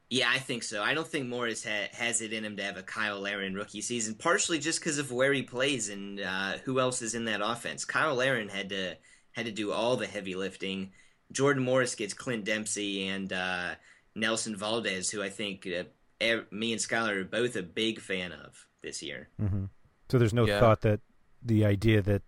Yeah, 0.10 0.30
I 0.32 0.40
think 0.40 0.64
so. 0.64 0.82
I 0.84 0.94
don't 0.94 1.08
think 1.08 1.28
Morris 1.28 1.66
ha- 1.66 1.90
has 1.92 2.22
it 2.22 2.34
in 2.34 2.46
him 2.46 2.58
to 2.58 2.64
have 2.64 2.78
a 2.78 2.84
Cyle 2.84 3.20
Larin 3.20 3.56
rookie 3.56 3.82
season, 3.82 4.16
partially 4.16 4.60
just 4.60 4.80
because 4.80 5.00
of 5.00 5.12
where 5.12 5.34
he 5.34 5.42
plays 5.42 5.90
and 5.90 6.20
uh, 6.20 6.58
who 6.64 6.80
else 6.80 7.02
is 7.02 7.16
in 7.16 7.26
that 7.26 7.42
offense. 7.44 7.86
Cyle 7.92 8.16
Larin 8.16 8.50
had 8.50 8.70
to 8.70 8.96
had 9.34 9.46
to 9.46 9.52
do 9.52 9.72
all 9.72 9.98
the 9.98 10.08
heavy 10.08 10.36
lifting. 10.36 10.92
Jordan 11.32 11.64
Morris 11.64 11.96
gets 11.96 12.14
Clint 12.14 12.46
Dempsey 12.46 13.08
and 13.08 13.34
uh, 13.34 13.74
Nelson 14.16 14.56
Valdez, 14.56 15.10
who 15.10 15.22
I 15.22 15.30
think 15.30 15.68
uh, 15.68 16.36
me 16.52 16.72
and 16.72 16.82
Skylar 16.82 17.18
are 17.22 17.24
both 17.26 17.56
a 17.56 17.64
big 17.64 18.00
fan 18.00 18.32
of 18.32 18.68
this 18.82 19.02
year. 19.02 19.30
Mm-hmm. 19.42 19.66
So 20.10 20.18
there's 20.20 20.34
no 20.34 20.46
Yeah. 20.46 20.60
thought 20.60 20.82
that 20.82 21.00
the 21.42 21.66
idea 21.66 22.02
that 22.02 22.22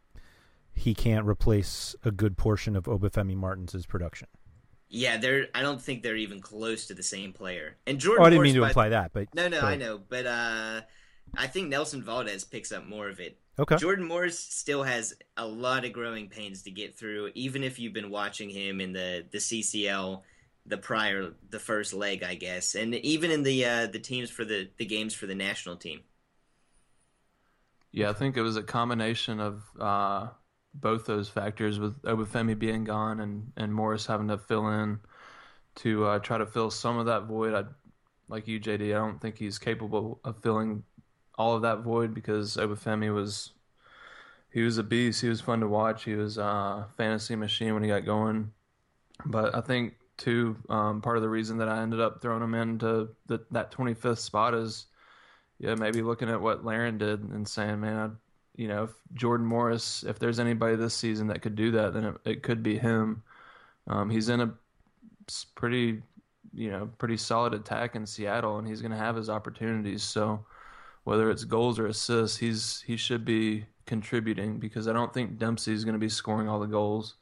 he 0.73 0.93
can't 0.93 1.25
replace 1.25 1.95
a 2.03 2.11
good 2.11 2.37
portion 2.37 2.75
of 2.75 2.83
Obafemi 2.85 3.35
Martins' 3.35 3.85
production. 3.85 4.27
Yeah, 4.89 5.17
they're. 5.17 5.47
I 5.55 5.61
don't 5.61 5.81
think 5.81 6.03
they're 6.03 6.15
even 6.15 6.39
close 6.41 6.87
to 6.87 6.93
the 6.93 7.03
same 7.03 7.33
player. 7.33 7.77
And 7.87 7.99
Jordan. 7.99 8.21
Oh, 8.23 8.25
I 8.25 8.29
didn't 8.29 8.37
Morris, 8.39 8.47
mean 8.47 8.55
to 8.55 8.61
by- 8.61 8.67
imply 8.67 8.89
that, 8.89 9.13
but 9.13 9.33
No, 9.33 9.47
no, 9.47 9.61
but- 9.61 9.67
I 9.67 9.75
know, 9.75 9.99
but 10.09 10.25
uh, 10.25 10.81
I 11.37 11.47
think 11.47 11.69
Nelson 11.69 12.03
Valdez 12.03 12.43
picks 12.43 12.71
up 12.71 12.85
more 12.85 13.09
of 13.09 13.19
it. 13.19 13.37
Okay. 13.57 13.77
Jordan 13.77 14.05
Morris 14.05 14.37
still 14.37 14.83
has 14.83 15.13
a 15.37 15.45
lot 15.47 15.85
of 15.85 15.93
growing 15.93 16.27
pains 16.27 16.61
to 16.63 16.71
get 16.71 16.97
through, 16.97 17.31
even 17.35 17.63
if 17.63 17.79
you've 17.79 17.93
been 17.93 18.09
watching 18.09 18.49
him 18.49 18.79
in 18.81 18.91
the 18.93 19.25
the 19.31 19.37
CCL, 19.39 20.21
the 20.65 20.77
prior, 20.77 21.33
the 21.49 21.59
first 21.59 21.93
leg, 21.93 22.23
I 22.23 22.35
guess, 22.35 22.75
and 22.75 22.95
even 22.95 23.31
in 23.31 23.43
the 23.43 23.65
uh, 23.65 23.87
the 23.87 23.99
teams 23.99 24.29
for 24.29 24.45
the 24.45 24.69
the 24.77 24.85
games 24.85 25.13
for 25.13 25.27
the 25.27 25.35
national 25.35 25.75
team. 25.75 26.01
Yeah, 27.91 28.09
I 28.09 28.13
think 28.13 28.35
it 28.35 28.41
was 28.41 28.57
a 28.57 28.63
combination 28.63 29.39
of 29.39 29.63
uh, 29.79 30.27
both 30.73 31.05
those 31.05 31.29
factors, 31.29 31.79
with 31.79 32.01
Obafemi 32.01 32.57
being 32.57 32.83
gone 32.83 33.21
and, 33.21 33.51
and 33.55 33.73
Morris 33.73 34.05
having 34.05 34.27
to 34.27 34.37
fill 34.37 34.67
in 34.67 34.99
to 35.75 36.05
uh, 36.05 36.19
try 36.19 36.37
to 36.37 36.45
fill 36.45 36.69
some 36.69 36.97
of 36.97 37.05
that 37.05 37.23
void. 37.23 37.53
I, 37.53 37.63
like 38.27 38.47
you, 38.47 38.59
JD, 38.59 38.87
I 38.87 38.99
don't 38.99 39.21
think 39.21 39.37
he's 39.37 39.57
capable 39.57 40.19
of 40.23 40.41
filling 40.41 40.83
all 41.37 41.55
of 41.55 41.61
that 41.61 41.79
void 41.79 42.13
because 42.13 42.57
Obafemi 42.57 43.13
was 43.13 43.51
he 44.51 44.61
was 44.61 44.77
a 44.77 44.83
beast. 44.83 45.21
He 45.21 45.29
was 45.29 45.41
fun 45.41 45.59
to 45.59 45.67
watch. 45.67 46.03
He 46.03 46.15
was 46.15 46.37
a 46.37 46.87
fantasy 46.97 47.35
machine 47.35 47.73
when 47.73 47.83
he 47.83 47.89
got 47.89 48.05
going. 48.05 48.51
But 49.25 49.55
I 49.55 49.61
think 49.61 49.95
too, 50.17 50.55
um, 50.69 51.01
part 51.01 51.17
of 51.17 51.23
the 51.23 51.29
reason 51.29 51.57
that 51.57 51.69
I 51.69 51.81
ended 51.81 51.99
up 51.99 52.21
throwing 52.21 52.43
him 52.43 52.53
into 52.53 53.09
the, 53.27 53.39
that 53.51 53.71
25th 53.71 54.19
spot 54.19 54.53
is 54.53 54.87
yeah, 55.59 55.75
maybe 55.75 56.01
looking 56.01 56.29
at 56.29 56.41
what 56.41 56.65
Larin 56.65 56.97
did 56.97 57.21
and 57.21 57.47
saying, 57.47 57.79
man, 57.79 57.97
I, 57.97 58.09
you 58.61 58.67
know, 58.67 58.83
if 58.83 58.91
Jordan 59.13 59.45
Morris, 59.45 60.03
if 60.03 60.19
there's 60.19 60.39
anybody 60.39 60.75
this 60.75 60.93
season 60.93 61.27
that 61.27 61.41
could 61.41 61.55
do 61.55 61.71
that, 61.71 61.93
then 61.93 62.05
it, 62.05 62.15
it 62.25 62.43
could 62.43 62.61
be 62.61 62.77
him. 62.77 63.23
Um, 63.87 64.09
he's 64.09 64.29
in 64.29 64.41
a 64.41 64.53
pretty, 65.55 66.01
you 66.53 66.71
know, 66.71 66.89
pretty 66.97 67.17
solid 67.17 67.53
attack 67.53 67.95
in 67.95 68.05
Seattle, 68.05 68.57
and 68.57 68.67
he's 68.67 68.81
going 68.81 68.91
to 68.91 68.97
have 68.97 69.15
his 69.15 69.29
opportunities. 69.29 70.03
So 70.03 70.45
whether 71.03 71.29
it's 71.29 71.43
goals 71.43 71.79
or 71.79 71.87
assists, 71.87 72.37
he's 72.37 72.81
he 72.81 72.97
should 72.97 73.23
be 73.23 73.65
contributing 73.85 74.57
because 74.57 74.87
I 74.87 74.93
don't 74.93 75.13
think 75.13 75.37
Dempsey's 75.37 75.83
going 75.83 75.93
to 75.93 75.99
be 75.99 76.09
scoring 76.09 76.49
all 76.49 76.59
the 76.59 76.65
goals. 76.65 77.15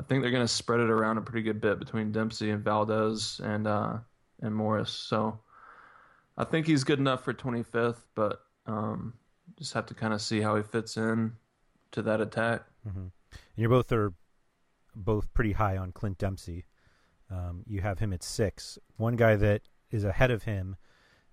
I 0.00 0.04
think 0.04 0.22
they're 0.22 0.30
going 0.30 0.44
to 0.44 0.48
spread 0.48 0.80
it 0.80 0.90
around 0.90 1.18
a 1.18 1.22
pretty 1.22 1.42
good 1.42 1.60
bit 1.60 1.78
between 1.78 2.12
Dempsey 2.12 2.50
and 2.50 2.64
Valdez 2.64 3.40
and 3.42 3.66
uh, 3.66 3.98
and 4.40 4.54
Morris. 4.54 4.90
So. 4.90 5.40
I 6.36 6.44
think 6.44 6.66
he's 6.66 6.84
good 6.84 6.98
enough 6.98 7.24
for 7.24 7.34
25th, 7.34 8.04
but 8.14 8.40
um, 8.66 9.14
just 9.58 9.74
have 9.74 9.86
to 9.86 9.94
kind 9.94 10.14
of 10.14 10.20
see 10.20 10.40
how 10.40 10.56
he 10.56 10.62
fits 10.62 10.96
in 10.96 11.32
to 11.92 12.02
that 12.02 12.20
attack. 12.20 12.62
Mm-hmm. 12.88 12.98
And 13.00 13.10
you 13.56 13.68
both 13.68 13.92
are 13.92 14.14
both 14.94 15.32
pretty 15.34 15.52
high 15.52 15.76
on 15.76 15.92
Clint 15.92 16.18
Dempsey. 16.18 16.64
Um, 17.30 17.64
you 17.66 17.80
have 17.80 17.98
him 17.98 18.12
at 18.12 18.22
six. 18.22 18.78
One 18.96 19.16
guy 19.16 19.36
that 19.36 19.62
is 19.90 20.04
ahead 20.04 20.30
of 20.30 20.44
him 20.44 20.76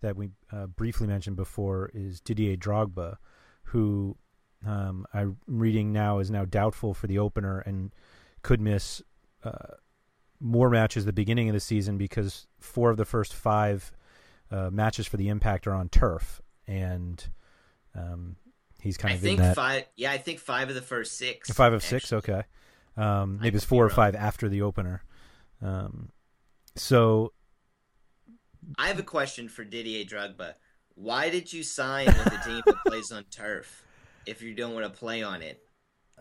that 0.02 0.16
we 0.16 0.30
uh, 0.52 0.68
briefly 0.68 1.08
mentioned 1.08 1.36
before 1.36 1.92
is 1.94 2.22
Didier 2.22 2.56
Drogba, 2.56 3.18
who 3.64 4.18
um, 4.66 5.06
I'm 5.14 5.38
reading 5.48 5.92
now 5.92 6.20
is 6.20 6.32
now 6.32 6.46
doubtful 6.46 6.94
for 6.94 7.08
the 7.08 7.20
opener 7.20 7.60
and 7.60 7.92
could 8.42 8.62
miss 8.62 9.02
uh, 9.44 9.76
more 10.40 10.70
matches 10.70 11.04
at 11.04 11.08
the 11.08 11.14
beginning 11.14 11.50
of 11.50 11.54
the 11.54 11.60
season 11.60 11.98
because 11.98 12.48
four 12.60 12.90
of 12.90 12.98
the 12.98 13.06
first 13.06 13.34
five 13.34 13.92
uh, 14.52 14.70
matches 14.72 15.08
for 15.08 15.18
the 15.18 15.30
Impact 15.30 15.68
are 15.68 15.74
on 15.74 15.90
turf, 15.90 16.42
and 16.68 17.28
um, 17.96 18.36
he's 18.82 18.98
kind 18.98 19.14
of 19.14 19.20
I 19.20 19.22
think 19.22 19.56
five. 19.56 19.86
Yeah, 19.96 20.12
I 20.12 20.18
think 20.18 20.40
five 20.40 20.70
of 20.70 20.76
the 20.76 20.82
first 20.82 21.18
six. 21.18 21.52
five 21.52 21.74
of 21.74 21.84
six. 21.84 22.12
Okay, 22.12 22.44
um, 22.98 23.40
maybe 23.42 23.58
it's 23.58 23.66
four 23.66 23.86
or 23.86 23.90
five 23.90 24.16
after 24.16 24.50
the 24.50 24.62
opener. 24.62 25.04
Um, 25.62 26.10
so 26.76 27.34
I 28.78 28.88
have 28.88 29.00
a 29.00 29.04
question 29.04 29.50
for 29.50 29.64
Didier 29.64 30.06
Drogba. 30.06 30.54
Why 30.96 31.30
did 31.30 31.52
you 31.52 31.64
sign 31.64 32.08
with 32.08 32.28
a 32.28 32.44
team 32.46 32.62
that 32.66 32.76
plays 32.86 33.12
on 33.12 33.24
turf 33.26 33.84
if 34.26 34.42
you 34.42 34.54
don't 34.54 34.74
want 34.74 34.86
to 34.86 35.00
play 35.00 35.24
on 35.24 35.42
it? 35.42 35.64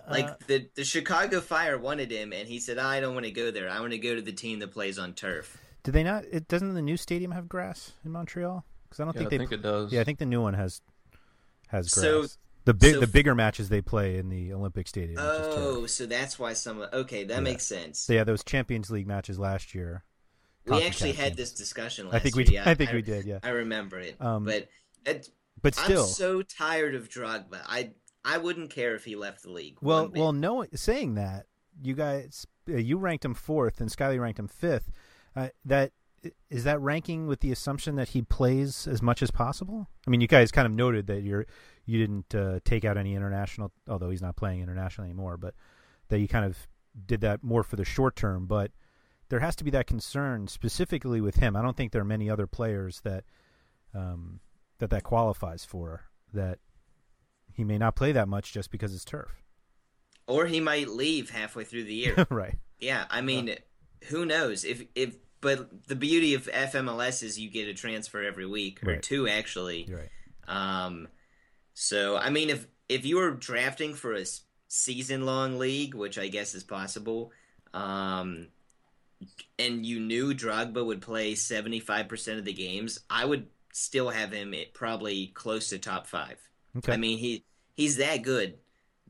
Like 0.09 0.27
Uh, 0.27 0.35
the 0.47 0.69
the 0.75 0.85
Chicago 0.85 1.41
Fire 1.41 1.79
wanted 1.79 2.11
him, 2.11 2.33
and 2.33 2.49
he 2.49 2.61
said, 2.61 2.79
"I 2.79 3.01
don't 3.01 3.15
want 3.15 3.27
to 3.27 3.33
go 3.33 3.51
there. 3.51 3.69
I 3.69 3.81
want 3.81 3.93
to 3.93 3.99
go 3.99 4.15
to 4.15 4.23
the 4.23 4.33
team 4.33 4.59
that 4.61 4.73
plays 4.73 4.99
on 4.99 5.15
turf." 5.15 5.59
Do 5.83 5.93
they 5.93 6.03
not? 6.03 6.25
It 6.31 6.49
doesn't 6.49 6.75
the 6.75 6.83
new 6.83 6.97
stadium 6.97 7.31
have 7.33 7.49
grass 7.49 7.93
in 8.05 8.11
Montreal? 8.13 8.65
Because 8.89 9.01
I 9.01 9.05
don't 9.05 9.15
Yeah, 9.15 9.19
think 9.21 9.27
I 9.27 9.31
they. 9.31 9.39
think 9.39 9.53
it 9.53 9.63
does. 9.63 9.93
Yeah, 9.93 10.01
I 10.01 10.05
think 10.05 10.19
the 10.19 10.27
new 10.27 10.41
one 10.43 10.55
has 10.55 10.81
has 11.69 11.89
grass. 11.91 12.03
So- 12.05 12.27
the 12.65 12.75
big 12.75 12.95
so 12.95 13.01
the 13.01 13.07
bigger 13.07 13.35
matches 13.35 13.71
they 13.71 13.81
play 13.81 14.19
in 14.19 14.29
the 14.29 14.53
Olympic 14.53 14.89
Stadium. 14.89 15.17
Oh, 15.19 15.87
so 15.87 16.05
that's 16.05 16.39
why 16.39 16.53
some. 16.53 16.81
Okay, 16.93 17.25
that 17.25 17.35
Yeah. 17.35 17.41
makes 17.41 17.65
sense. 17.65 17.99
So 17.99 18.13
yeah, 18.13 18.25
those 18.25 18.45
Champions 18.45 18.91
League 18.91 19.07
matches 19.07 19.39
last 19.39 19.75
year. 19.75 20.05
we 20.67 20.83
actually 20.85 21.13
had 21.13 21.29
games. 21.29 21.37
this 21.37 21.53
discussion 21.53 22.07
last 22.07 22.17
I 22.17 22.19
think 22.19 22.35
we 22.37 22.43
year. 22.43 22.47
did- 22.47 22.55
Yeah, 22.55 22.69
I 22.71 22.75
think 22.75 22.93
we 22.93 23.01
did, 23.01 23.25
yeah. 23.25 23.39
I 23.43 23.51
remember 23.51 23.99
it. 23.99 24.21
Um, 24.21 24.45
but 24.45 24.69
it, 25.07 25.31
But 25.63 25.75
still, 25.77 26.03
I'm 26.03 26.09
so 26.11 26.43
tired 26.43 26.95
of 26.95 27.09
Drogba. 27.09 27.63
I 27.65 27.93
I 28.25 28.39
wouldn't 28.39 28.71
care 28.71 28.95
if 28.95 29.05
he 29.05 29.16
left 29.16 29.43
the 29.43 29.51
league. 29.51 29.79
Well, 29.81 30.09
well, 30.09 30.33
no. 30.33 30.66
Saying 30.75 31.14
that, 31.14 31.47
you 31.83 31.95
guys, 31.95 32.47
uh, 32.69 32.77
you 32.77 32.99
ranked 32.99 33.25
him 33.25 33.35
fourth, 33.35 33.81
and 33.81 33.91
Skyly 33.91 34.21
ranked 34.21 34.39
him 34.39 34.49
fifth. 34.49 34.91
Uh, 35.35 35.49
that 35.64 35.93
is 36.51 36.64
that 36.64 36.81
ranking 36.81 37.27
with 37.27 37.41
the 37.41 37.53
assumption 37.53 37.95
that 37.97 38.11
he 38.11 38.23
plays 38.23 38.87
as 38.87 39.01
much 39.01 39.23
as 39.23 39.31
possible. 39.31 39.89
I 40.07 40.11
mean, 40.11 40.21
you 40.21 40.27
guys 40.27 40.51
kind 40.51 40.66
of 40.66 40.73
noted 40.73 41.07
that 41.07 41.23
you're 41.23 41.47
you 41.87 41.99
didn't 41.99 42.35
uh, 42.35 42.61
take 42.64 42.85
out 42.85 42.97
any 42.97 43.14
international, 43.14 43.73
although 43.89 44.11
he's 44.11 44.23
not 44.23 44.37
playing 44.37 44.61
international 44.61 45.05
anymore, 45.05 45.37
but 45.37 45.55
that 46.09 46.19
you 46.19 46.29
kind 46.29 46.45
of 46.45 46.66
did 47.07 47.21
that 47.21 47.43
more 47.43 47.62
for 47.62 47.77
the 47.77 47.85
short 47.85 48.16
term. 48.16 48.47
But 48.47 48.73
there 49.29 49.41
has 49.41 49.57
to 49.57 49.64
be 49.64 49.71
that 49.71 49.87
concern 49.87 50.49
specifically 50.49 51.21
with 51.21 51.37
him. 51.37 51.55
I 51.57 51.62
don't 51.62 51.77
think 51.77 51.93
there 51.93 52.03
are 52.03 52.07
many 52.07 52.29
other 52.29 52.47
players 52.47 53.01
that 53.03 53.25
um, 53.95 54.41
that 54.79 54.91
that 54.91 55.05
qualifies 55.05 55.64
for 55.64 56.03
that 56.33 56.59
he 57.59 57.65
may 57.65 57.77
not 57.77 57.95
play 57.97 58.13
that 58.13 58.29
much 58.29 58.53
just 58.53 58.71
because 58.71 58.95
it's 58.95 59.05
turf. 59.05 59.43
or 60.29 60.47
he 60.47 60.61
might 60.61 60.89
leave 60.89 61.29
halfway 61.31 61.65
through 61.65 61.85
the 61.85 61.93
year. 61.95 62.27
right. 62.31 62.57
Yeah, 62.79 63.05
I 63.11 63.21
mean, 63.21 63.57
who 64.05 64.25
knows? 64.25 64.65
If 64.65 64.85
if 64.95 65.17
but 65.41 65.87
the 65.89 65.97
beauty 65.97 66.35
of 66.35 66.47
FMLS 66.47 67.23
is 67.25 67.39
you 67.39 67.51
get 67.51 67.67
a 67.69 67.75
transfer 67.75 68.23
every 68.23 68.47
week 68.47 68.83
or 68.85 68.93
Right. 68.93 69.03
two 69.03 69.27
actually. 69.29 69.89
Right. 69.93 70.11
Um, 70.47 71.09
so 71.75 72.17
I 72.17 72.31
mean, 72.31 72.49
if 72.51 72.67
if 72.89 73.05
you 73.05 73.17
were 73.17 73.33
drafting 73.33 73.95
for 73.95 74.15
a 74.15 74.25
season 74.69 75.27
long 75.27 75.59
league, 75.59 75.95
which 75.95 76.17
I 76.19 76.29
guess 76.29 76.55
is 76.55 76.63
possible, 76.65 77.33
um, 77.75 78.49
and 79.59 79.85
you 79.85 79.99
knew 79.99 80.33
Drogba 80.35 80.85
would 80.87 81.03
play 81.03 81.35
seventy 81.35 81.81
five 81.81 82.07
percent 82.09 82.39
of 82.39 82.45
the 82.45 82.53
games, 82.53 83.01
I 83.11 83.25
would 83.25 83.49
still 83.73 84.11
have 84.11 84.31
him 84.33 84.55
at 84.55 84.73
probably 84.75 85.29
close 85.29 85.71
to 85.71 85.79
top 85.79 86.07
five. 86.07 86.39
Okay. 86.79 86.93
I 86.93 86.97
mean, 86.97 87.18
he 87.18 87.45
he's 87.74 87.97
that 87.97 88.22
good 88.22 88.59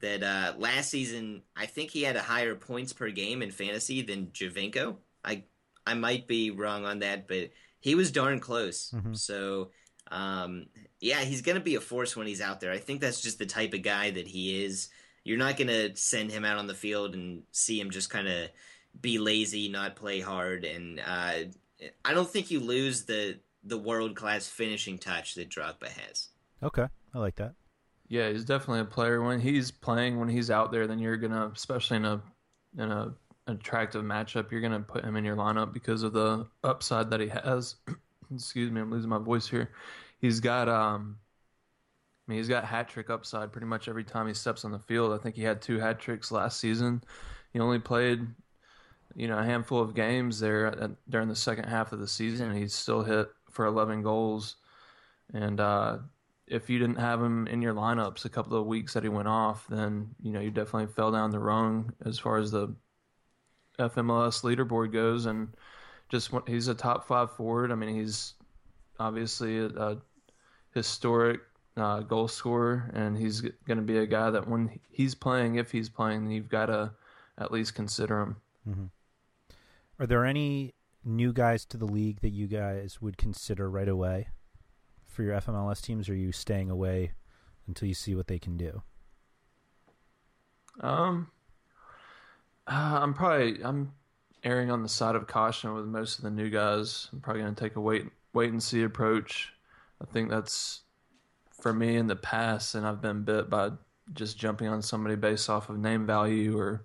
that 0.00 0.22
uh, 0.22 0.54
last 0.58 0.90
season 0.90 1.42
I 1.56 1.66
think 1.66 1.90
he 1.90 2.02
had 2.02 2.16
a 2.16 2.22
higher 2.22 2.54
points 2.54 2.92
per 2.92 3.10
game 3.10 3.42
in 3.42 3.50
fantasy 3.50 4.02
than 4.02 4.26
Giovinco. 4.28 4.96
I 5.24 5.44
I 5.86 5.94
might 5.94 6.26
be 6.28 6.50
wrong 6.50 6.84
on 6.84 6.98
that, 7.00 7.26
but 7.28 7.50
he 7.80 7.94
was 7.94 8.10
darn 8.12 8.40
close. 8.40 8.90
Mhm. 8.94 9.16
So 9.16 9.70
Um, 10.10 10.68
yeah, 11.00 11.20
he's 11.20 11.42
going 11.42 11.58
to 11.58 11.62
be 11.62 11.74
a 11.74 11.82
force 11.82 12.16
when 12.16 12.26
he's 12.26 12.40
out 12.40 12.60
there. 12.60 12.72
I 12.72 12.78
think 12.78 13.02
that's 13.02 13.20
just 13.20 13.38
the 13.38 13.44
type 13.44 13.74
of 13.74 13.82
guy 13.82 14.10
that 14.10 14.26
he 14.26 14.64
is. 14.64 14.88
You're 15.22 15.36
not 15.36 15.58
going 15.58 15.68
to 15.68 15.94
send 15.96 16.30
him 16.30 16.46
out 16.46 16.56
on 16.56 16.66
the 16.66 16.74
field 16.74 17.12
and 17.14 17.42
see 17.52 17.78
him 17.78 17.90
just 17.90 18.08
kind 18.08 18.26
of 18.26 18.48
be 18.98 19.18
lazy, 19.18 19.68
not 19.68 19.96
play 19.96 20.20
hard, 20.20 20.64
and 20.64 20.98
uh, 21.00 21.34
I 22.06 22.14
don't 22.14 22.30
think 22.30 22.50
you 22.50 22.60
lose 22.60 23.04
the 23.04 23.38
the 23.62 23.76
world 23.76 24.16
class 24.16 24.48
finishing 24.48 24.96
touch 24.98 25.34
that 25.34 25.50
Drogba 25.50 25.88
has. 25.88 26.28
Okay, 26.62 26.86
I 27.12 27.18
like 27.18 27.36
that. 27.36 27.54
Yeah, 28.08 28.30
he's 28.30 28.44
definitely 28.44 28.80
a 28.80 28.84
player. 28.84 29.22
When 29.22 29.40
he's 29.40 29.70
playing, 29.70 30.18
when 30.18 30.28
he's 30.28 30.50
out 30.50 30.72
there, 30.72 30.86
then 30.86 30.98
you're 30.98 31.16
gonna, 31.16 31.50
especially 31.54 31.98
in 31.98 32.04
a 32.04 32.22
in 32.78 32.90
a 32.90 33.14
attractive 33.46 34.02
matchup, 34.02 34.50
you're 34.50 34.60
gonna 34.60 34.80
put 34.80 35.04
him 35.04 35.16
in 35.16 35.24
your 35.24 35.36
lineup 35.36 35.72
because 35.72 36.02
of 36.02 36.12
the 36.12 36.46
upside 36.64 37.10
that 37.10 37.20
he 37.20 37.28
has. 37.28 37.76
Excuse 38.34 38.70
me, 38.70 38.80
I'm 38.80 38.90
losing 38.90 39.10
my 39.10 39.18
voice 39.18 39.48
here. 39.48 39.70
He's 40.20 40.40
got 40.40 40.68
um, 40.68 41.18
I 42.28 42.32
mean, 42.32 42.38
he's 42.40 42.48
got 42.48 42.64
hat 42.64 42.88
trick 42.90 43.08
upside 43.08 43.52
pretty 43.52 43.66
much 43.66 43.88
every 43.88 44.04
time 44.04 44.26
he 44.26 44.34
steps 44.34 44.66
on 44.66 44.70
the 44.70 44.78
field. 44.78 45.12
I 45.12 45.22
think 45.22 45.34
he 45.34 45.42
had 45.42 45.62
two 45.62 45.78
hat 45.78 45.98
tricks 45.98 46.30
last 46.30 46.60
season. 46.60 47.02
He 47.54 47.58
only 47.58 47.78
played, 47.78 48.20
you 49.14 49.28
know, 49.28 49.38
a 49.38 49.44
handful 49.44 49.80
of 49.80 49.94
games 49.94 50.38
there 50.38 50.90
during 51.08 51.28
the 51.28 51.36
second 51.36 51.64
half 51.64 51.92
of 51.92 52.00
the 52.00 52.06
season. 52.06 52.50
And 52.50 52.58
he 52.58 52.68
still 52.68 53.02
hit 53.02 53.28
for 53.50 53.64
11 53.64 54.02
goals. 54.02 54.56
And 55.32 55.58
uh, 55.58 55.98
if 56.50 56.70
you 56.70 56.78
didn't 56.78 56.98
have 56.98 57.22
him 57.22 57.46
in 57.46 57.62
your 57.62 57.74
lineups 57.74 58.24
a 58.24 58.28
couple 58.28 58.58
of 58.58 58.66
weeks 58.66 58.94
that 58.94 59.02
he 59.02 59.08
went 59.08 59.28
off, 59.28 59.66
then 59.68 60.14
you 60.22 60.32
know 60.32 60.40
you 60.40 60.50
definitely 60.50 60.92
fell 60.92 61.12
down 61.12 61.30
the 61.30 61.38
rung 61.38 61.92
as 62.04 62.18
far 62.18 62.38
as 62.38 62.50
the 62.50 62.74
FMLS 63.78 64.42
leaderboard 64.42 64.92
goes. 64.92 65.26
And 65.26 65.48
just 66.08 66.30
he's 66.46 66.68
a 66.68 66.74
top 66.74 67.06
five 67.06 67.30
forward. 67.32 67.70
I 67.70 67.74
mean, 67.74 67.94
he's 67.94 68.34
obviously 68.98 69.58
a, 69.58 69.66
a 69.66 69.96
historic 70.74 71.40
uh, 71.76 72.00
goal 72.00 72.28
scorer, 72.28 72.90
and 72.94 73.16
he's 73.16 73.40
going 73.40 73.78
to 73.78 73.82
be 73.82 73.98
a 73.98 74.06
guy 74.06 74.30
that 74.30 74.48
when 74.48 74.78
he's 74.90 75.14
playing, 75.14 75.56
if 75.56 75.70
he's 75.70 75.88
playing, 75.88 76.30
you've 76.30 76.48
got 76.48 76.66
to 76.66 76.92
at 77.38 77.52
least 77.52 77.74
consider 77.74 78.20
him. 78.20 78.36
Mm-hmm. 78.68 78.84
Are 80.00 80.06
there 80.06 80.24
any 80.24 80.74
new 81.04 81.32
guys 81.32 81.64
to 81.66 81.76
the 81.76 81.86
league 81.86 82.20
that 82.20 82.30
you 82.30 82.46
guys 82.46 83.00
would 83.00 83.16
consider 83.16 83.70
right 83.70 83.88
away 83.88 84.28
for 85.18 85.24
your 85.24 85.34
FMLS 85.34 85.82
teams? 85.82 86.08
Or 86.08 86.12
are 86.12 86.14
you 86.14 86.30
staying 86.30 86.70
away 86.70 87.10
until 87.66 87.88
you 87.88 87.94
see 87.94 88.14
what 88.14 88.28
they 88.28 88.38
can 88.38 88.56
do? 88.56 88.82
Um, 90.78 91.32
uh, 92.68 93.00
I'm 93.02 93.14
probably 93.14 93.60
I'm 93.64 93.90
erring 94.44 94.70
on 94.70 94.84
the 94.84 94.88
side 94.88 95.16
of 95.16 95.26
caution 95.26 95.74
with 95.74 95.86
most 95.86 96.18
of 96.18 96.22
the 96.24 96.30
new 96.30 96.50
guys. 96.50 97.08
I'm 97.12 97.18
probably 97.18 97.42
going 97.42 97.52
to 97.52 97.60
take 97.60 97.74
a 97.74 97.80
wait 97.80 98.06
wait 98.32 98.52
and 98.52 98.62
see 98.62 98.84
approach. 98.84 99.52
I 100.00 100.04
think 100.04 100.30
that's 100.30 100.82
for 101.50 101.74
me 101.74 101.96
in 101.96 102.06
the 102.06 102.14
past, 102.14 102.76
and 102.76 102.86
I've 102.86 103.02
been 103.02 103.24
bit 103.24 103.50
by 103.50 103.70
just 104.14 104.38
jumping 104.38 104.68
on 104.68 104.80
somebody 104.80 105.16
based 105.16 105.50
off 105.50 105.68
of 105.68 105.78
name 105.78 106.06
value 106.06 106.56
or 106.56 106.84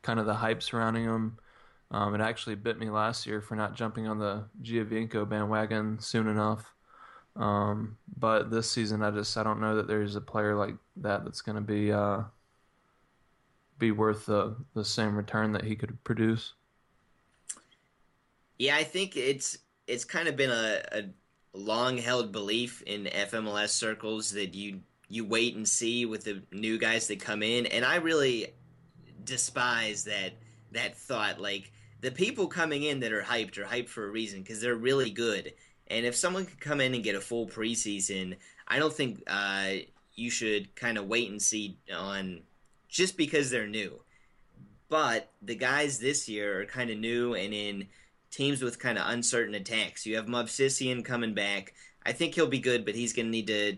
kind 0.00 0.18
of 0.18 0.24
the 0.24 0.32
hype 0.32 0.62
surrounding 0.62 1.04
them. 1.04 1.36
Um, 1.90 2.14
it 2.14 2.22
actually 2.22 2.54
bit 2.54 2.78
me 2.78 2.88
last 2.88 3.26
year 3.26 3.42
for 3.42 3.56
not 3.56 3.74
jumping 3.74 4.06
on 4.06 4.18
the 4.18 4.44
Giovinco 4.62 5.28
bandwagon 5.28 5.98
soon 6.00 6.28
enough. 6.28 6.73
Um, 7.36 7.96
but 8.16 8.50
this 8.50 8.70
season, 8.70 9.02
I 9.02 9.10
just 9.10 9.36
I 9.36 9.42
don't 9.42 9.60
know 9.60 9.76
that 9.76 9.88
there's 9.88 10.16
a 10.16 10.20
player 10.20 10.54
like 10.54 10.74
that 10.96 11.24
that's 11.24 11.40
going 11.40 11.56
to 11.56 11.62
be 11.62 11.92
uh, 11.92 12.22
be 13.78 13.90
worth 13.90 14.26
the 14.26 14.56
the 14.74 14.84
same 14.84 15.16
return 15.16 15.52
that 15.52 15.64
he 15.64 15.74
could 15.74 16.02
produce. 16.04 16.54
Yeah, 18.58 18.76
I 18.76 18.84
think 18.84 19.16
it's 19.16 19.58
it's 19.86 20.04
kind 20.04 20.28
of 20.28 20.36
been 20.36 20.50
a, 20.50 20.82
a 20.92 21.02
long 21.52 21.98
held 21.98 22.32
belief 22.32 22.82
in 22.82 23.04
FMLS 23.04 23.70
circles 23.70 24.30
that 24.32 24.54
you 24.54 24.80
you 25.08 25.24
wait 25.24 25.56
and 25.56 25.68
see 25.68 26.06
with 26.06 26.24
the 26.24 26.42
new 26.52 26.78
guys 26.78 27.08
that 27.08 27.20
come 27.20 27.42
in, 27.42 27.66
and 27.66 27.84
I 27.84 27.96
really 27.96 28.48
despise 29.24 30.04
that 30.04 30.34
that 30.72 30.96
thought. 30.96 31.40
Like 31.40 31.72
the 32.00 32.10
people 32.10 32.46
coming 32.46 32.84
in 32.84 33.00
that 33.00 33.12
are 33.12 33.22
hyped 33.22 33.58
are 33.58 33.64
hyped 33.64 33.88
for 33.88 34.06
a 34.06 34.10
reason 34.10 34.42
because 34.42 34.60
they're 34.60 34.76
really 34.76 35.10
good. 35.10 35.52
And 35.88 36.06
if 36.06 36.16
someone 36.16 36.46
could 36.46 36.60
come 36.60 36.80
in 36.80 36.94
and 36.94 37.04
get 37.04 37.14
a 37.14 37.20
full 37.20 37.46
preseason, 37.46 38.36
I 38.66 38.78
don't 38.78 38.92
think 38.92 39.22
uh, 39.26 39.70
you 40.14 40.30
should 40.30 40.74
kind 40.74 40.98
of 40.98 41.06
wait 41.06 41.30
and 41.30 41.40
see 41.40 41.76
on 41.94 42.40
just 42.88 43.16
because 43.16 43.50
they're 43.50 43.66
new. 43.66 44.00
But 44.88 45.30
the 45.42 45.56
guys 45.56 45.98
this 45.98 46.28
year 46.28 46.60
are 46.62 46.66
kind 46.66 46.90
of 46.90 46.98
new 46.98 47.34
and 47.34 47.52
in 47.52 47.88
teams 48.30 48.62
with 48.62 48.78
kind 48.78 48.98
of 48.98 49.08
uncertain 49.08 49.54
attacks. 49.54 50.06
You 50.06 50.16
have 50.16 50.26
Movsisyan 50.26 51.04
coming 51.04 51.34
back. 51.34 51.74
I 52.04 52.12
think 52.12 52.34
he'll 52.34 52.46
be 52.46 52.58
good, 52.58 52.84
but 52.84 52.94
he's 52.94 53.12
going 53.12 53.26
to 53.26 53.30
need 53.30 53.46
to 53.46 53.76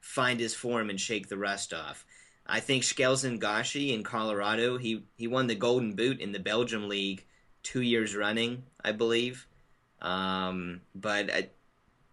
find 0.00 0.40
his 0.40 0.54
form 0.54 0.90
and 0.90 1.00
shake 1.00 1.28
the 1.28 1.36
rust 1.36 1.74
off. 1.74 2.04
I 2.46 2.60
think 2.60 2.84
Shkelzen 2.84 3.40
Gashi 3.40 3.92
in 3.92 4.04
Colorado, 4.04 4.78
he, 4.78 5.04
he 5.16 5.26
won 5.26 5.48
the 5.48 5.54
Golden 5.56 5.94
Boot 5.94 6.20
in 6.20 6.32
the 6.32 6.38
Belgium 6.38 6.88
League 6.88 7.24
two 7.62 7.82
years 7.82 8.14
running, 8.14 8.62
I 8.84 8.92
believe. 8.92 9.46
Um, 10.06 10.82
but 10.94 11.30
I, 11.32 11.48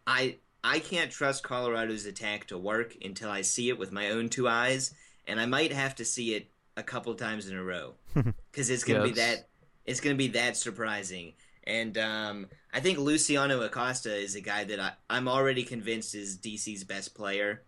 I 0.07 0.35
I 0.63 0.79
can't 0.79 1.11
trust 1.11 1.43
Colorado's 1.43 2.07
attack 2.07 2.47
to 2.47 2.57
work 2.57 2.95
until 3.03 3.29
I 3.29 3.41
see 3.41 3.69
it 3.69 3.77
with 3.77 3.91
my 3.91 4.09
own 4.09 4.29
two 4.29 4.47
eyes, 4.47 4.93
and 5.27 5.39
I 5.39 5.45
might 5.45 5.71
have 5.71 5.95
to 5.95 6.05
see 6.05 6.33
it 6.33 6.49
a 6.75 6.81
couple 6.81 7.13
times 7.13 7.47
in 7.47 7.55
a 7.55 7.63
row 7.63 7.93
because 8.15 8.71
it's 8.71 8.83
gonna 8.83 9.05
yes. 9.05 9.09
be 9.09 9.21
that 9.21 9.47
it's 9.85 9.99
gonna 9.99 10.15
be 10.15 10.29
that 10.29 10.57
surprising. 10.57 11.33
And 11.65 11.97
um, 11.97 12.47
I 12.73 12.79
think 12.79 12.97
Luciano 12.97 13.61
Acosta 13.61 14.13
is 14.13 14.35
a 14.35 14.41
guy 14.41 14.63
that 14.65 14.79
I, 14.79 14.93
I'm 15.09 15.27
already 15.27 15.63
convinced 15.63 16.15
is 16.15 16.37
DC's 16.37 16.83
best 16.83 17.13
player, 17.13 17.61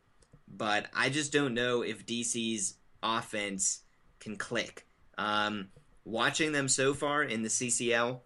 but 0.47 0.87
I 0.93 1.09
just 1.09 1.31
don't 1.31 1.53
know 1.53 1.83
if 1.83 2.05
DC's 2.05 2.75
offense 3.03 3.81
can 4.19 4.35
click. 4.35 4.85
Um, 5.17 5.67
watching 6.03 6.51
them 6.51 6.67
so 6.67 6.93
far 6.93 7.23
in 7.23 7.43
the 7.43 7.49
CCL, 7.49 8.19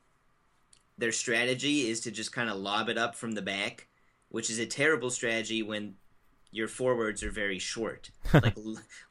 their 1.00 1.12
strategy 1.12 1.90
is 1.90 2.02
to 2.02 2.12
just 2.12 2.32
kind 2.32 2.50
of 2.50 2.58
lob 2.58 2.90
it 2.90 2.98
up 2.98 3.16
from 3.16 3.32
the 3.32 3.42
back, 3.42 3.88
which 4.30 4.50
is 4.50 4.60
a 4.60 4.66
terrible 4.66 5.10
strategy 5.10 5.64
when 5.64 5.96
your 6.52 6.68
forwards 6.68 7.24
are 7.24 7.32
very 7.32 7.60
short. 7.60 8.12
like 8.34 8.58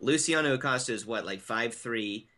Luciano 0.00 0.54
Acosta 0.54 0.92
is 0.92 1.06
what, 1.06 1.24
like 1.24 1.40
five 1.40 1.74
three, 1.74 2.28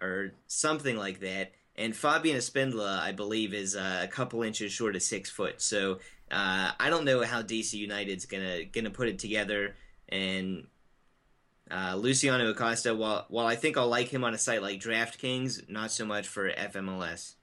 or 0.00 0.32
something 0.46 0.96
like 0.96 1.20
that, 1.20 1.52
and 1.76 1.94
Fabian 1.94 2.36
Espindola, 2.36 2.98
I 2.98 3.12
believe, 3.12 3.54
is 3.54 3.76
uh, 3.76 4.00
a 4.02 4.08
couple 4.08 4.42
inches 4.42 4.72
short 4.72 4.96
of 4.96 5.02
six 5.02 5.30
foot. 5.30 5.62
So 5.62 6.00
uh, 6.30 6.72
I 6.78 6.90
don't 6.90 7.04
know 7.04 7.22
how 7.22 7.42
DC 7.42 7.74
United's 7.74 8.26
gonna 8.26 8.64
gonna 8.64 8.90
put 8.90 9.08
it 9.08 9.20
together. 9.20 9.76
And 10.08 10.66
uh, 11.70 11.94
Luciano 11.96 12.50
Acosta, 12.50 12.94
while 12.94 13.26
while 13.28 13.46
I 13.46 13.54
think 13.54 13.76
I'll 13.76 13.88
like 13.88 14.08
him 14.08 14.24
on 14.24 14.34
a 14.34 14.38
site 14.38 14.60
like 14.60 14.80
DraftKings, 14.80 15.68
not 15.70 15.92
so 15.92 16.04
much 16.04 16.26
for 16.26 16.50
FMLS. 16.50 17.34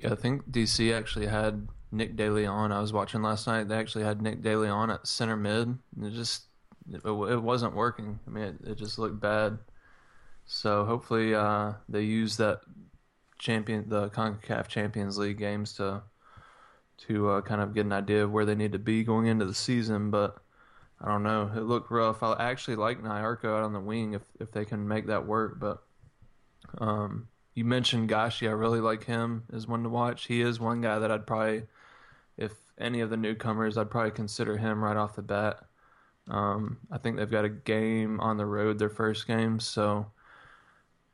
Yeah, 0.00 0.12
I 0.12 0.14
think 0.14 0.50
DC 0.50 0.96
actually 0.96 1.26
had 1.26 1.68
Nick 1.92 2.16
Daly 2.16 2.46
on. 2.46 2.72
I 2.72 2.80
was 2.80 2.92
watching 2.92 3.22
last 3.22 3.46
night. 3.46 3.68
They 3.68 3.76
actually 3.76 4.04
had 4.04 4.22
Nick 4.22 4.40
Daly 4.40 4.68
on 4.68 4.90
at 4.90 5.06
center 5.06 5.36
mid. 5.36 5.76
It 6.02 6.12
just 6.12 6.44
it, 6.90 7.04
it 7.04 7.42
wasn't 7.42 7.74
working. 7.74 8.18
I 8.26 8.30
mean, 8.30 8.44
it, 8.44 8.70
it, 8.70 8.78
just 8.78 8.98
looked 8.98 9.20
bad. 9.20 9.58
So 10.46 10.84
hopefully 10.84 11.34
uh, 11.34 11.74
they 11.88 12.02
use 12.02 12.38
that 12.38 12.60
champion 13.38 13.88
the 13.88 14.08
Concacaf 14.10 14.68
Champions 14.68 15.18
League 15.18 15.38
games 15.38 15.74
to 15.74 16.02
to 17.08 17.28
uh, 17.28 17.40
kind 17.42 17.60
of 17.60 17.74
get 17.74 17.84
an 17.84 17.92
idea 17.92 18.24
of 18.24 18.32
where 18.32 18.44
they 18.46 18.54
need 18.54 18.72
to 18.72 18.78
be 18.78 19.04
going 19.04 19.26
into 19.26 19.44
the 19.44 19.54
season. 19.54 20.10
But 20.10 20.38
I 20.98 21.08
don't 21.08 21.22
know. 21.22 21.50
It 21.54 21.62
looked 21.62 21.90
rough. 21.90 22.22
I 22.22 22.36
actually 22.38 22.76
like 22.76 23.02
Nyarko 23.02 23.58
out 23.58 23.64
on 23.64 23.74
the 23.74 23.80
wing 23.80 24.14
if 24.14 24.22
if 24.40 24.50
they 24.50 24.64
can 24.64 24.88
make 24.88 25.08
that 25.08 25.26
work. 25.26 25.60
But 25.60 25.82
um, 26.78 27.28
you 27.60 27.66
mentioned 27.66 28.08
Gashi. 28.08 28.48
I 28.48 28.52
really 28.52 28.80
like 28.80 29.04
him 29.04 29.44
as 29.52 29.68
one 29.68 29.82
to 29.82 29.90
watch. 29.90 30.24
He 30.24 30.40
is 30.40 30.58
one 30.58 30.80
guy 30.80 30.98
that 30.98 31.10
I'd 31.10 31.26
probably, 31.26 31.64
if 32.38 32.52
any 32.78 33.02
of 33.02 33.10
the 33.10 33.18
newcomers, 33.18 33.76
I'd 33.76 33.90
probably 33.90 34.12
consider 34.12 34.56
him 34.56 34.82
right 34.82 34.96
off 34.96 35.14
the 35.14 35.20
bat. 35.20 35.60
Um, 36.26 36.78
I 36.90 36.96
think 36.96 37.18
they've 37.18 37.30
got 37.30 37.44
a 37.44 37.50
game 37.50 38.18
on 38.18 38.38
the 38.38 38.46
road, 38.46 38.78
their 38.78 38.88
first 38.88 39.26
game, 39.26 39.60
so 39.60 40.06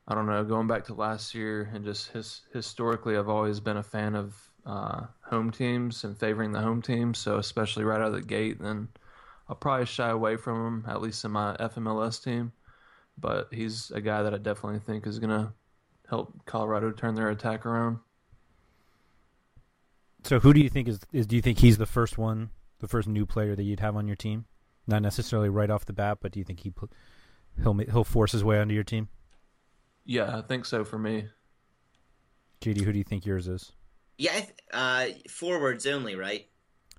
I 0.07 0.15
don't 0.15 0.27
know, 0.27 0.45
going 0.45 0.69
back 0.69 0.85
to 0.85 0.95
last 0.95 1.35
year 1.35 1.69
and 1.75 1.85
just 1.85 2.13
his, 2.13 2.43
historically, 2.53 3.17
I've 3.17 3.29
always 3.29 3.59
been 3.59 3.79
a 3.79 3.83
fan 3.83 4.15
of 4.15 4.49
uh, 4.65 5.07
home 5.23 5.51
teams 5.51 6.05
and 6.05 6.17
favoring 6.17 6.53
the 6.53 6.61
home 6.61 6.81
team. 6.81 7.13
So 7.13 7.39
especially 7.39 7.83
right 7.83 8.01
out 8.01 8.07
of 8.07 8.13
the 8.13 8.23
gate, 8.23 8.61
then 8.61 8.87
I'll 9.49 9.57
probably 9.57 9.87
shy 9.87 10.11
away 10.11 10.37
from 10.37 10.65
him 10.65 10.85
at 10.87 11.03
least 11.03 11.25
in 11.25 11.33
my 11.33 11.57
FMLS 11.59 12.23
team. 12.23 12.53
But 13.19 13.49
he's 13.51 13.91
a 13.91 14.01
guy 14.01 14.23
that 14.23 14.33
I 14.33 14.39
definitely 14.39 14.79
think 14.79 15.09
is 15.09 15.19
going 15.19 15.31
to 15.31 15.53
help 16.09 16.45
Colorado 16.47 16.91
turn 16.91 17.15
their 17.15 17.31
attack 17.31 17.67
around. 17.67 17.99
So 20.25 20.41
who 20.41 20.53
do 20.53 20.61
you 20.61 20.69
think 20.69 20.89
is, 20.89 21.01
is 21.13 21.27
do 21.27 21.37
you 21.37 21.43
think 21.43 21.59
he's 21.59 21.79
the 21.79 21.87
first 21.87 22.19
one, 22.19 22.51
the 22.81 22.89
first 22.89 23.07
new 23.09 23.27
player 23.27 23.55
that 23.55 23.63
you'd 23.63 23.81
have 23.81 23.97
on 23.97 24.07
your 24.07 24.17
team? 24.17 24.47
Not 24.87 25.03
necessarily 25.03 25.49
right 25.49 25.71
off 25.71 25.85
the 25.85 25.93
bat, 25.93 26.19
but 26.21 26.33
do 26.33 26.39
you 26.39 26.45
think 26.45 26.61
he 26.61 26.73
he'll 27.63 27.75
he'll 27.75 28.05
force 28.05 28.33
his 28.33 28.45
way 28.45 28.59
onto 28.59 28.75
your 28.75 28.85
team? 28.85 29.09
Yeah, 30.05 30.39
I 30.39 30.43
think 30.43 30.65
so 30.65 30.85
for 30.85 30.99
me. 30.99 31.29
JD, 32.61 32.83
who 32.83 32.93
do 32.93 32.99
you 32.99 33.05
think 33.05 33.27
yours 33.27 33.49
is? 33.49 33.73
Yeah, 34.19 34.45
uh, 34.73 35.07
forwards 35.29 35.87
only, 35.87 36.15
right? 36.15 36.47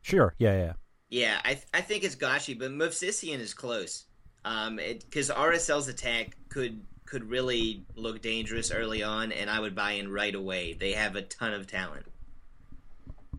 Sure. 0.02 0.34
Yeah, 0.38 0.54
yeah. 0.54 0.74
Yeah, 1.10 1.40
I 1.44 1.54
th- 1.54 1.68
I 1.74 1.82
think 1.82 2.04
it's 2.04 2.16
Gashi, 2.16 2.58
but 2.58 2.72
Movsisyan 2.72 3.40
is 3.40 3.54
close. 3.54 4.06
Um, 4.46 4.78
because 4.78 5.30
RSL's 5.30 5.88
attack 5.88 6.38
could 6.50 6.82
could 7.08 7.30
really 7.30 7.86
look 7.96 8.22
dangerous 8.22 8.72
early 8.72 9.02
on, 9.02 9.32
and 9.32 9.50
I 9.50 9.60
would 9.60 9.74
buy 9.74 9.94
in 9.94 10.12
right 10.12 10.36
away. 10.36 10.74
They 10.74 10.92
have 10.92 11.16
a 11.16 11.22
ton 11.22 11.54
of 11.54 11.66
talent. 11.66 12.06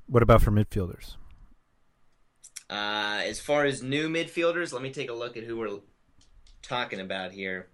What 0.07 0.23
about 0.23 0.43
for 0.43 0.51
midfielders? 0.51 1.15
Uh, 2.71 3.21
as 3.25 3.41
far 3.41 3.65
as 3.65 3.83
new 3.83 4.09
midfielders, 4.09 4.73
let 4.73 4.83
me 4.83 4.91
take 4.91 5.11
a 5.11 5.15
look 5.15 5.37
at 5.37 5.45
who 5.45 5.57
we're 5.57 5.79
talking 6.63 7.01
about 7.01 7.33
here. 7.33 7.69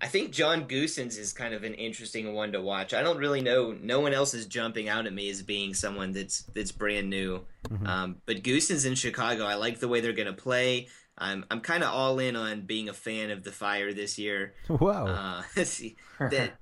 I 0.00 0.08
think 0.08 0.30
John 0.30 0.68
Goossens 0.68 1.18
is 1.18 1.32
kind 1.32 1.54
of 1.54 1.64
an 1.64 1.72
interesting 1.72 2.34
one 2.34 2.52
to 2.52 2.60
watch. 2.60 2.92
I 2.92 3.02
don't 3.02 3.16
really 3.16 3.40
know. 3.40 3.74
No 3.80 4.00
one 4.00 4.12
else 4.12 4.34
is 4.34 4.44
jumping 4.44 4.90
out 4.90 5.06
at 5.06 5.12
me 5.12 5.30
as 5.30 5.42
being 5.42 5.72
someone 5.72 6.12
that's 6.12 6.42
that's 6.54 6.70
brand 6.70 7.08
new. 7.08 7.46
Mm-hmm. 7.68 7.86
Um, 7.86 8.16
but 8.26 8.42
Goossens 8.42 8.84
in 8.84 8.94
Chicago, 8.94 9.46
I 9.46 9.54
like 9.54 9.80
the 9.80 9.88
way 9.88 10.00
they're 10.00 10.12
going 10.12 10.26
to 10.26 10.34
play. 10.34 10.88
I'm 11.18 11.44
I'm 11.50 11.60
kind 11.60 11.82
of 11.82 11.90
all 11.90 12.18
in 12.18 12.36
on 12.36 12.62
being 12.62 12.88
a 12.88 12.92
fan 12.92 13.30
of 13.30 13.42
the 13.42 13.52
Fire 13.52 13.92
this 13.92 14.18
year. 14.18 14.54
Wow. 14.68 15.06
Uh, 15.06 15.42
see, 15.64 15.96
that 16.18 16.52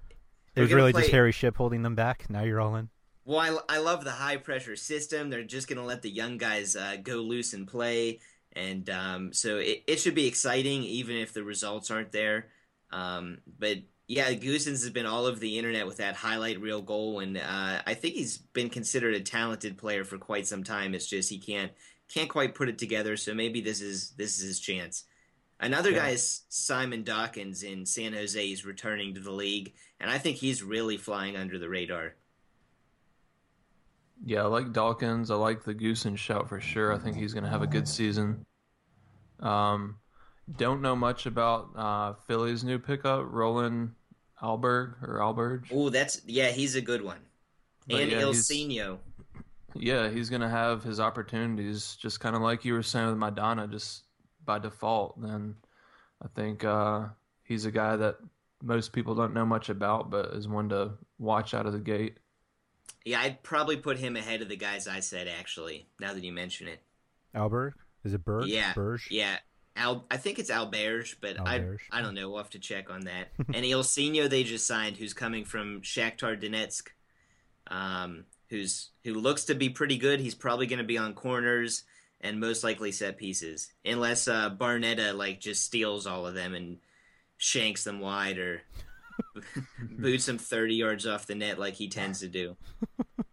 it 0.55 0.61
was 0.61 0.73
really 0.73 0.93
play... 0.93 1.03
just 1.03 1.13
Harry 1.13 1.33
Shipp 1.33 1.57
holding 1.57 1.83
them 1.83 1.95
back. 1.95 2.29
Now 2.31 2.43
you're 2.43 2.61
all 2.61 2.77
in. 2.77 2.89
Well, 3.25 3.65
I, 3.69 3.77
I 3.77 3.79
love 3.79 4.05
the 4.05 4.11
high 4.11 4.37
pressure 4.37 4.77
system. 4.77 5.31
They're 5.31 5.45
just 5.45 5.67
going 5.67 5.79
to 5.79 5.85
let 5.85 6.03
the 6.03 6.11
young 6.11 6.37
guys 6.37 6.77
uh, 6.77 6.97
go 7.03 7.17
loose 7.17 7.55
and 7.55 7.67
play, 7.67 8.21
and 8.53 8.89
um, 8.91 9.33
so 9.33 9.57
it, 9.57 9.83
it 9.87 9.97
should 9.97 10.15
be 10.15 10.27
exciting, 10.27 10.83
even 10.83 11.17
if 11.17 11.33
the 11.33 11.43
results 11.43 11.91
aren't 11.91 12.13
there. 12.13 12.49
Um, 12.93 13.39
but 13.59 13.79
yeah, 14.07 14.31
Goossens 14.33 14.83
has 14.83 14.91
been 14.91 15.07
all 15.07 15.25
over 15.25 15.41
the 15.41 15.59
internet 15.59 15.87
with 15.87 15.97
that 15.97 16.15
highlight 16.15 16.61
reel 16.61 16.83
goal, 16.83 17.21
and 17.21 17.39
uh, 17.39 17.81
I 17.87 17.95
think 17.95 18.15
he's 18.15 18.37
been 18.37 18.69
considered 18.69 19.15
a 19.15 19.21
talented 19.21 19.79
player 19.79 20.05
for 20.05 20.19
quite 20.19 20.47
some 20.47 20.63
time. 20.63 20.95
It's 20.95 21.07
just 21.07 21.31
he 21.31 21.39
can't 21.39 21.73
can't 22.13 22.29
quite 22.29 22.55
put 22.55 22.69
it 22.69 22.79
together. 22.79 23.17
So 23.17 23.35
maybe 23.35 23.61
this 23.61 23.81
is 23.81 24.11
this 24.17 24.39
is 24.39 24.45
his 24.45 24.61
chance. 24.61 25.05
Another 25.61 25.91
yeah. 25.91 25.99
guy 25.99 26.09
is 26.11 26.43
Simon 26.49 27.05
Dawkins 27.05 27.63
in 27.63 27.87
San 27.87 28.13
Jose. 28.13 28.45
He's 28.45 28.65
returning 28.65 29.15
to 29.15 29.21
the 29.21 29.31
league, 29.31 29.75
and 30.01 30.11
I 30.11 30.19
think 30.19 30.37
he's 30.37 30.63
really 30.63 30.97
flying 30.97 31.37
under 31.37 31.59
the 31.59 31.69
radar. 31.69 32.15
Yeah, 34.25 34.43
I 34.43 34.47
like 34.47 34.73
Dawkins. 34.73 35.31
I 35.31 35.37
like 35.37 35.65
the 35.65 35.75
Goossens 35.75 36.19
shout 36.19 36.49
for 36.49 36.61
sure. 36.61 36.93
I 36.93 36.99
think 36.99 37.17
he's 37.17 37.33
going 37.33 37.45
to 37.45 37.51
have 37.51 37.63
a 37.63 37.67
good 37.67 37.89
season. 37.89 38.45
Um, 39.41 39.97
don't 40.57 40.83
know 40.83 40.97
much 40.97 41.27
about 41.27 41.71
uh, 41.77 42.15
Philly's 42.27 42.65
new 42.65 42.79
pickup, 42.79 43.27
Roland 43.29 43.93
Alberg 44.43 45.03
or 45.03 45.19
Alberg. 45.21 45.67
Oh, 45.73 45.89
that's 45.89 46.21
yeah, 46.27 46.51
he's 46.51 46.75
a 46.75 46.81
good 46.81 47.03
one. 47.03 47.21
But 47.87 48.03
and 48.03 48.13
yeah, 48.13 48.23
Ilsinho. 48.23 48.99
Yeah, 49.75 50.09
he's 50.09 50.31
gonna 50.31 50.49
have 50.49 50.83
his 50.83 51.01
opportunities, 51.01 51.97
just 51.97 52.21
kind 52.21 52.37
of 52.37 52.43
like 52.43 52.65
you 52.65 52.75
were 52.75 52.83
saying 52.83 53.09
with 53.09 53.17
Maidana, 53.17 53.71
just 53.71 54.05
by 54.45 54.59
default. 54.59 55.21
Then 55.21 55.57
I 56.23 56.29
think 56.35 56.65
uh, 56.65 57.07
he's 57.43 57.65
a 57.65 57.71
guy 57.71 57.97
that 57.97 58.17
most 58.63 58.93
people 58.93 59.15
don't 59.15 59.35
know 59.35 59.47
much 59.47 59.69
about, 59.69 60.11
but 60.11 60.27
is 60.35 60.49
one 60.49 60.69
to 60.71 60.93
watch 61.19 61.55
out 61.55 61.67
of 61.67 61.73
the 61.73 61.79
gate. 61.79 62.19
Yeah, 63.05 63.21
I'd 63.21 63.43
probably 63.43 63.77
put 63.77 63.99
him 63.99 64.17
ahead 64.17 64.41
of 64.41 64.49
the 64.49 64.57
guys 64.57 64.89
I 64.89 65.01
said. 65.01 65.29
Actually, 65.29 65.87
now 66.01 66.15
that 66.15 66.25
you 66.25 66.33
mention 66.33 66.69
it, 66.69 66.81
Albert 67.35 67.75
is 68.05 68.15
it 68.15 68.25
Berg? 68.25 68.47
Yeah, 68.47 68.73
Berg? 68.75 69.01
Yeah, 69.11 69.39
Al, 69.77 70.05
I 70.11 70.17
think 70.19 70.39
it's 70.39 70.51
Alberge, 70.51 71.17
but 71.21 71.37
Alberge. 71.37 71.81
I 71.91 71.99
I 71.99 72.03
don't 72.03 72.15
know. 72.15 72.29
We'll 72.29 72.39
have 72.39 72.51
to 72.51 72.59
check 72.59 72.91
on 72.91 73.03
that. 73.03 73.29
and 73.39 73.65
Ilsinho 73.65 74.29
they 74.29 74.45
just 74.45 74.67
signed, 74.67 74.97
who's 74.97 75.15
coming 75.15 75.45
from 75.45 75.81
Shakhtar 75.83 76.41
Donetsk, 76.41 76.89
um, 77.67 78.25
who's 78.51 78.91
who 79.05 79.15
looks 79.15 79.45
to 79.45 79.55
be 79.55 79.69
pretty 79.69 79.97
good. 79.97 80.21
He's 80.21 80.35
probably 80.35 80.67
going 80.67 80.79
to 80.79 80.85
be 80.85 80.99
on 80.99 81.15
corners 81.15 81.85
and 82.21 82.41
most 82.41 82.65
likely 82.65 82.93
set 82.93 83.19
pieces, 83.19 83.73
unless 83.85 84.29
uh, 84.29 84.51
Barnetta 84.51 85.17
like 85.17 85.41
just 85.41 85.65
steals 85.65 86.07
all 86.07 86.27
of 86.27 86.35
them 86.35 86.55
and 86.55 86.79
shanks 87.37 87.85
them 87.85 88.01
wide 88.01 88.39
or 88.39 88.63
boots 89.91 90.27
them 90.27 90.39
thirty 90.39 90.75
yards 90.75 91.07
off 91.07 91.27
the 91.27 91.35
net 91.35 91.59
like 91.59 91.75
he 91.75 91.89
tends 91.89 92.21
to 92.21 92.29
do. 92.29 92.57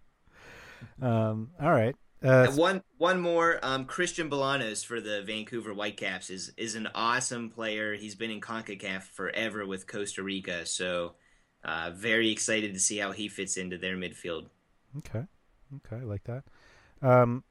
Um, 1.01 1.49
all 1.59 1.71
right. 1.71 1.95
Uh, 2.23 2.51
one 2.51 2.83
one 2.97 3.19
more. 3.19 3.59
Um, 3.63 3.85
Christian 3.85 4.29
Bolanos 4.29 4.85
for 4.85 5.01
the 5.01 5.23
Vancouver 5.23 5.73
Whitecaps 5.73 6.29
is 6.29 6.53
is 6.55 6.75
an 6.75 6.87
awesome 6.93 7.49
player. 7.49 7.95
He's 7.95 8.13
been 8.13 8.29
in 8.29 8.41
Concacaf 8.41 9.01
forever 9.03 9.65
with 9.65 9.87
Costa 9.87 10.21
Rica, 10.21 10.65
so 10.67 11.15
uh, 11.63 11.91
very 11.95 12.31
excited 12.31 12.75
to 12.75 12.79
see 12.79 12.97
how 12.97 13.11
he 13.11 13.27
fits 13.27 13.57
into 13.57 13.79
their 13.79 13.97
midfield. 13.97 14.49
Okay, 14.97 15.25
okay, 15.77 16.01
I 16.01 16.05
like 16.05 16.23
that. 16.25 16.43
Um, 17.01 17.43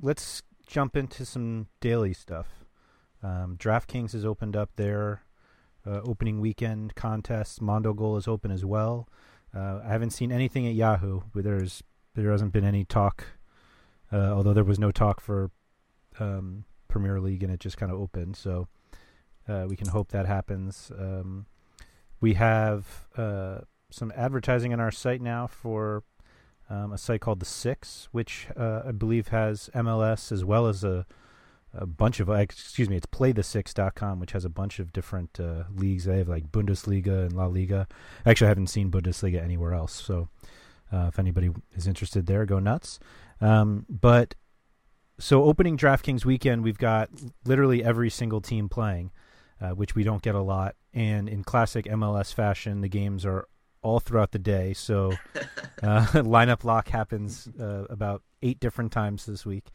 let's 0.00 0.42
jump 0.66 0.96
into 0.96 1.24
some 1.24 1.66
daily 1.80 2.12
stuff. 2.12 2.64
Um, 3.22 3.56
DraftKings 3.58 4.12
has 4.12 4.24
opened 4.24 4.56
up 4.56 4.70
their 4.76 5.22
uh, 5.86 6.00
opening 6.04 6.40
weekend 6.40 6.94
contest. 6.94 7.60
Mondogoal 7.60 8.18
is 8.18 8.26
open 8.26 8.50
as 8.50 8.64
well. 8.64 9.08
Uh, 9.54 9.80
I 9.84 9.88
haven't 9.88 10.10
seen 10.10 10.32
anything 10.32 10.66
at 10.66 10.74
Yahoo, 10.74 11.20
there's 11.34 11.82
there 12.14 12.30
hasn't 12.30 12.52
been 12.52 12.64
any 12.64 12.84
talk 12.84 13.26
uh, 14.12 14.32
although 14.32 14.52
there 14.52 14.64
was 14.64 14.78
no 14.78 14.90
talk 14.90 15.20
for 15.20 15.50
um, 16.18 16.64
Premier 16.88 17.20
League 17.20 17.42
and 17.42 17.52
it 17.52 17.60
just 17.60 17.76
kind 17.76 17.90
of 17.90 18.00
opened. 18.00 18.36
So 18.36 18.68
uh, 19.48 19.66
we 19.68 19.76
can 19.76 19.88
hope 19.88 20.10
that 20.10 20.26
happens. 20.26 20.90
Um, 20.96 21.46
we 22.20 22.34
have 22.34 23.06
uh, 23.16 23.58
some 23.90 24.12
advertising 24.16 24.72
on 24.72 24.80
our 24.80 24.90
site 24.90 25.20
now 25.20 25.46
for 25.46 26.02
um, 26.68 26.92
a 26.92 26.98
site 26.98 27.20
called 27.20 27.40
The 27.40 27.46
Six, 27.46 28.08
which 28.12 28.48
uh, 28.56 28.82
I 28.86 28.92
believe 28.92 29.28
has 29.28 29.70
MLS 29.74 30.32
as 30.32 30.44
well 30.44 30.66
as 30.66 30.82
a, 30.82 31.06
a 31.72 31.86
bunch 31.86 32.20
of, 32.20 32.28
excuse 32.28 32.88
me, 32.88 32.96
it's 32.96 33.06
playthesix.com, 33.06 34.18
which 34.18 34.32
has 34.32 34.44
a 34.44 34.50
bunch 34.50 34.78
of 34.78 34.92
different 34.92 35.38
uh, 35.38 35.64
leagues. 35.74 36.04
They 36.04 36.18
have 36.18 36.28
like 36.28 36.50
Bundesliga 36.50 37.26
and 37.26 37.32
La 37.32 37.46
Liga. 37.46 37.86
Actually, 38.24 38.46
I 38.46 38.48
haven't 38.48 38.68
seen 38.68 38.90
Bundesliga 38.90 39.42
anywhere 39.42 39.74
else. 39.74 39.92
So 39.92 40.28
uh, 40.92 41.06
if 41.08 41.18
anybody 41.18 41.50
is 41.74 41.86
interested 41.86 42.26
there, 42.26 42.44
go 42.46 42.58
nuts. 42.58 42.98
Um, 43.40 43.86
but 43.88 44.34
so 45.18 45.44
opening 45.44 45.76
DraftKings 45.76 46.24
weekend, 46.24 46.62
we've 46.62 46.78
got 46.78 47.10
literally 47.44 47.82
every 47.82 48.10
single 48.10 48.40
team 48.40 48.68
playing, 48.68 49.12
uh, 49.60 49.70
which 49.70 49.94
we 49.94 50.04
don't 50.04 50.22
get 50.22 50.34
a 50.34 50.42
lot. 50.42 50.74
And 50.92 51.28
in 51.28 51.44
classic 51.44 51.86
MLS 51.86 52.34
fashion, 52.34 52.80
the 52.80 52.88
games 52.88 53.24
are 53.24 53.46
all 53.86 54.00
throughout 54.00 54.32
the 54.32 54.38
day. 54.38 54.72
So 54.72 55.12
uh, 55.80 56.06
lineup 56.12 56.64
lock 56.64 56.88
happens 56.88 57.48
uh, 57.60 57.84
about 57.88 58.22
eight 58.42 58.58
different 58.58 58.90
times 58.90 59.26
this 59.26 59.46
week. 59.46 59.70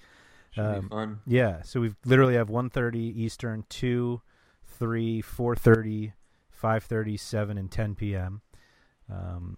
Um, 0.58 0.90
fun. 0.90 1.20
Yeah, 1.26 1.62
so 1.62 1.80
we've 1.80 1.96
literally 2.04 2.36
have 2.36 2.50
1.30 2.50 2.96
Eastern, 2.96 3.64
2, 3.70 4.22
3, 4.66 5.22
4.30, 5.22 6.12
5.30, 6.62 7.20
7, 7.20 7.58
and 7.58 7.72
10 7.72 7.96
p.m. 7.96 8.42
Um, 9.10 9.58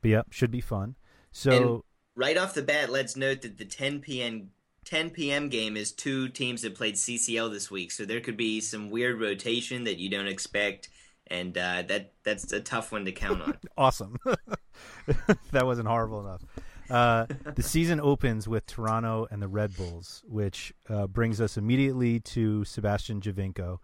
but 0.00 0.10
yeah, 0.10 0.22
should 0.30 0.50
be 0.50 0.62
fun. 0.62 0.96
So 1.30 1.50
and 1.50 1.82
right 2.16 2.38
off 2.38 2.54
the 2.54 2.62
bat, 2.62 2.88
let's 2.88 3.14
note 3.14 3.42
that 3.42 3.58
the 3.58 3.66
10 3.66 4.00
p.m. 4.00 4.50
10 4.86 5.10
p.m. 5.10 5.48
game 5.48 5.76
is 5.76 5.92
two 5.92 6.28
teams 6.28 6.62
that 6.62 6.74
played 6.74 6.94
CCL 6.94 7.52
this 7.52 7.70
week, 7.70 7.92
so 7.92 8.04
there 8.04 8.20
could 8.20 8.36
be 8.36 8.60
some 8.60 8.90
weird 8.90 9.20
rotation 9.20 9.84
that 9.84 9.98
you 9.98 10.08
don't 10.08 10.26
expect, 10.26 10.88
and 11.32 11.56
uh, 11.56 11.82
that 11.88 12.12
that's 12.22 12.52
a 12.52 12.60
tough 12.60 12.92
one 12.92 13.04
to 13.06 13.12
count 13.12 13.42
on. 13.42 13.58
awesome, 13.76 14.16
that 15.50 15.66
wasn't 15.66 15.88
horrible 15.88 16.20
enough. 16.20 16.42
Uh, 16.90 17.26
the 17.54 17.62
season 17.62 17.98
opens 18.00 18.46
with 18.46 18.66
Toronto 18.66 19.26
and 19.30 19.40
the 19.40 19.48
Red 19.48 19.74
Bulls, 19.76 20.22
which 20.28 20.74
uh, 20.90 21.06
brings 21.06 21.40
us 21.40 21.56
immediately 21.56 22.20
to 22.20 22.64
Sebastian 22.64 23.20
Giovinco, 23.20 23.78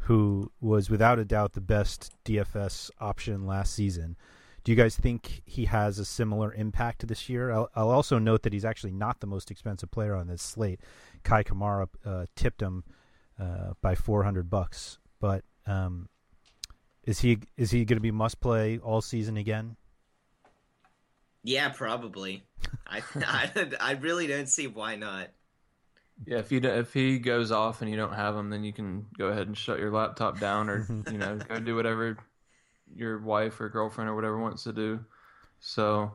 who 0.00 0.52
was 0.60 0.90
without 0.90 1.18
a 1.18 1.24
doubt 1.24 1.54
the 1.54 1.62
best 1.62 2.12
DFS 2.26 2.90
option 3.00 3.46
last 3.46 3.72
season. 3.74 4.16
Do 4.62 4.72
you 4.72 4.76
guys 4.76 4.94
think 4.94 5.40
he 5.46 5.64
has 5.64 5.98
a 5.98 6.04
similar 6.04 6.52
impact 6.52 7.08
this 7.08 7.30
year? 7.30 7.50
I'll, 7.50 7.70
I'll 7.74 7.88
also 7.88 8.18
note 8.18 8.42
that 8.42 8.52
he's 8.52 8.66
actually 8.66 8.92
not 8.92 9.20
the 9.20 9.26
most 9.26 9.50
expensive 9.50 9.90
player 9.90 10.14
on 10.14 10.26
this 10.26 10.42
slate. 10.42 10.80
Kei 11.24 11.42
Kamara 11.42 11.88
uh, 12.04 12.26
tipped 12.36 12.60
him 12.60 12.84
uh, 13.38 13.72
by 13.80 13.94
400 13.94 14.50
bucks, 14.50 14.98
but 15.18 15.44
um, 15.66 16.10
is 17.04 17.20
he 17.20 17.38
is 17.56 17.70
he 17.70 17.84
going 17.84 17.96
to 17.96 18.02
be 18.02 18.10
must 18.10 18.40
play 18.40 18.78
all 18.78 19.00
season 19.00 19.36
again? 19.36 19.76
Yeah, 21.42 21.70
probably. 21.70 22.44
I, 22.86 23.02
I 23.16 23.70
I 23.80 23.92
really 23.92 24.26
don't 24.26 24.48
see 24.48 24.66
why 24.66 24.96
not. 24.96 25.28
Yeah, 26.26 26.38
if 26.38 26.52
you 26.52 26.60
if 26.60 26.92
he 26.92 27.18
goes 27.18 27.50
off 27.50 27.80
and 27.80 27.90
you 27.90 27.96
don't 27.96 28.12
have 28.12 28.36
him, 28.36 28.50
then 28.50 28.62
you 28.62 28.72
can 28.72 29.06
go 29.16 29.28
ahead 29.28 29.46
and 29.46 29.56
shut 29.56 29.78
your 29.78 29.90
laptop 29.90 30.38
down, 30.38 30.68
or 30.68 30.86
you 31.10 31.18
know, 31.18 31.38
go 31.48 31.58
do 31.58 31.74
whatever 31.74 32.18
your 32.94 33.18
wife 33.20 33.60
or 33.60 33.68
girlfriend 33.68 34.10
or 34.10 34.14
whatever 34.14 34.38
wants 34.38 34.64
to 34.64 34.72
do. 34.72 35.04
So 35.60 36.14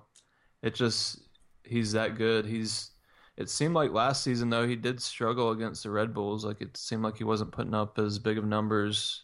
it 0.62 0.76
just 0.76 1.20
he's 1.64 1.92
that 1.94 2.16
good. 2.16 2.46
He's 2.46 2.92
it 3.38 3.50
seemed 3.50 3.74
like 3.74 3.92
last 3.92 4.24
season 4.24 4.50
though 4.50 4.68
he 4.68 4.76
did 4.76 5.02
struggle 5.02 5.52
against 5.52 5.84
the 5.84 5.90
Red 5.90 6.14
Bulls. 6.14 6.46
Like 6.46 6.62
it 6.62 6.78
seemed 6.78 7.04
like 7.04 7.18
he 7.18 7.24
wasn't 7.24 7.52
putting 7.52 7.74
up 7.74 7.98
as 7.98 8.20
big 8.20 8.38
of 8.38 8.46
numbers. 8.46 9.24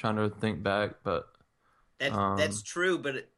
Trying 0.00 0.16
to 0.16 0.30
think 0.30 0.62
back, 0.62 0.92
but 1.04 1.28
that 1.98 2.12
um, 2.12 2.38
that's 2.38 2.62
true. 2.62 2.96
But 2.96 3.28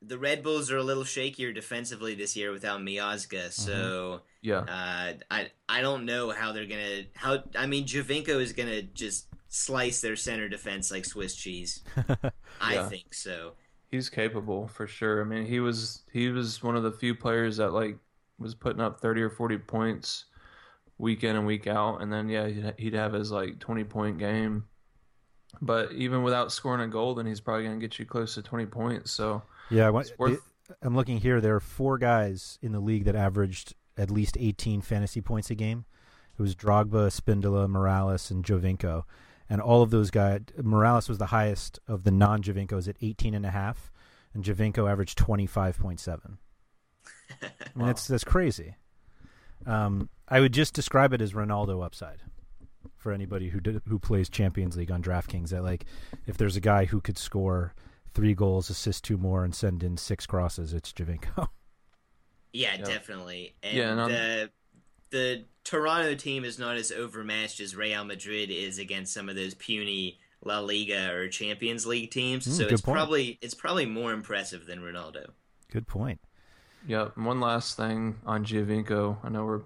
the 0.00 0.16
Red 0.16 0.44
Bulls 0.44 0.70
are 0.70 0.76
a 0.76 0.82
little 0.84 1.02
shakier 1.02 1.52
defensively 1.52 2.14
this 2.14 2.36
year 2.36 2.52
without 2.52 2.80
Miazga, 2.80 3.50
so 3.50 4.20
Yeah. 4.40 4.60
uh, 4.60 5.14
I 5.28 5.50
I 5.68 5.80
don't 5.80 6.04
know 6.04 6.30
how 6.30 6.52
they're 6.52 6.66
gonna 6.66 7.02
how 7.14 7.42
I 7.56 7.66
mean 7.66 7.84
Giovinco 7.84 8.40
is 8.40 8.52
gonna 8.52 8.82
just 8.82 9.26
slice 9.48 10.00
their 10.02 10.14
center 10.14 10.48
defense 10.48 10.92
like 10.92 11.04
Swiss 11.04 11.34
cheese. 11.34 11.82
I 12.60 12.74
Yeah. 12.74 12.88
think 12.88 13.12
so. 13.12 13.54
He's 13.90 14.08
capable 14.08 14.68
for 14.68 14.86
sure. 14.86 15.20
I 15.20 15.24
mean, 15.24 15.44
he 15.46 15.58
was 15.58 16.04
he 16.12 16.28
was 16.28 16.62
one 16.62 16.76
of 16.76 16.84
the 16.84 16.92
few 16.92 17.16
players 17.16 17.56
that 17.56 17.72
like 17.72 17.98
was 18.38 18.54
putting 18.54 18.80
up 18.80 19.00
30 19.00 19.22
or 19.22 19.30
40 19.30 19.58
points 19.58 20.26
week 20.98 21.24
in 21.24 21.34
and 21.34 21.44
week 21.44 21.66
out 21.66 22.02
and 22.02 22.12
then 22.12 22.28
yeah, 22.28 22.46
he'd, 22.46 22.74
he'd 22.78 22.94
have 22.94 23.12
his 23.14 23.32
like 23.32 23.58
20 23.58 23.82
point 23.82 24.18
game. 24.18 24.64
But 25.60 25.92
even 25.92 26.22
without 26.22 26.52
scoring 26.52 26.80
a 26.82 26.88
goal, 26.88 27.14
then 27.14 27.26
he's 27.26 27.40
probably 27.40 27.64
going 27.64 27.78
to 27.78 27.86
get 27.86 27.98
you 27.98 28.04
close 28.04 28.34
to 28.34 28.42
20 28.42 28.66
points. 28.66 29.10
So 29.12 29.42
Yeah, 29.70 29.86
I 29.86 29.90
want, 29.90 30.08
It's 30.08 30.18
worth- 30.18 30.50
I'm 30.82 30.96
looking 30.96 31.18
here. 31.18 31.40
There 31.40 31.54
are 31.54 31.60
four 31.60 31.98
guys 31.98 32.58
in 32.62 32.72
the 32.72 32.80
league 32.80 33.04
that 33.04 33.16
averaged 33.16 33.74
at 33.96 34.10
least 34.10 34.36
18 34.38 34.80
fantasy 34.80 35.20
points 35.20 35.50
a 35.50 35.54
game. 35.54 35.84
It 36.38 36.42
was 36.42 36.56
Drogba, 36.56 37.10
Spindola, 37.10 37.68
Morales, 37.68 38.30
and 38.30 38.44
Giovinco. 38.44 39.04
And 39.48 39.60
all 39.60 39.82
of 39.82 39.90
those 39.90 40.10
guys, 40.10 40.40
Morales 40.62 41.08
was 41.08 41.18
the 41.18 41.26
highest 41.26 41.78
of 41.86 42.04
the 42.04 42.10
non-Giovincos 42.10 42.88
at 42.88 42.96
18 43.00 43.34
and 43.34 43.44
a 43.44 43.50
half, 43.50 43.92
and 44.32 44.42
Giovinco 44.42 44.90
averaged 44.90 45.18
25.7. 45.18 46.38
I 47.42 47.46
mean, 47.74 47.86
that's 47.86 48.06
that's 48.06 48.24
crazy. 48.24 48.76
Um, 49.66 50.08
I 50.28 50.40
would 50.40 50.52
just 50.52 50.74
describe 50.74 51.12
it 51.12 51.20
as 51.20 51.34
Ronaldo 51.34 51.84
upside 51.84 52.18
for 53.04 53.12
anybody 53.12 53.50
who 53.50 53.60
did, 53.60 53.82
who 53.86 53.98
plays 54.00 54.28
Champions 54.30 54.76
League 54.76 54.90
on 54.90 55.02
DraftKings. 55.02 55.50
That 55.50 55.62
like, 55.62 55.84
if 56.26 56.36
there's 56.38 56.56
a 56.56 56.60
guy 56.60 56.86
who 56.86 57.00
could 57.00 57.18
score 57.18 57.74
three 58.14 58.34
goals, 58.34 58.70
assist 58.70 59.04
two 59.04 59.18
more, 59.18 59.44
and 59.44 59.54
send 59.54 59.82
in 59.84 59.96
six 59.98 60.26
crosses, 60.26 60.72
it's 60.72 60.92
Giovinco. 60.92 61.48
Yeah, 62.52 62.76
Yep. 62.76 62.84
definitely. 62.86 63.54
And 63.64 63.76
Yeah, 63.76 63.90
and 63.92 64.00
I'm- 64.00 64.10
the 64.10 64.50
the 65.10 65.44
Toronto 65.64 66.14
team 66.14 66.44
is 66.44 66.58
not 66.58 66.76
as 66.76 66.90
overmatched 66.92 67.60
as 67.60 67.74
Real 67.76 68.04
Madrid 68.04 68.50
is 68.50 68.78
against 68.78 69.12
some 69.12 69.28
of 69.28 69.34
those 69.36 69.54
puny 69.54 70.18
La 70.44 70.60
Liga 70.60 71.12
or 71.12 71.28
Champions 71.28 71.84
League 71.86 72.10
teams. 72.12 72.46
Mm, 72.46 72.52
so 72.52 72.62
it's 72.68 72.80
point. 72.80 72.96
probably 72.96 73.38
it's 73.42 73.54
probably 73.54 73.86
more 73.86 74.12
impressive 74.12 74.66
than 74.66 74.78
Ronaldo. 74.80 75.30
Good 75.70 75.86
point. 75.88 76.20
Yeah, 76.86 77.08
one 77.16 77.40
last 77.40 77.76
thing 77.76 78.16
on 78.24 78.44
Giovinco. 78.44 79.18
I 79.24 79.28
know 79.30 79.44
we're 79.44 79.62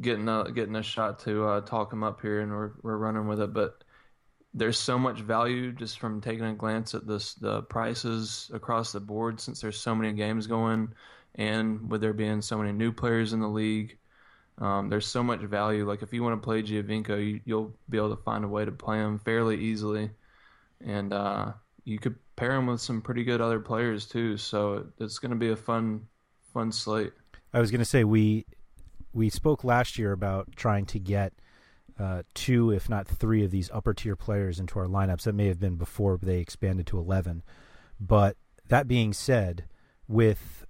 getting 0.00 0.28
a 0.28 0.50
getting 0.52 0.76
a 0.76 0.82
shot 0.82 1.18
to 1.20 1.46
uh, 1.46 1.60
talk 1.62 1.92
him 1.92 2.02
up 2.02 2.20
here, 2.20 2.40
and 2.40 2.50
we're 2.52 2.72
we're 2.82 2.96
running 2.96 3.26
with 3.26 3.40
it, 3.40 3.52
but 3.52 3.84
there's 4.52 4.78
so 4.78 4.98
much 4.98 5.20
value 5.20 5.72
just 5.72 5.98
from 5.98 6.20
taking 6.20 6.44
a 6.44 6.54
glance 6.54 6.94
at 6.94 7.06
this 7.06 7.34
the 7.34 7.62
prices 7.62 8.50
across 8.52 8.92
the 8.92 9.00
board 9.00 9.40
since 9.40 9.60
there's 9.60 9.78
so 9.78 9.94
many 9.94 10.12
games 10.12 10.46
going, 10.46 10.92
and 11.34 11.90
with 11.90 12.00
there 12.00 12.12
being 12.12 12.42
so 12.42 12.58
many 12.58 12.72
new 12.72 12.92
players 12.92 13.32
in 13.32 13.40
the 13.40 13.48
league. 13.48 13.96
Um, 14.58 14.90
there's 14.90 15.06
so 15.06 15.22
much 15.22 15.40
value. 15.40 15.86
Like 15.86 16.02
if 16.02 16.12
you 16.12 16.22
want 16.22 16.40
to 16.40 16.44
play 16.44 16.62
Giovinco, 16.62 17.16
you, 17.24 17.40
you'll 17.46 17.74
be 17.88 17.96
able 17.96 18.14
to 18.14 18.22
find 18.22 18.44
a 18.44 18.48
way 18.48 18.64
to 18.64 18.72
play 18.72 18.98
him 18.98 19.18
fairly 19.18 19.58
easily, 19.58 20.10
and 20.84 21.12
uh, 21.12 21.52
you 21.84 21.98
could 21.98 22.16
pair 22.36 22.52
him 22.52 22.66
with 22.66 22.80
some 22.80 23.00
pretty 23.00 23.24
good 23.24 23.40
other 23.40 23.60
players 23.60 24.06
too. 24.06 24.36
So 24.36 24.86
it's 24.98 25.18
going 25.18 25.30
to 25.30 25.36
be 25.36 25.50
a 25.50 25.56
fun, 25.56 26.06
fun 26.52 26.72
slate. 26.72 27.12
I 27.52 27.60
was 27.60 27.70
going 27.70 27.80
to 27.80 27.86
say 27.86 28.04
we 28.04 28.46
we 29.12 29.28
spoke 29.28 29.64
last 29.64 29.98
year 29.98 30.12
about 30.12 30.48
trying 30.56 30.86
to 30.86 30.98
get 30.98 31.32
uh, 31.98 32.22
two, 32.34 32.70
if 32.70 32.88
not 32.88 33.06
three, 33.06 33.44
of 33.44 33.50
these 33.50 33.70
upper 33.72 33.92
tier 33.92 34.16
players 34.16 34.58
into 34.58 34.78
our 34.78 34.86
lineups. 34.86 35.22
That 35.22 35.34
may 35.34 35.48
have 35.48 35.60
been 35.60 35.76
before 35.76 36.18
they 36.20 36.38
expanded 36.38 36.86
to 36.88 36.98
eleven. 36.98 37.42
But 38.00 38.36
that 38.68 38.88
being 38.88 39.12
said, 39.12 39.66
with 40.08 40.66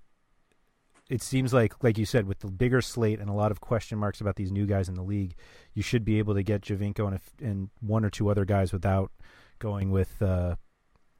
it 1.10 1.22
seems 1.22 1.52
like, 1.52 1.82
like 1.82 1.98
you 1.98 2.06
said, 2.06 2.26
with 2.26 2.38
the 2.38 2.50
bigger 2.50 2.80
slate 2.80 3.18
and 3.18 3.28
a 3.28 3.34
lot 3.34 3.50
of 3.50 3.60
question 3.60 3.98
marks 3.98 4.20
about 4.20 4.36
these 4.36 4.52
new 4.52 4.64
guys 4.64 4.88
in 4.88 4.94
the 4.94 5.02
league, 5.02 5.34
you 5.74 5.82
should 5.82 6.04
be 6.04 6.18
able 6.18 6.34
to 6.34 6.42
get 6.44 6.62
Giovinco 6.62 7.06
and, 7.08 7.16
a, 7.16 7.44
and 7.44 7.70
one 7.80 8.04
or 8.04 8.10
two 8.10 8.28
other 8.28 8.44
guys 8.44 8.72
without 8.72 9.10
going 9.58 9.90
with 9.90 10.22
uh, 10.22 10.54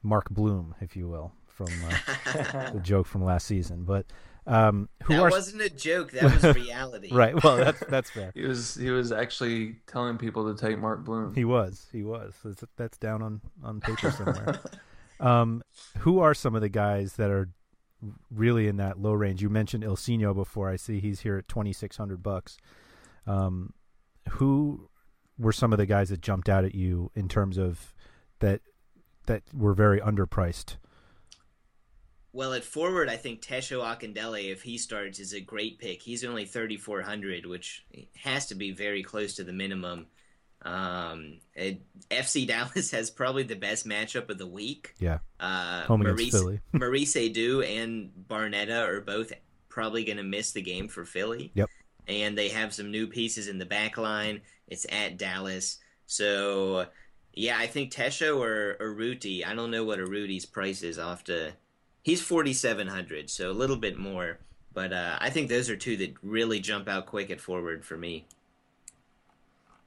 Mark 0.01 0.29
Bloom, 0.29 0.75
if 0.79 0.95
you 0.95 1.09
will, 1.09 1.33
from 1.45 1.67
uh, 1.85 2.71
the 2.71 2.79
joke 2.81 3.05
from 3.05 3.21
last 3.21 3.45
season. 3.45 3.83
But 3.83 4.05
um, 4.47 4.89
who 5.03 5.13
that 5.13 5.21
are 5.21 5.29
wasn't 5.29 5.61
a 5.61 5.69
joke. 5.69 6.11
That 6.11 6.23
was 6.23 6.55
reality. 6.55 7.09
right? 7.13 7.41
Well, 7.43 7.57
that's 7.57 7.79
that's 7.87 8.09
fair. 8.09 8.31
He 8.35 8.43
was 8.43 8.75
he 8.75 8.89
was 8.89 9.11
actually 9.11 9.77
telling 9.87 10.17
people 10.17 10.53
to 10.53 10.59
take 10.59 10.79
Mark 10.79 11.03
Bloom. 11.03 11.35
He 11.35 11.45
was. 11.45 11.87
He 11.91 12.03
was. 12.03 12.33
That's, 12.43 12.63
that's 12.75 12.97
down 12.97 13.21
on 13.21 13.41
on 13.63 13.79
paper 13.81 14.11
somewhere. 14.11 14.59
um, 15.19 15.63
who 15.99 16.19
are 16.19 16.33
some 16.33 16.55
of 16.55 16.61
the 16.61 16.69
guys 16.69 17.13
that 17.13 17.29
are 17.29 17.49
really 18.31 18.67
in 18.67 18.77
that 18.77 18.99
low 18.99 19.13
range? 19.13 19.41
You 19.41 19.49
mentioned 19.49 19.83
Ilsinho 19.83 20.33
before. 20.33 20.69
I 20.69 20.75
see 20.75 20.99
he's 20.99 21.21
here 21.21 21.37
at 21.37 21.47
twenty 21.47 21.73
six 21.73 21.97
hundred 21.97 22.23
bucks. 22.23 22.57
Um, 23.27 23.73
who 24.29 24.89
were 25.37 25.51
some 25.51 25.71
of 25.71 25.77
the 25.77 25.85
guys 25.85 26.09
that 26.09 26.21
jumped 26.21 26.49
out 26.49 26.65
at 26.65 26.73
you 26.73 27.11
in 27.15 27.27
terms 27.27 27.57
of 27.57 27.93
that 28.39 28.61
that 29.27 29.43
were 29.53 29.73
very 29.73 29.99
underpriced? 29.99 30.77
Well, 32.33 32.53
at 32.53 32.63
forward, 32.63 33.09
I 33.09 33.17
think 33.17 33.41
Tesho 33.41 33.83
Akindele, 33.83 34.51
if 34.51 34.61
he 34.61 34.77
starts, 34.77 35.19
is 35.19 35.33
a 35.33 35.41
great 35.41 35.79
pick. 35.79 36.01
He's 36.01 36.23
only 36.23 36.45
3,400, 36.45 37.45
which 37.45 37.85
has 38.15 38.47
to 38.47 38.55
be 38.55 38.71
very 38.71 39.03
close 39.03 39.35
to 39.35 39.43
the 39.43 39.51
minimum. 39.51 40.07
Um, 40.61 41.39
it, 41.55 41.81
FC 42.09 42.47
Dallas 42.47 42.91
has 42.91 43.09
probably 43.09 43.43
the 43.43 43.55
best 43.55 43.85
matchup 43.85 44.29
of 44.29 44.37
the 44.37 44.47
week. 44.47 44.93
Yeah, 44.99 45.19
Uh, 45.39 45.83
Home 45.83 46.01
against 46.01 46.17
Maurice, 46.19 46.31
Philly. 46.31 46.59
Maurice 46.71 47.15
Edu 47.15 47.65
and 47.67 48.11
Barnetta 48.29 48.87
are 48.87 49.01
both 49.01 49.33
probably 49.67 50.05
going 50.05 50.17
to 50.17 50.23
miss 50.23 50.51
the 50.51 50.61
game 50.61 50.87
for 50.87 51.03
Philly. 51.03 51.51
Yep. 51.55 51.69
And 52.07 52.37
they 52.37 52.49
have 52.49 52.73
some 52.73 52.91
new 52.91 53.07
pieces 53.07 53.47
in 53.47 53.57
the 53.57 53.65
back 53.65 53.97
line. 53.97 54.41
It's 54.67 54.85
at 54.89 55.17
Dallas. 55.17 55.79
So, 56.07 56.87
yeah, 57.33 57.57
I 57.57 57.67
think 57.67 57.91
Tesho 57.91 58.37
or, 58.39 58.77
or 58.79 58.95
Ruti. 58.95 59.45
I 59.45 59.53
don't 59.53 59.71
know 59.71 59.83
what 59.83 59.99
a 59.99 60.03
Ruti's 60.03 60.45
price 60.45 60.81
is 60.83 60.97
off 60.97 61.25
to. 61.25 61.53
He's 62.03 62.21
4,700, 62.21 63.29
so 63.29 63.49
a 63.49 63.53
little 63.53 63.77
bit 63.77 63.97
more. 63.97 64.39
But 64.73 64.93
uh, 64.93 65.17
I 65.19 65.29
think 65.29 65.49
those 65.49 65.69
are 65.69 65.75
two 65.75 65.97
that 65.97 66.13
really 66.23 66.59
jump 66.59 66.87
out 66.87 67.05
quick 67.05 67.29
at 67.29 67.41
forward 67.41 67.83
for 67.83 67.97
me. 67.97 68.25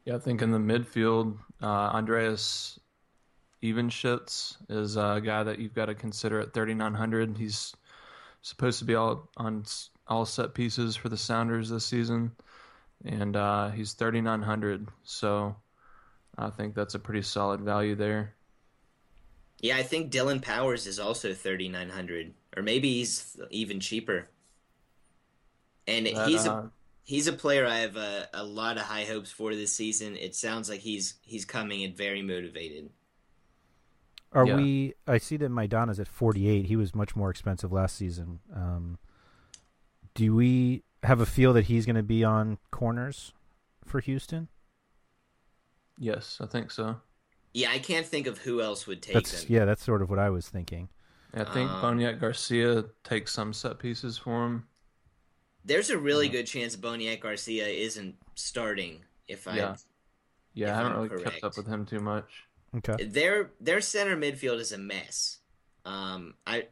Yeah, 0.05 0.17
I 0.17 0.19
think 0.19 0.43
in 0.43 0.53
the 0.53 0.59
midfield, 0.59 1.39
uh, 1.62 1.67
Andreas 1.67 2.79
Ivanschitz 3.62 4.57
is 4.69 4.97
a 4.97 5.21
guy 5.25 5.43
that 5.43 5.59
you've 5.59 5.75
got 5.75 5.87
to 5.87 5.95
consider 5.95 6.41
at 6.41 6.53
3,900. 6.53 7.39
He's 7.39 7.75
supposed 8.43 8.79
to 8.81 8.85
be 8.85 8.95
all 8.95 9.31
on 9.39 9.65
all 10.07 10.27
set 10.27 10.53
pieces 10.53 10.97
for 10.97 11.09
the 11.09 11.17
Sounders 11.17 11.71
this 11.71 11.87
season, 11.87 12.33
and 13.07 13.35
uh, 13.37 13.71
he's 13.71 13.95
3,900. 13.95 14.89
So 15.03 15.57
I 16.37 16.51
think 16.51 16.75
that's 16.75 16.95
a 16.95 16.99
pretty 16.99 17.23
solid 17.23 17.62
value 17.62 17.95
there. 17.95 18.35
Yeah, 19.65 19.79
I 19.79 19.83
think 19.83 20.11
Dillon 20.11 20.41
Powers 20.41 20.87
is 20.87 20.99
also 21.01 21.33
3,900, 21.33 22.35
or 22.55 22.62
maybe 22.62 22.93
he's 22.93 23.35
even 23.49 23.81
cheaper. 23.81 24.29
And 25.87 26.07
That, 26.07 26.29
he's 26.29 26.47
uh, 26.47 26.51
a 26.51 26.71
he's 27.03 27.27
a 27.29 27.33
player 27.33 27.67
I 27.67 27.79
have 27.79 27.97
a, 27.97 28.29
a 28.35 28.45
lot 28.45 28.77
of 28.77 28.83
high 28.83 29.05
hopes 29.05 29.31
for 29.31 29.55
this 29.55 29.73
season. 29.73 30.19
It 30.19 30.35
sounds 30.35 30.69
like 30.69 30.81
he's 30.81 31.15
he's 31.23 31.47
coming 31.47 31.81
in 31.81 31.95
very 31.95 32.21
motivated. 32.21 32.91
Are 34.33 34.47
Yeah. 34.47 34.57
we? 34.57 34.95
I 35.07 35.17
see 35.19 35.39
that 35.39 35.51
Maidana's 35.51 35.99
at 35.99 36.09
forty 36.09 36.47
eight. 36.47 36.67
He 36.67 36.77
was 36.77 36.95
much 36.95 37.17
more 37.17 37.31
expensive 37.31 37.73
last 37.73 37.97
season. 37.97 38.41
Um, 38.55 38.99
do 40.15 40.35
we 40.35 40.85
have 41.03 41.21
a 41.21 41.27
feel 41.27 41.53
that 41.55 41.65
he's 41.67 41.87
going 41.87 41.97
to 41.97 42.03
be 42.03 42.23
on 42.25 42.59
corners 42.71 43.33
for 43.85 44.01
Houston? 44.01 44.49
Yes, 45.99 46.41
I 46.41 46.47
think 46.47 46.71
so. 46.71 47.01
Yeah, 47.55 47.71
I 47.71 47.79
can't 47.79 48.05
think 48.05 48.27
of 48.27 48.39
who 48.39 48.61
else 48.61 48.87
would 48.87 49.01
take 49.01 49.15
That's 49.15 49.43
them. 49.45 49.53
yeah. 49.53 49.65
That's 49.65 49.83
sort 49.83 50.03
of 50.03 50.11
what 50.11 50.19
I 50.19 50.29
was 50.29 50.49
thinking. 50.49 50.89
I 51.33 51.45
think 51.45 51.71
Um, 51.71 51.99
Boniek 51.99 52.21
Garcia 52.21 52.85
takes 53.03 53.33
some 53.33 53.53
set 53.53 53.79
pieces 53.79 54.19
for 54.19 54.45
him. 54.45 54.67
There's 55.65 55.89
a 55.91 55.97
really 55.99 56.29
good 56.29 56.47
chance 56.47 56.77
Boniek 56.77 57.21
Garcia 57.21 57.67
isn't 57.67 58.17
starting. 58.35 59.05
If 59.29 59.49
I 59.49 59.57
Yeah. 59.57 59.77
Yeah, 60.53 60.67
if 60.69 60.73
I 60.73 60.77
haven't 60.77 60.93
I'm 60.93 61.09
really 61.09 61.25
kept 61.25 61.45
up 61.45 61.57
with 61.57 61.67
him 61.67 61.87
too 61.87 62.01
much. 62.01 62.45
Okay. 62.77 63.05
their 63.05 63.51
their 63.61 63.81
center 63.81 64.17
midfield 64.17 64.59
is 64.59 64.73
a 64.73 64.79
mess. 64.79 65.39
Um, 65.85 66.35
I 66.47 66.67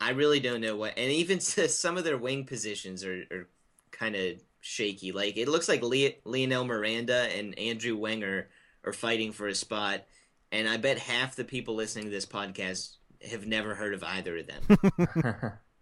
I 0.00 0.10
really 0.10 0.40
don't 0.40 0.60
know 0.60 0.76
what, 0.76 0.94
and 0.96 1.10
even 1.12 1.40
some 1.40 1.96
of 1.96 2.04
their 2.04 2.18
wing 2.18 2.44
positions 2.44 3.04
are, 3.04 3.24
are 3.30 3.48
kind 3.90 4.14
of 4.16 4.40
shaky. 4.60 5.12
Like 5.12 5.36
it 5.36 5.48
looks 5.48 5.68
like 5.68 5.82
Le- 5.82 6.14
Leonel 6.24 6.64
Miranda 6.64 7.28
and 7.36 7.56
Andrew 7.58 7.96
Wenger 7.96 8.48
are 8.84 8.92
fighting 8.92 9.32
for 9.32 9.46
a 9.46 9.54
spot, 9.54 10.04
and 10.50 10.68
I 10.68 10.76
bet 10.76 10.98
half 10.98 11.36
the 11.36 11.44
people 11.44 11.74
listening 11.74 12.06
to 12.06 12.10
this 12.10 12.26
podcast 12.26 12.96
have 13.30 13.46
never 13.46 13.74
heard 13.74 13.94
of 13.94 14.02
either 14.02 14.38
of 14.38 14.46
them. 14.46 15.52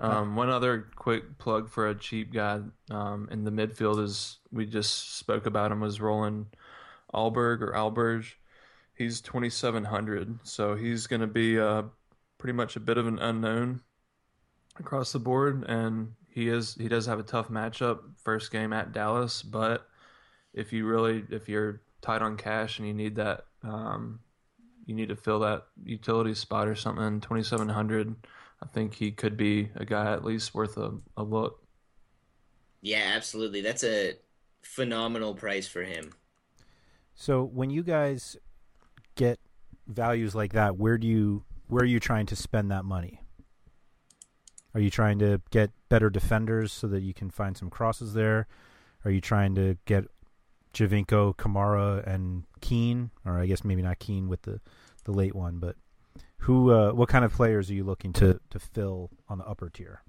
Um, 0.00 0.36
one 0.36 0.48
other 0.48 0.86
quick 0.94 1.38
plug 1.38 1.68
for 1.68 1.88
a 1.88 1.94
cheap 1.94 2.32
guy 2.32 2.60
um, 2.90 3.28
in 3.32 3.44
the 3.44 3.50
midfield 3.50 4.02
is 4.02 4.38
we 4.52 4.64
just 4.64 5.16
spoke 5.16 5.46
about 5.46 5.72
him 5.72 5.80
was 5.80 6.00
Roland 6.00 6.46
Alberg 7.12 7.62
or 7.62 7.72
Alberg. 7.72 8.24
He's 8.94 9.20
twenty 9.20 9.50
seven 9.50 9.84
hundred, 9.84 10.38
so 10.44 10.76
he's 10.76 11.06
going 11.06 11.20
to 11.20 11.26
be 11.26 11.56
a 11.56 11.84
pretty 12.38 12.52
much 12.52 12.76
a 12.76 12.80
bit 12.80 12.98
of 12.98 13.06
an 13.06 13.18
unknown 13.18 13.80
across 14.78 15.12
the 15.12 15.18
board, 15.18 15.64
and 15.68 16.12
he 16.30 16.48
is 16.48 16.74
he 16.74 16.88
does 16.88 17.06
have 17.06 17.18
a 17.18 17.24
tough 17.24 17.48
matchup 17.48 18.00
first 18.22 18.52
game 18.52 18.72
at 18.72 18.92
Dallas. 18.92 19.42
But 19.42 19.88
if 20.54 20.72
you 20.72 20.86
really 20.86 21.24
if 21.30 21.48
you're 21.48 21.82
tight 22.00 22.22
on 22.22 22.36
cash 22.36 22.78
and 22.78 22.88
you 22.88 22.94
need 22.94 23.16
that 23.16 23.44
um, 23.62 24.20
you 24.86 24.94
need 24.94 25.08
to 25.10 25.16
fill 25.16 25.40
that 25.40 25.64
utility 25.84 26.34
spot 26.34 26.68
or 26.68 26.74
something, 26.74 27.20
twenty 27.20 27.42
seven 27.42 27.68
hundred. 27.68 28.14
I 28.62 28.66
think 28.66 28.94
he 28.94 29.12
could 29.12 29.36
be 29.36 29.70
a 29.76 29.84
guy 29.84 30.12
at 30.12 30.24
least 30.24 30.54
worth 30.54 30.76
a, 30.76 30.92
a 31.16 31.22
look. 31.22 31.62
Yeah, 32.80 33.12
absolutely. 33.14 33.60
That's 33.60 33.84
a 33.84 34.14
phenomenal 34.62 35.34
price 35.34 35.68
for 35.68 35.82
him. 35.82 36.12
So 37.14 37.44
when 37.44 37.70
you 37.70 37.82
guys 37.82 38.36
get 39.14 39.38
values 39.86 40.34
like 40.34 40.52
that, 40.52 40.76
where 40.76 40.98
do 40.98 41.06
you 41.06 41.44
where 41.66 41.82
are 41.82 41.86
you 41.86 42.00
trying 42.00 42.26
to 42.26 42.36
spend 42.36 42.70
that 42.70 42.84
money? 42.84 43.20
Are 44.74 44.80
you 44.80 44.90
trying 44.90 45.18
to 45.18 45.40
get 45.50 45.70
better 45.88 46.10
defenders 46.10 46.72
so 46.72 46.86
that 46.88 47.00
you 47.00 47.12
can 47.12 47.30
find 47.30 47.56
some 47.56 47.70
crosses 47.70 48.14
there? 48.14 48.46
Are 49.04 49.10
you 49.10 49.20
trying 49.20 49.54
to 49.56 49.76
get 49.84 50.06
Giovinco, 50.74 51.36
Kamara, 51.36 52.06
and 52.06 52.44
Keane, 52.60 53.10
or 53.24 53.38
I 53.38 53.46
guess 53.46 53.64
maybe 53.64 53.82
not 53.82 53.98
Keane 53.98 54.28
with 54.28 54.42
the, 54.42 54.60
the 55.04 55.12
late 55.12 55.34
one, 55.34 55.58
but 55.58 55.76
who? 56.38 56.70
Uh, 56.70 56.92
what 56.92 57.08
kind 57.08 57.24
of 57.24 57.32
players 57.32 57.70
are 57.70 57.74
you 57.74 57.84
looking 57.84 58.12
to 58.14 58.40
to 58.50 58.58
fill 58.58 59.10
on 59.28 59.38
the 59.38 59.44
upper 59.44 59.68
tier? 59.68 60.02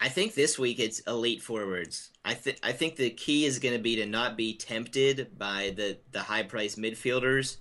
I 0.00 0.08
think 0.08 0.34
this 0.34 0.58
week 0.58 0.78
it's 0.78 1.00
elite 1.00 1.42
forwards. 1.42 2.10
I 2.24 2.34
think 2.34 2.58
I 2.62 2.72
think 2.72 2.96
the 2.96 3.10
key 3.10 3.44
is 3.44 3.58
going 3.58 3.74
to 3.74 3.80
be 3.80 3.96
to 3.96 4.06
not 4.06 4.36
be 4.36 4.54
tempted 4.54 5.38
by 5.38 5.72
the 5.74 5.98
the 6.12 6.20
high 6.20 6.42
price 6.42 6.76
midfielders 6.76 7.56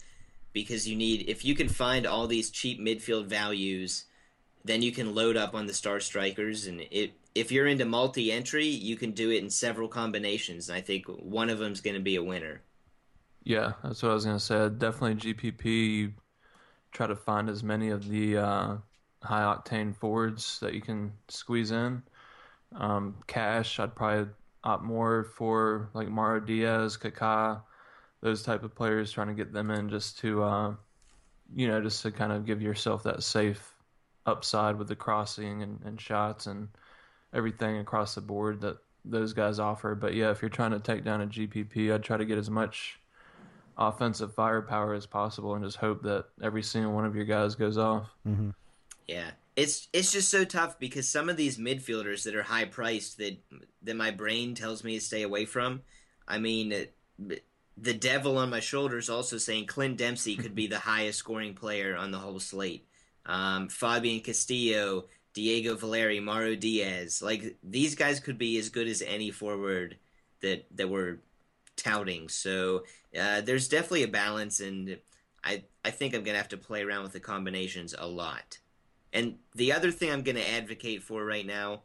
because 0.53 0.87
you 0.87 0.95
need 0.95 1.27
if 1.27 1.45
you 1.45 1.55
can 1.55 1.69
find 1.69 2.05
all 2.05 2.27
these 2.27 2.49
cheap 2.49 2.79
midfield 2.79 3.25
values, 3.25 4.05
then 4.63 4.81
you 4.81 4.91
can 4.91 5.15
load 5.15 5.37
up 5.37 5.55
on 5.55 5.65
the 5.65 5.73
star 5.73 5.99
strikers 5.99 6.67
and 6.67 6.81
it 6.91 7.13
if 7.35 7.51
you're 7.51 7.67
into 7.67 7.85
multi 7.85 8.31
entry, 8.31 8.65
you 8.65 8.95
can 8.95 9.11
do 9.11 9.29
it 9.29 9.43
in 9.43 9.49
several 9.49 9.89
combinations. 9.89 10.69
I 10.69 10.79
think 10.79 11.05
one 11.07 11.49
of 11.49 11.59
them 11.59 11.73
is 11.73 11.81
going 11.81 11.95
to 11.95 12.01
be 12.01 12.15
a 12.15 12.23
winner. 12.23 12.61
Yeah, 13.43 13.73
that's 13.83 14.01
what 14.01 14.11
I 14.11 14.15
was 14.15 14.25
going 14.25 14.37
to 14.37 14.43
say. 14.43 14.69
Definitely 14.69 15.33
GPP. 15.33 15.65
You 15.65 16.13
try 16.93 17.07
to 17.07 17.15
find 17.15 17.49
as 17.49 17.61
many 17.61 17.89
of 17.89 18.07
the 18.07 18.37
uh, 18.37 18.77
high 19.21 19.41
octane 19.41 19.95
forwards 19.95 20.59
that 20.61 20.73
you 20.73 20.81
can 20.81 21.11
squeeze 21.27 21.71
in. 21.71 22.01
Um, 22.75 23.15
cash, 23.27 23.79
I'd 23.79 23.95
probably 23.95 24.31
opt 24.63 24.83
more 24.83 25.25
for 25.25 25.89
like 25.93 26.07
Mauro 26.07 26.39
Diaz, 26.39 26.97
Kaká, 26.97 27.61
those 28.21 28.41
type 28.41 28.63
of 28.63 28.73
players, 28.73 29.11
trying 29.11 29.27
to 29.27 29.33
get 29.33 29.53
them 29.53 29.69
in 29.69 29.89
just 29.89 30.17
to, 30.19 30.41
uh, 30.41 30.73
you 31.53 31.67
know, 31.67 31.81
just 31.81 32.01
to 32.03 32.11
kind 32.11 32.31
of 32.31 32.45
give 32.45 32.61
yourself 32.61 33.03
that 33.03 33.21
safe 33.23 33.75
upside 34.25 34.77
with 34.77 34.87
the 34.87 34.95
crossing 34.95 35.61
and, 35.61 35.79
and 35.85 36.01
shots 36.01 36.47
and 36.47 36.67
everything 37.35 37.77
across 37.77 38.15
the 38.15 38.21
board 38.21 38.61
that 38.61 38.77
those 39.03 39.33
guys 39.33 39.59
offer. 39.59 39.93
But 39.93 40.15
yeah, 40.15 40.31
if 40.31 40.41
you're 40.41 40.49
trying 40.49 40.71
to 40.71 40.79
take 40.79 41.03
down 41.03 41.21
a 41.21 41.27
GPP, 41.27 41.93
I'd 41.93 42.03
try 42.03 42.17
to 42.17 42.25
get 42.25 42.37
as 42.37 42.49
much 42.49 42.99
offensive 43.77 44.33
firepower 44.33 44.93
as 44.93 45.05
possible 45.05 45.53
and 45.53 45.63
just 45.63 45.77
hope 45.77 46.01
that 46.03 46.25
every 46.41 46.63
single 46.63 46.93
one 46.93 47.05
of 47.05 47.15
your 47.15 47.25
guys 47.25 47.55
goes 47.55 47.77
off. 47.77 48.09
Mm-hmm. 48.27 48.51
Yeah, 49.07 49.31
it's 49.55 49.87
it's 49.93 50.11
just 50.11 50.29
so 50.29 50.45
tough 50.45 50.79
because 50.79 51.07
some 51.07 51.29
of 51.29 51.37
these 51.37 51.57
midfielders 51.57 52.23
that 52.23 52.35
are 52.35 52.43
high 52.43 52.65
priced 52.65 53.17
that 53.19 53.37
that 53.83 53.95
my 53.95 54.11
brain 54.11 54.55
tells 54.55 54.83
me 54.83 54.95
to 54.95 55.01
stay 55.01 55.21
away 55.21 55.45
from. 55.45 55.81
I 56.27 56.39
mean, 56.39 56.87
the 57.77 57.93
devil 57.93 58.37
on 58.37 58.49
my 58.49 58.59
shoulder 58.61 58.97
is 58.97 59.09
also 59.09 59.37
saying 59.37 59.67
Clint 59.67 59.97
Dempsey 59.97 60.35
could 60.35 60.55
be 60.55 60.67
the 60.67 60.79
highest 60.79 61.19
scoring 61.19 61.53
player 61.53 61.95
on 61.95 62.11
the 62.11 62.17
whole 62.17 62.39
slate. 62.39 62.87
Um, 63.25 63.69
Fabian 63.69 64.21
Castillo, 64.21 65.05
Diego 65.35 65.75
Valeri, 65.75 66.21
Mauro 66.21 66.55
Diaz, 66.55 67.21
like 67.21 67.57
these 67.61 67.93
guys 67.93 68.21
could 68.21 68.37
be 68.37 68.57
as 68.57 68.69
good 68.69 68.87
as 68.87 69.01
any 69.01 69.31
forward 69.31 69.97
that 70.41 70.65
that 70.75 70.89
we're 70.89 71.17
touting. 71.75 72.29
So 72.29 72.85
uh, 73.19 73.41
there's 73.41 73.67
definitely 73.67 74.03
a 74.03 74.07
balance, 74.07 74.61
and 74.61 74.97
I 75.43 75.63
I 75.83 75.91
think 75.91 76.15
I'm 76.15 76.23
gonna 76.23 76.37
have 76.37 76.47
to 76.49 76.57
play 76.57 76.83
around 76.83 77.03
with 77.03 77.11
the 77.11 77.19
combinations 77.19 77.93
a 77.97 78.07
lot. 78.07 78.59
And 79.11 79.35
the 79.53 79.73
other 79.73 79.91
thing 79.91 80.09
I'm 80.09 80.23
gonna 80.23 80.39
advocate 80.39 81.03
for 81.03 81.25
right 81.25 81.45
now 81.45 81.81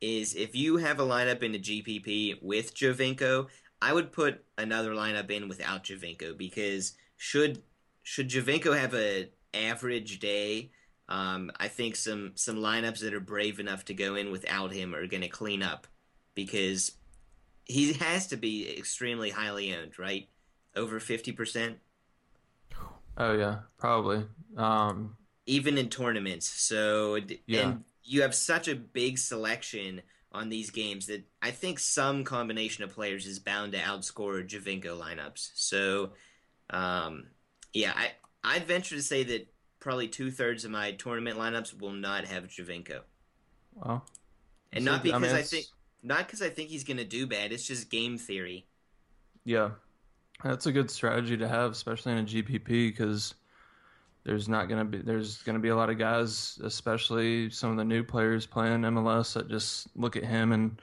is 0.00 0.34
if 0.34 0.56
you 0.56 0.78
have 0.78 0.98
a 0.98 1.06
lineup 1.06 1.42
in 1.42 1.54
a 1.54 1.58
GPP 1.58 2.42
with 2.42 2.74
Giovinco, 2.74 3.48
I 3.82 3.92
would 3.92 4.10
put 4.10 4.42
another 4.56 4.92
lineup 4.92 5.30
in 5.30 5.48
without 5.48 5.84
Giovinco 5.84 6.36
because 6.36 6.94
should 7.18 7.62
should 8.02 8.30
Giovinco 8.30 8.78
have 8.78 8.94
a 8.94 9.28
average 9.52 10.18
day 10.18 10.70
um, 11.08 11.50
I 11.58 11.68
think 11.68 11.96
some 11.96 12.32
some 12.34 12.56
lineups 12.56 13.00
that 13.00 13.14
are 13.14 13.20
brave 13.20 13.60
enough 13.60 13.84
to 13.86 13.94
go 13.94 14.14
in 14.16 14.30
without 14.32 14.72
him 14.72 14.94
are 14.94 15.06
going 15.06 15.22
to 15.22 15.28
clean 15.28 15.62
up 15.62 15.86
because 16.34 16.92
he 17.64 17.92
has 17.94 18.26
to 18.28 18.36
be 18.36 18.76
extremely 18.78 19.30
highly 19.30 19.74
owned, 19.74 19.98
right? 19.98 20.28
Over 20.74 21.00
fifty 21.00 21.32
percent. 21.32 21.78
Oh 23.16 23.32
yeah, 23.32 23.58
probably. 23.78 24.24
Um, 24.56 25.16
Even 25.46 25.78
in 25.78 25.88
tournaments, 25.88 26.46
so 26.48 27.18
Yeah. 27.46 27.68
and 27.68 27.84
you 28.02 28.22
have 28.22 28.34
such 28.34 28.68
a 28.68 28.76
big 28.76 29.18
selection 29.18 30.02
on 30.32 30.48
these 30.48 30.70
games 30.70 31.06
that 31.06 31.24
I 31.40 31.50
think 31.50 31.78
some 31.78 32.24
combination 32.24 32.84
of 32.84 32.92
players 32.92 33.26
is 33.26 33.38
bound 33.38 33.72
to 33.72 33.78
outscore 33.78 34.46
Giovinco 34.46 35.00
lineups. 35.00 35.50
So, 35.54 36.10
um, 36.70 37.28
yeah, 37.72 37.92
I 37.96 38.10
I'd 38.44 38.66
venture 38.66 38.96
to 38.96 39.02
say 39.02 39.22
that 39.24 39.48
probably 39.86 40.08
two 40.08 40.32
thirds 40.32 40.64
of 40.64 40.72
my 40.72 40.90
tournament 40.90 41.38
lineups 41.38 41.80
will 41.80 41.92
not 41.92 42.24
have 42.24 42.48
Giovinco, 42.48 43.02
well, 43.76 44.04
and 44.72 44.82
So, 44.82 44.90
not 44.90 44.98
I 44.98 45.02
because 45.04 45.22
mean, 45.22 45.30
I, 45.30 45.42
think 45.42 45.66
not 46.02 46.26
because 46.26 46.42
I 46.42 46.48
think 46.48 46.70
he's 46.70 46.82
going 46.82 46.96
to 46.96 47.04
do 47.04 47.24
bad. 47.24 47.52
It's 47.52 47.64
just 47.64 47.88
game 47.88 48.18
theory. 48.18 48.66
yeah, 49.44 49.70
that's 50.42 50.66
a 50.66 50.72
good 50.72 50.90
strategy 50.90 51.36
to 51.36 51.46
have, 51.46 51.70
especially 51.70 52.12
in 52.14 52.18
a 52.18 52.24
GPP, 52.24 52.66
because 52.66 53.34
there's 54.24 54.48
not 54.48 54.68
gonna 54.68 54.84
be 54.84 54.98
there's 54.98 55.40
gonna 55.44 55.60
be 55.60 55.68
a 55.68 55.76
lot 55.76 55.88
of 55.88 55.98
guys, 55.98 56.58
especially 56.64 57.48
some 57.50 57.70
of 57.70 57.76
the 57.76 57.84
new 57.84 58.02
players 58.02 58.44
playing 58.44 58.80
MLS, 58.80 59.34
that 59.34 59.48
just 59.48 59.86
look 59.96 60.16
at 60.16 60.24
him 60.24 60.50
and 60.50 60.82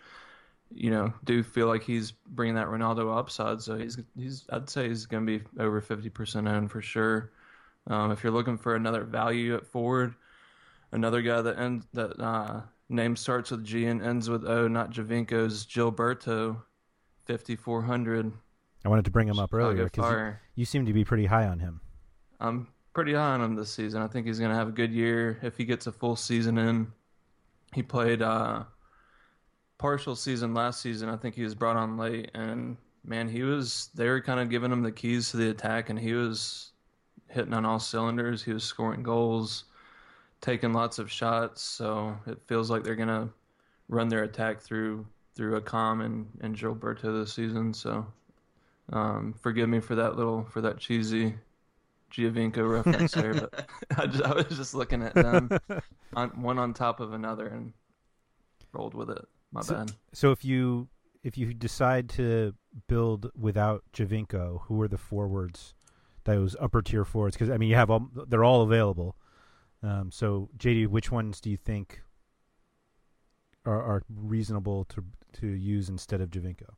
you 0.74 0.92
know 0.92 1.14
do 1.26 1.44
feel 1.44 1.68
like 1.68 1.84
he's 1.84 2.12
bringing 2.12 2.56
that 2.56 2.68
Ronaldo 2.68 3.18
upside. 3.18 3.62
So 3.62 3.78
he's 3.78 3.98
he's 4.18 4.46
I'd 4.50 4.70
say 4.70 4.88
he's 4.88 5.06
gonna 5.06 5.26
be 5.26 5.42
over 5.60 5.82
fifty 5.82 6.10
percent 6.10 6.48
owned 6.48 6.72
for 6.72 6.82
sure. 6.82 7.34
Um, 7.88 8.12
if 8.12 8.24
you're 8.24 8.32
looking 8.32 8.58
for 8.58 8.76
another 8.76 9.04
value 9.04 9.56
at 9.56 9.66
forward, 9.66 10.16
another 10.92 11.22
guy 11.22 11.42
that 11.42 11.60
ends 11.60 11.86
that 11.94 12.20
uh, 12.20 12.62
name 12.90 13.16
starts 13.16 13.52
with 13.52 13.64
G 13.64 13.86
and 13.86 14.02
ends 14.02 14.30
with 14.30 14.46
O, 14.46 14.68
not 14.68 14.92
Giovinco's 14.92 15.66
Gilberto, 15.66 16.62
fifty 17.26 17.56
four 17.56 17.82
hundred. 17.82 18.32
I 18.86 18.90
wanted 18.90 19.06
to 19.06 19.12
bring 19.12 19.28
him 19.28 19.40
up 19.40 19.54
earlier 19.54 19.86
because 19.86 20.12
you, 20.12 20.36
you 20.56 20.66
seem 20.66 20.86
to 20.86 20.94
be 20.94 21.06
pretty 21.06 21.26
high 21.26 21.48
on 21.48 21.60
him. 21.60 21.80
I'm 22.40 22.68
pretty 22.94 23.14
high 23.14 23.34
on 23.34 23.42
him 23.42 23.56
this 23.56 23.74
season. 23.74 24.02
I 24.02 24.08
think 24.08 24.28
he's 24.28 24.40
going 24.40 24.52
to 24.52 24.58
have 24.58 24.68
a 24.68 24.74
good 24.74 24.92
year 24.92 25.40
if 25.42 25.58
he 25.58 25.66
gets 25.66 25.88
a 25.88 25.92
full 25.92 26.16
season 26.16 26.58
in. 26.58 26.92
He 27.74 27.82
played 27.82 28.22
uh, 28.22 28.64
partial 29.78 30.16
season 30.16 30.54
last 30.54 30.82
season. 30.82 31.10
I 31.10 31.16
think 31.16 31.36
he 31.36 31.44
was 31.44 31.56
brought 31.56 31.78
on 31.78 31.98
late, 31.98 32.32
and 32.34 32.78
man, 33.06 33.28
he 33.30 33.44
was. 33.44 33.90
They 33.96 34.08
were 34.08 34.22
kind 34.22 34.40
of 34.40 34.50
giving 34.50 34.72
him 34.72 34.84
the 34.84 34.92
keys 34.92 35.32
to 35.32 35.38
the 35.38 35.50
attack, 35.50 35.90
and 35.90 35.98
he 35.98 36.14
was 36.14 36.73
hitting 37.34 37.54
on 37.54 37.66
all 37.66 37.80
cylinders. 37.80 38.44
He 38.44 38.54
was 38.54 38.64
scoring 38.64 39.04
goals, 39.04 39.66
taking 40.42 40.72
lots 40.74 41.00
of 41.00 41.12
shots. 41.12 41.62
So 41.62 42.16
it 42.28 42.40
feels 42.48 42.70
like 42.70 42.84
they're 42.84 42.96
going 42.96 43.08
to 43.10 43.30
run 43.90 44.08
their 44.10 44.24
attack 44.24 44.62
through 44.62 45.06
through 45.36 45.60
Accam 45.60 46.06
and 46.06 46.28
and 46.42 46.56
Gilberto 46.56 47.20
this 47.22 47.34
season. 47.34 47.74
So 47.74 48.06
um, 48.92 49.34
forgive 49.42 49.68
me 49.70 49.80
for 49.80 49.96
that 49.96 50.16
little 50.16 50.44
for 50.46 50.62
that 50.62 50.78
cheesy 50.78 51.36
Giovinco 52.12 52.70
reference 52.70 53.14
there, 53.14 53.34
but 53.34 53.68
I, 53.98 54.06
just, 54.06 54.24
I 54.24 54.34
was 54.34 54.46
just 54.50 54.76
looking 54.76 55.02
at 55.02 55.16
them 55.16 55.50
on 56.16 56.30
one 56.42 56.60
on 56.60 56.74
top 56.74 57.00
of 57.00 57.14
another 57.14 57.48
and 57.48 57.74
rolled 58.72 58.94
with 58.94 59.10
it. 59.10 59.26
My 59.52 59.62
So- 59.62 59.76
bad. 59.76 59.92
So 60.14 60.32
if 60.32 60.46
you 60.46 60.88
if 61.24 61.38
you 61.38 61.54
decide 61.54 62.10
to 62.10 62.54
build 62.88 63.32
without 63.36 63.84
Giovinco, 63.94 64.62
who 64.66 64.82
are 64.82 64.88
the 64.90 64.98
forwards, 64.98 65.74
those 66.26 66.56
upper 66.60 66.82
tier 66.82 67.06
forwards? 67.06 67.36
Because 67.36 67.50
I 67.50 67.58
mean, 67.58 67.70
you 67.70 67.76
have 67.76 67.90
all 67.90 68.10
they're 68.28 68.44
all 68.44 68.62
available. 68.62 69.16
Um, 69.82 70.12
so 70.12 70.50
JD, 70.58 70.88
which 70.88 71.12
ones 71.12 71.42
do 71.42 71.50
you 71.50 71.58
think 71.58 72.02
are, 73.66 73.82
are 73.82 74.04
reasonable 74.10 74.86
to 74.86 75.04
to 75.34 75.48
use 75.48 75.90
instead 75.90 76.22
of 76.22 76.30
Giovinco? 76.30 76.76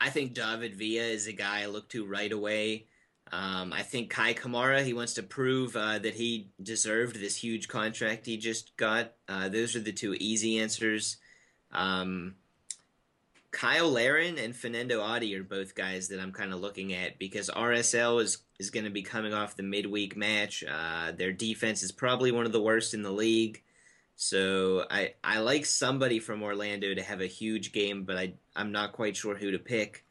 I 0.00 0.10
think 0.10 0.34
David 0.34 0.74
Villa 0.74 1.04
is 1.04 1.26
a 1.26 1.32
guy 1.32 1.62
I 1.62 1.66
look 1.66 1.88
to 1.90 2.04
right 2.04 2.32
away. 2.32 2.86
Um, 3.30 3.72
I 3.72 3.82
think 3.82 4.12
Kei 4.12 4.34
Kamara, 4.34 4.82
he 4.82 4.92
wants 4.92 5.14
to 5.14 5.22
prove 5.22 5.76
uh, 5.76 5.98
that 6.00 6.14
he 6.14 6.50
deserved 6.62 7.16
this 7.16 7.36
huge 7.36 7.68
contract 7.68 8.26
he 8.26 8.36
just 8.36 8.76
got. 8.76 9.12
Uh, 9.28 9.48
those 9.48 9.76
are 9.76 9.80
the 9.80 9.92
two 9.92 10.14
easy 10.14 10.58
answers. 10.58 11.18
Um, 11.70 12.34
Cyle 13.54 13.90
Larin 13.90 14.38
and 14.38 14.54
Fanendo 14.54 15.02
Adi 15.02 15.36
are 15.36 15.42
both 15.42 15.74
guys 15.74 16.08
that 16.08 16.20
I'm 16.20 16.32
kind 16.32 16.52
of 16.52 16.60
looking 16.60 16.94
at 16.94 17.18
because 17.18 17.50
RSL 17.50 18.20
is 18.22 18.38
is 18.58 18.70
going 18.70 18.84
to 18.84 18.90
be 18.90 19.02
coming 19.02 19.34
off 19.34 19.56
the 19.56 19.62
midweek 19.62 20.16
match. 20.16 20.64
Uh, 20.68 21.12
their 21.12 21.32
defense 21.32 21.82
is 21.82 21.92
probably 21.92 22.32
one 22.32 22.46
of 22.46 22.52
the 22.52 22.62
worst 22.62 22.94
in 22.94 23.02
the 23.02 23.10
league. 23.10 23.62
So 24.16 24.84
I 24.90 25.14
I 25.22 25.38
like 25.38 25.66
somebody 25.66 26.18
from 26.18 26.42
Orlando 26.42 26.94
to 26.94 27.02
have 27.02 27.20
a 27.20 27.26
huge 27.26 27.72
game, 27.72 28.04
but 28.04 28.16
I 28.16 28.34
I'm 28.56 28.72
not 28.72 28.92
quite 28.92 29.16
sure 29.16 29.34
who 29.34 29.50
to 29.50 29.58
pick. 29.58 30.04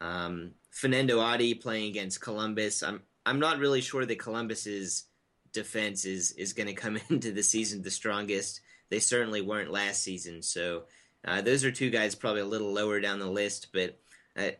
Um, 0.00 0.52
Fanendo 0.72 1.20
Adi 1.20 1.54
playing 1.54 1.90
against 1.90 2.20
Columbus. 2.20 2.82
I'm 2.82 3.02
I'm 3.26 3.40
not 3.40 3.58
really 3.58 3.80
sure 3.80 4.06
that 4.06 4.18
Columbus's 4.18 5.04
defense 5.52 6.04
is 6.04 6.32
is 6.32 6.52
going 6.52 6.68
to 6.68 6.74
come 6.74 6.98
into 7.10 7.32
the 7.32 7.42
season 7.42 7.82
the 7.82 7.90
strongest. 7.90 8.60
They 8.88 9.00
certainly 9.00 9.42
weren't 9.42 9.70
last 9.70 10.02
season. 10.02 10.42
So 10.42 10.84
uh, 11.24 11.40
those 11.42 11.64
are 11.64 11.70
two 11.70 11.90
guys 11.90 12.14
probably 12.14 12.40
a 12.40 12.46
little 12.46 12.72
lower 12.72 13.00
down 13.00 13.18
the 13.18 13.30
list, 13.30 13.68
but. 13.72 13.98
Uh, 14.36 14.50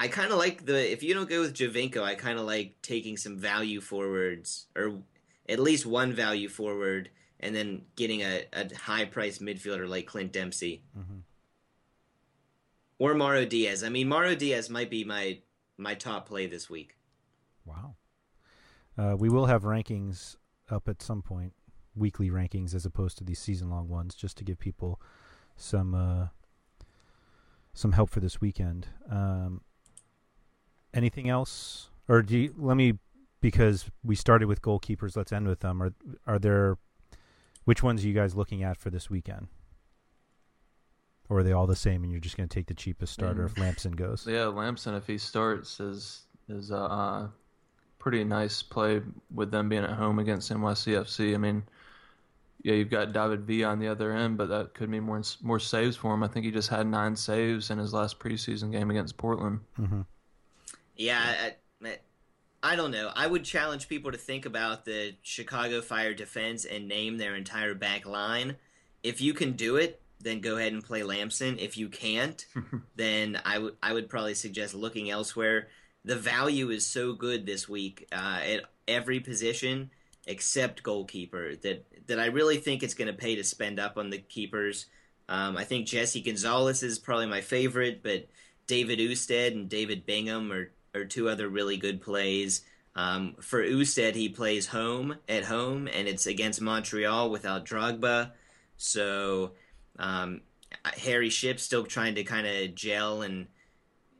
I 0.00 0.08
kind 0.08 0.32
of 0.32 0.38
like 0.38 0.66
the 0.66 0.90
if 0.90 1.04
you 1.04 1.14
don't 1.14 1.28
go 1.28 1.42
with 1.42 1.54
Giovinco, 1.54 2.02
I 2.02 2.16
kind 2.16 2.36
of 2.36 2.44
like 2.44 2.74
taking 2.82 3.16
some 3.16 3.36
value 3.36 3.80
forwards 3.80 4.66
or 4.74 4.98
at 5.48 5.60
least 5.60 5.86
one 5.86 6.12
value 6.12 6.48
forward 6.48 7.08
and 7.38 7.54
then 7.54 7.82
getting 7.94 8.22
a, 8.22 8.44
a 8.52 8.74
high 8.74 9.04
priced 9.04 9.42
midfielder 9.42 9.88
like 9.88 10.06
Clint 10.06 10.32
Dempsey 10.32 10.82
mm-hmm. 10.98 11.18
or 12.98 13.14
Mauro 13.14 13.44
Diaz. 13.44 13.84
I 13.84 13.90
mean, 13.90 14.08
Mauro 14.08 14.34
Diaz 14.34 14.70
might 14.70 14.90
be 14.90 15.04
my 15.04 15.38
my 15.76 15.94
top 15.94 16.26
play 16.26 16.46
this 16.46 16.68
week. 16.70 16.96
Wow. 17.64 17.94
Uh, 18.98 19.16
we 19.16 19.28
will 19.28 19.46
have 19.46 19.62
rankings 19.62 20.36
up 20.70 20.88
at 20.88 21.00
some 21.00 21.22
point, 21.22 21.52
weekly 21.94 22.30
rankings 22.30 22.74
as 22.74 22.84
opposed 22.84 23.18
to 23.18 23.24
these 23.24 23.38
season 23.38 23.70
long 23.70 23.88
ones, 23.88 24.14
just 24.14 24.36
to 24.38 24.44
give 24.44 24.58
people 24.58 25.00
some 25.56 25.94
uh, 25.94 26.26
some 27.72 27.92
help 27.92 28.10
for 28.10 28.20
this 28.20 28.40
weekend. 28.40 28.88
Um, 29.10 29.62
anything 30.94 31.28
else, 31.28 31.90
or 32.08 32.22
do 32.22 32.38
you, 32.38 32.54
let 32.58 32.76
me 32.76 32.94
because 33.40 33.90
we 34.02 34.14
started 34.14 34.46
with 34.46 34.62
goalkeepers. 34.62 35.16
Let's 35.16 35.32
end 35.32 35.46
with 35.46 35.60
them. 35.60 35.82
Are 35.82 35.92
are 36.26 36.38
there 36.38 36.78
which 37.64 37.82
ones 37.82 38.04
are 38.04 38.08
you 38.08 38.14
guys 38.14 38.34
looking 38.34 38.62
at 38.62 38.76
for 38.76 38.90
this 38.90 39.10
weekend? 39.10 39.48
Or 41.28 41.38
are 41.38 41.42
they 41.42 41.52
all 41.52 41.66
the 41.66 41.76
same, 41.76 42.02
and 42.02 42.12
you're 42.12 42.20
just 42.20 42.36
going 42.36 42.48
to 42.48 42.54
take 42.54 42.66
the 42.66 42.74
cheapest 42.74 43.12
starter 43.12 43.44
if 43.44 43.56
Lampson 43.56 43.92
goes? 43.92 44.26
Yeah, 44.28 44.46
Lampson, 44.46 44.94
if 44.94 45.06
he 45.06 45.18
starts, 45.18 45.80
is 45.80 46.22
is 46.48 46.70
a 46.70 46.76
uh, 46.76 47.28
pretty 47.98 48.24
nice 48.24 48.62
play 48.62 49.00
with 49.32 49.50
them 49.50 49.68
being 49.68 49.84
at 49.84 49.90
home 49.90 50.18
against 50.18 50.52
NYCFC. 50.52 51.34
I 51.34 51.38
mean, 51.38 51.62
yeah, 52.62 52.74
you've 52.74 52.90
got 52.90 53.12
David 53.12 53.42
V 53.42 53.64
on 53.64 53.78
the 53.78 53.88
other 53.88 54.12
end, 54.12 54.36
but 54.36 54.48
that 54.48 54.74
could 54.74 54.88
mean 54.88 55.02
more 55.02 55.22
more 55.42 55.58
saves 55.58 55.96
for 55.96 56.14
him. 56.14 56.22
I 56.22 56.28
think 56.28 56.44
he 56.44 56.52
just 56.52 56.68
had 56.68 56.86
nine 56.86 57.16
saves 57.16 57.70
in 57.70 57.78
his 57.78 57.92
last 57.92 58.18
preseason 58.18 58.70
game 58.70 58.90
against 58.90 59.16
Portland. 59.16 59.60
Mm-hmm. 59.78 60.02
Yeah, 60.96 61.20
I, 61.20 61.54
I 62.62 62.76
don't 62.76 62.92
know. 62.92 63.10
I 63.14 63.26
would 63.26 63.44
challenge 63.44 63.88
people 63.88 64.12
to 64.12 64.18
think 64.18 64.46
about 64.46 64.84
the 64.84 65.16
Chicago 65.22 65.80
Fire 65.80 66.14
defense 66.14 66.64
and 66.64 66.86
name 66.86 67.18
their 67.18 67.34
entire 67.34 67.74
back 67.74 68.06
line. 68.06 68.56
If 69.02 69.20
you 69.20 69.34
can 69.34 69.52
do 69.52 69.76
it, 69.76 70.00
then 70.20 70.40
go 70.40 70.56
ahead 70.56 70.72
and 70.72 70.84
play 70.84 71.02
Lampson. 71.02 71.58
If 71.58 71.76
you 71.76 71.88
can't, 71.88 72.44
then 72.96 73.40
I 73.44 73.58
would 73.58 73.76
I 73.82 73.92
would 73.92 74.08
probably 74.08 74.34
suggest 74.34 74.74
looking 74.74 75.10
elsewhere. 75.10 75.68
The 76.04 76.16
value 76.16 76.70
is 76.70 76.86
so 76.86 77.12
good 77.14 77.46
this 77.46 77.68
week 77.68 78.06
uh, 78.12 78.40
at 78.42 78.64
every 78.86 79.18
position 79.18 79.90
except 80.26 80.84
goalkeeper 80.84 81.56
that 81.56 81.84
that 82.12 82.20
I 82.20 82.26
really 82.26 82.58
think 82.58 82.82
it's 82.82 82.94
going 82.94 83.08
to 83.08 83.16
pay 83.16 83.36
to 83.36 83.42
spend 83.42 83.80
up 83.80 83.96
on 83.96 84.10
the 84.10 84.18
keepers. 84.18 84.86
Um, 85.28 85.56
I 85.56 85.64
think 85.64 85.86
Jesse 85.86 86.20
Gonzalez 86.20 86.82
is 86.82 86.98
probably 86.98 87.26
my 87.26 87.40
favorite, 87.40 88.02
but 88.02 88.28
David 88.66 89.00
Ousted 89.00 89.54
and 89.54 89.68
David 89.68 90.04
Bingham 90.04 90.52
are 90.52 90.70
or 90.94 91.04
two 91.04 91.28
other 91.28 91.48
really 91.48 91.76
good 91.76 92.02
plays. 92.02 92.62
Um, 92.94 93.36
for 93.40 93.62
Ousted, 93.64 94.14
he 94.14 94.28
plays 94.28 94.66
home 94.66 95.16
at 95.26 95.44
home, 95.44 95.88
and 95.88 96.06
it's 96.06 96.26
against 96.26 96.60
Montreal 96.60 97.30
without 97.30 97.64
Drogba. 97.64 98.32
So 98.76 99.52
um, 99.98 100.42
Harry 100.84 101.30
Shipp's 101.30 101.62
still 101.62 101.84
trying 101.84 102.16
to 102.16 102.24
kind 102.24 102.46
of 102.46 102.74
gel 102.74 103.22
and 103.22 103.46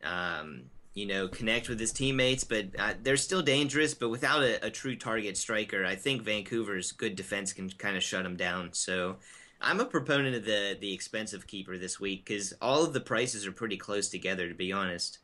um, 0.03 0.71
you 0.95 1.07
know 1.07 1.29
connect 1.29 1.69
with 1.69 1.81
his 1.81 1.93
teammates, 1.93 2.45
but 2.45 2.67
uh, 2.79 2.95
they're 3.03 3.17
still 3.17 3.43
dangerous. 3.43 3.95
But 3.95 4.11
without 4.11 4.43
a, 4.43 4.67
a, 4.67 4.71
true 4.71 4.97
target 4.97 5.37
striker, 5.37 5.85
I 5.85 5.97
think 5.97 6.23
Vancouver's 6.23 6.93
good 6.93 7.17
defense 7.17 7.53
can 7.53 7.71
kind 7.71 7.97
of 7.97 8.03
shut 8.03 8.23
them 8.23 8.37
down. 8.37 8.71
So. 8.73 9.17
I'm 9.65 9.79
a 9.79 9.85
proponent 9.85 10.35
of 10.35 10.45
the 10.45 10.77
the 10.81 10.93
expensive 10.93 11.47
keeper 11.47 11.79
this 11.79 12.01
week 12.01 12.25
because 12.25 12.53
all 12.61 12.83
of 12.83 12.93
the 12.93 13.01
prices 13.01 13.47
are 13.47 13.53
pretty 13.53 13.77
close 13.77 14.09
together. 14.09 14.49
To 14.49 14.57
be 14.57 14.73
honest, 14.73 15.21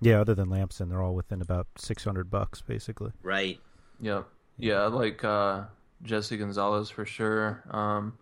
yeah, 0.00 0.20
other 0.20 0.34
than 0.34 0.50
Lampson, 0.50 0.88
they're 0.88 1.02
all 1.02 1.14
within 1.14 1.40
about 1.40 1.68
six 1.78 2.02
hundred 2.02 2.28
bucks, 2.28 2.60
basically. 2.60 3.12
Right. 3.22 3.60
Yeah. 4.00 4.24
Yeah, 4.58 4.82
I 4.82 4.86
like 4.86 5.22
uh, 5.22 5.64
Jesse 6.02 6.36
Gonzalez 6.36 6.90
for 6.90 7.04
sure. 7.04 7.62
Um, 7.70 8.18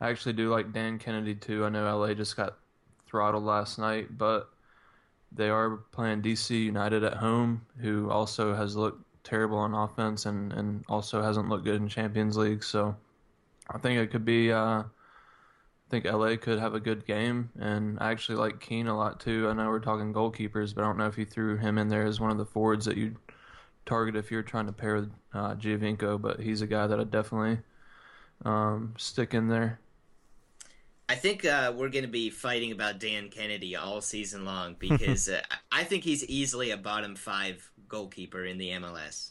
I 0.00 0.10
actually 0.10 0.34
do 0.34 0.50
like 0.50 0.72
Dan 0.72 0.98
Kennedy 0.98 1.34
too. 1.34 1.64
I 1.64 1.70
know 1.70 1.98
LA 1.98 2.14
just 2.14 2.36
got 2.36 2.58
throttled 3.06 3.44
last 3.44 3.78
night, 3.78 4.16
but 4.16 4.50
they 5.32 5.48
are 5.50 5.76
playing 5.92 6.22
DC 6.22 6.50
United 6.50 7.04
at 7.04 7.14
home, 7.14 7.66
who 7.80 8.10
also 8.10 8.54
has 8.54 8.76
looked 8.76 9.04
terrible 9.24 9.58
on 9.58 9.74
offense 9.74 10.26
and, 10.26 10.52
and 10.52 10.84
also 10.88 11.22
hasn't 11.22 11.48
looked 11.48 11.64
good 11.64 11.80
in 11.80 11.88
Champions 11.88 12.36
League. 12.36 12.64
So 12.64 12.96
I 13.70 13.78
think 13.78 14.00
it 14.00 14.10
could 14.10 14.24
be 14.24 14.52
uh, 14.52 14.82
I 15.88 15.90
think 15.90 16.04
LA 16.04 16.36
could 16.36 16.58
have 16.58 16.74
a 16.74 16.80
good 16.80 17.06
game, 17.06 17.50
and 17.58 17.98
I 17.98 18.10
actually 18.10 18.36
like 18.36 18.60
Keane 18.60 18.88
a 18.88 18.96
lot 18.96 19.20
too. 19.20 19.48
I 19.48 19.54
know 19.54 19.68
we're 19.68 19.80
talking 19.80 20.12
goalkeepers, 20.12 20.74
but 20.74 20.84
I 20.84 20.86
don't 20.86 20.98
know 20.98 21.06
if 21.06 21.16
you 21.16 21.24
threw 21.24 21.56
him 21.56 21.78
in 21.78 21.88
there 21.88 22.06
as 22.06 22.20
one 22.20 22.30
of 22.30 22.36
the 22.36 22.44
forwards 22.44 22.84
that 22.84 22.98
you'd 22.98 23.16
target 23.86 24.14
if 24.14 24.30
you're 24.30 24.42
trying 24.42 24.66
to 24.66 24.72
pair 24.72 24.96
with 24.96 25.10
uh, 25.32 25.54
Giovinco, 25.54 26.20
but 26.20 26.40
he's 26.40 26.60
a 26.60 26.66
guy 26.66 26.86
that 26.86 27.00
I'd 27.00 27.10
definitely 27.10 27.60
um, 28.44 28.94
stick 28.98 29.32
in 29.32 29.48
there. 29.48 29.80
I 31.08 31.14
think 31.14 31.44
uh, 31.44 31.72
we're 31.74 31.88
going 31.88 32.04
to 32.04 32.10
be 32.10 32.30
fighting 32.30 32.72
about 32.72 33.00
Dan 33.00 33.28
Kennedy 33.28 33.76
all 33.76 34.00
season 34.00 34.44
long 34.44 34.76
because 34.78 35.28
uh, 35.28 35.40
I 35.72 35.84
think 35.84 36.04
he's 36.04 36.24
easily 36.24 36.70
a 36.70 36.76
bottom 36.76 37.14
five 37.14 37.70
goalkeeper 37.88 38.44
in 38.44 38.58
the 38.58 38.70
MLS. 38.70 39.30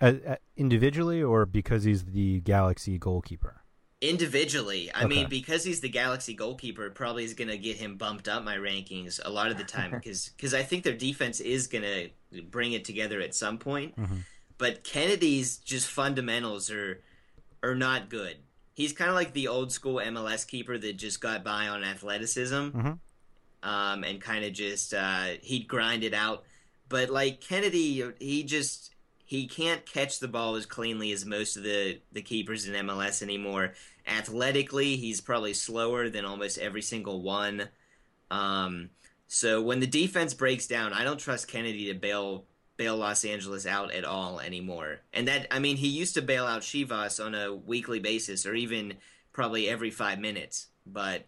Uh, 0.00 0.12
uh, 0.26 0.36
individually, 0.56 1.22
or 1.22 1.46
because 1.46 1.84
he's 1.84 2.04
the 2.04 2.40
Galaxy 2.40 2.98
goalkeeper? 2.98 3.62
individually. 4.00 4.90
I 4.92 5.04
okay. 5.04 5.08
mean, 5.08 5.28
because 5.28 5.64
he's 5.64 5.80
the 5.80 5.88
Galaxy 5.88 6.34
goalkeeper, 6.34 6.90
probably 6.90 7.24
is 7.24 7.34
going 7.34 7.48
to 7.48 7.58
get 7.58 7.76
him 7.76 7.96
bumped 7.96 8.28
up 8.28 8.44
my 8.44 8.56
rankings 8.56 9.20
a 9.24 9.30
lot 9.30 9.50
of 9.50 9.58
the 9.58 9.64
time 9.78 9.90
because 9.90 10.30
because 10.36 10.54
I 10.54 10.62
think 10.62 10.84
their 10.84 10.94
defense 10.94 11.40
is 11.40 11.66
going 11.66 11.84
to 12.32 12.42
bring 12.42 12.72
it 12.72 12.84
together 12.84 13.20
at 13.20 13.34
some 13.34 13.58
point. 13.58 13.96
Mm-hmm. 13.96 14.18
But 14.58 14.84
Kennedy's 14.84 15.58
just 15.58 15.88
fundamentals 15.88 16.70
are 16.70 17.02
are 17.62 17.74
not 17.74 18.08
good. 18.08 18.36
He's 18.76 18.92
kind 18.92 19.08
of 19.08 19.16
like 19.16 19.32
the 19.32 19.48
old 19.48 19.72
school 19.72 19.96
MLS 19.96 20.46
keeper 20.46 20.76
that 20.76 20.98
just 20.98 21.18
got 21.22 21.42
by 21.42 21.66
on 21.68 21.82
athleticism, 21.82 22.54
mm-hmm. 22.54 23.68
um, 23.68 24.04
and 24.04 24.20
kind 24.20 24.44
of 24.44 24.52
just 24.52 24.92
uh, 24.92 25.28
he'd 25.40 25.66
grind 25.66 26.04
it 26.04 26.12
out. 26.12 26.44
But 26.90 27.08
like 27.08 27.40
Kennedy, 27.40 28.04
he 28.18 28.44
just 28.44 28.94
he 29.24 29.46
can't 29.46 29.86
catch 29.86 30.18
the 30.18 30.28
ball 30.28 30.56
as 30.56 30.66
cleanly 30.66 31.10
as 31.10 31.24
most 31.24 31.56
of 31.56 31.62
the, 31.62 32.00
the 32.12 32.20
keepers 32.20 32.68
in 32.68 32.86
MLS 32.86 33.22
anymore. 33.22 33.72
Athletically, 34.06 34.96
he's 34.96 35.22
probably 35.22 35.54
slower 35.54 36.10
than 36.10 36.26
almost 36.26 36.58
every 36.58 36.82
single 36.82 37.22
one. 37.22 37.70
Um, 38.30 38.90
so 39.26 39.62
when 39.62 39.80
the 39.80 39.86
defense 39.86 40.34
breaks 40.34 40.66
down, 40.66 40.92
I 40.92 41.02
don't 41.02 41.18
trust 41.18 41.48
Kennedy 41.48 41.86
to 41.86 41.94
bail 41.94 42.44
bail 42.76 42.96
Los 42.96 43.24
Angeles 43.24 43.66
out 43.66 43.92
at 43.92 44.04
all 44.04 44.40
anymore. 44.40 45.00
And 45.12 45.28
that 45.28 45.46
I 45.50 45.58
mean, 45.58 45.76
he 45.76 45.88
used 45.88 46.14
to 46.14 46.22
bail 46.22 46.46
out 46.46 46.62
Chivas 46.62 47.24
on 47.24 47.34
a 47.34 47.54
weekly 47.54 47.98
basis, 47.98 48.46
or 48.46 48.54
even 48.54 48.94
probably 49.32 49.68
every 49.68 49.90
five 49.90 50.18
minutes. 50.18 50.68
But 50.86 51.26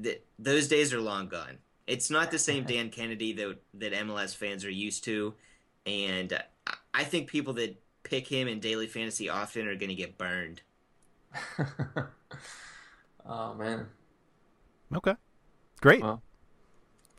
th- 0.00 0.22
those 0.38 0.68
days 0.68 0.92
are 0.92 1.00
long 1.00 1.28
gone. 1.28 1.58
It's 1.86 2.10
not 2.10 2.30
the 2.30 2.38
same 2.38 2.64
Dan 2.68 2.90
Kennedy 2.90 3.32
that 3.34 3.56
that 3.74 3.92
MLS 3.92 4.34
fans 4.34 4.64
are 4.64 4.70
used 4.70 5.04
to, 5.04 5.34
and 5.86 6.42
I 6.94 7.04
think 7.04 7.28
people 7.28 7.54
that 7.54 7.80
pick 8.02 8.26
him 8.26 8.48
in 8.48 8.60
daily 8.60 8.86
fantasy 8.86 9.28
often 9.28 9.68
are 9.68 9.76
going 9.76 9.90
to 9.90 9.94
get 9.94 10.18
burned. 10.18 10.62
oh 13.26 13.54
man. 13.54 13.86
Okay. 14.94 15.14
Great. 15.80 16.02
Well, 16.02 16.22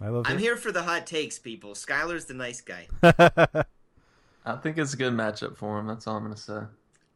I 0.02 0.10
love. 0.10 0.26
I'm 0.28 0.38
here 0.38 0.58
for 0.58 0.72
the 0.72 0.84
hot 0.84 1.06
takes, 1.06 1.38
people. 1.38 1.74
Skylar's 1.74 2.26
the 2.26 2.34
nice 2.34 2.62
guy. 2.62 2.88
I 4.46 4.56
think 4.56 4.78
it's 4.78 4.94
a 4.94 4.98
good 4.98 5.14
matchup 5.14 5.56
for 5.56 5.80
him. 5.80 5.86
That's 5.86 6.08
all 6.08 6.18
I'm 6.18 6.24
going 6.24 6.34
to 6.34 6.42
say. 6.42 6.62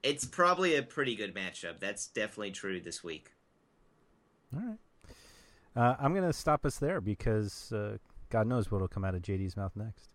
It's 0.03 0.25
probably 0.25 0.75
a 0.75 0.83
pretty 0.83 1.15
good 1.15 1.33
matchup. 1.33 1.79
That's 1.79 2.05
definitely 2.05 2.51
true 2.51 2.79
this 2.79 3.03
week. 3.03 3.31
All 4.55 4.61
right. 4.61 4.77
Uh, 5.75 5.95
I'm 5.99 6.13
going 6.13 6.25
to 6.25 6.33
stop 6.33 6.65
us 6.65 6.77
there 6.77 7.01
because 7.01 7.73
uh, 7.73 7.97
God 8.29 8.47
knows 8.47 8.71
what 8.71 8.81
will 8.81 8.87
come 8.87 9.03
out 9.03 9.15
of 9.15 9.23
JD's 9.23 9.57
mouth 9.57 9.71
next. 9.75 10.09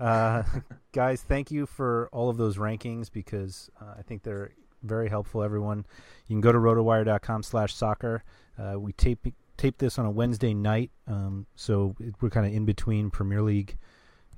Uh, 0.00 0.42
guys, 0.92 1.20
thank 1.20 1.50
you 1.50 1.66
for 1.66 2.08
all 2.10 2.30
of 2.30 2.38
those 2.38 2.56
rankings 2.56 3.12
because 3.12 3.70
uh, 3.80 3.94
I 3.98 4.02
think 4.02 4.22
they're 4.22 4.52
very 4.82 5.08
helpful. 5.08 5.42
Everyone, 5.42 5.84
you 6.26 6.34
can 6.34 6.40
go 6.40 6.52
to 6.52 6.58
rotowire.com 6.58 7.42
slash 7.42 7.74
soccer. 7.74 8.24
Uh, 8.58 8.78
we 8.80 8.92
tape 8.92 9.26
taped 9.58 9.80
this 9.80 9.98
on 9.98 10.06
a 10.06 10.10
Wednesday 10.10 10.54
night, 10.54 10.90
um, 11.06 11.46
so 11.54 11.94
we're 12.20 12.30
kind 12.30 12.46
of 12.46 12.54
in 12.54 12.64
between 12.64 13.10
Premier 13.10 13.42
League 13.42 13.76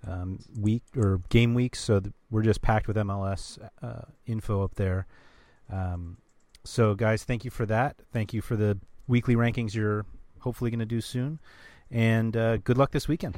um, 0.06 0.40
week 0.58 0.82
or 0.96 1.20
game 1.28 1.54
weeks, 1.54 1.78
so 1.78 2.00
th- 2.00 2.12
we're 2.30 2.42
just 2.42 2.62
packed 2.62 2.88
with 2.88 2.96
MLS 2.96 3.58
uh, 3.82 4.02
info 4.26 4.64
up 4.64 4.74
there. 4.74 5.06
Um, 5.70 6.16
so, 6.64 6.94
guys, 6.94 7.22
thank 7.22 7.44
you 7.44 7.50
for 7.50 7.66
that. 7.66 7.96
Thank 8.12 8.32
you 8.32 8.40
for 8.40 8.56
the 8.56 8.78
weekly 9.06 9.36
rankings 9.36 9.74
you're 9.74 10.06
hopefully 10.40 10.70
going 10.70 10.80
to 10.80 10.86
do 10.86 11.00
soon, 11.00 11.38
and 11.90 12.36
uh, 12.36 12.56
good 12.56 12.78
luck 12.78 12.90
this 12.90 13.06
weekend. 13.06 13.36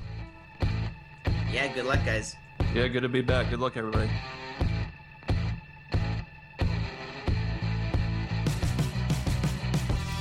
Yeah, 1.53 1.73
good 1.75 1.85
luck, 1.85 2.05
guys. 2.05 2.35
Yeah, 2.75 2.89
good 2.89 3.03
to 3.03 3.09
be 3.09 3.21
back. 3.21 3.51
Good 3.51 3.61
luck, 3.61 3.77
everybody. 3.77 4.11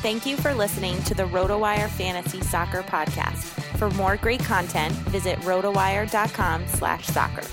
Thank 0.01 0.25
you 0.25 0.35
for 0.35 0.51
listening 0.55 0.99
to 1.03 1.13
the 1.13 1.25
RotoWire 1.25 1.87
Fantasy 1.89 2.41
Soccer 2.41 2.81
Podcast. 2.81 3.43
For 3.77 3.91
more 3.91 4.17
great 4.17 4.43
content, 4.43 4.91
visit 5.09 5.37
rotowire.com 5.41 6.65
slash 6.67 7.05
soccer. 7.05 7.43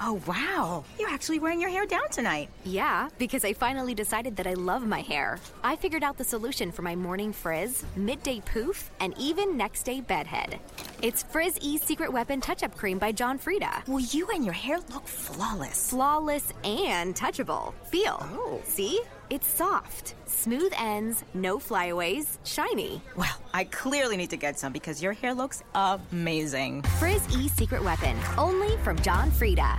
Oh, 0.00 0.22
wow. 0.26 0.84
You're 0.98 1.08
actually 1.10 1.40
wearing 1.40 1.60
your 1.60 1.70
hair 1.70 1.84
down 1.84 2.08
tonight. 2.10 2.48
Yeah, 2.64 3.08
because 3.18 3.44
I 3.44 3.52
finally 3.52 3.94
decided 3.94 4.36
that 4.36 4.46
I 4.46 4.54
love 4.54 4.86
my 4.86 5.00
hair. 5.00 5.38
I 5.64 5.74
figured 5.74 6.04
out 6.04 6.16
the 6.16 6.24
solution 6.24 6.70
for 6.70 6.82
my 6.82 6.94
morning 6.94 7.32
frizz, 7.32 7.84
midday 7.96 8.40
poof, 8.40 8.90
and 9.00 9.12
even 9.18 9.56
next 9.56 9.82
day 9.82 10.00
bedhead. 10.00 10.60
It's 11.00 11.22
Frizz 11.22 11.58
E 11.60 11.78
Secret 11.78 12.12
Weapon 12.12 12.40
Touch 12.40 12.64
Up 12.64 12.76
Cream 12.76 12.98
by 12.98 13.12
John 13.12 13.38
Frieda. 13.38 13.84
Will 13.86 14.00
you 14.00 14.26
and 14.34 14.44
your 14.44 14.52
hair 14.52 14.78
look 14.92 15.06
flawless. 15.06 15.90
Flawless 15.90 16.52
and 16.64 17.14
touchable. 17.14 17.72
Feel. 17.84 18.18
Oh. 18.20 18.60
See? 18.64 19.00
It's 19.30 19.46
soft, 19.46 20.14
smooth 20.26 20.72
ends, 20.76 21.22
no 21.34 21.58
flyaways, 21.60 22.38
shiny. 22.44 23.00
Well, 23.14 23.36
I 23.54 23.64
clearly 23.64 24.16
need 24.16 24.30
to 24.30 24.36
get 24.38 24.58
some 24.58 24.72
because 24.72 25.00
your 25.02 25.12
hair 25.12 25.34
looks 25.34 25.62
amazing. 25.74 26.82
Frizz 26.98 27.36
E 27.36 27.48
Secret 27.48 27.84
Weapon, 27.84 28.16
only 28.36 28.76
from 28.78 28.98
John 29.00 29.30
Frieda. 29.30 29.78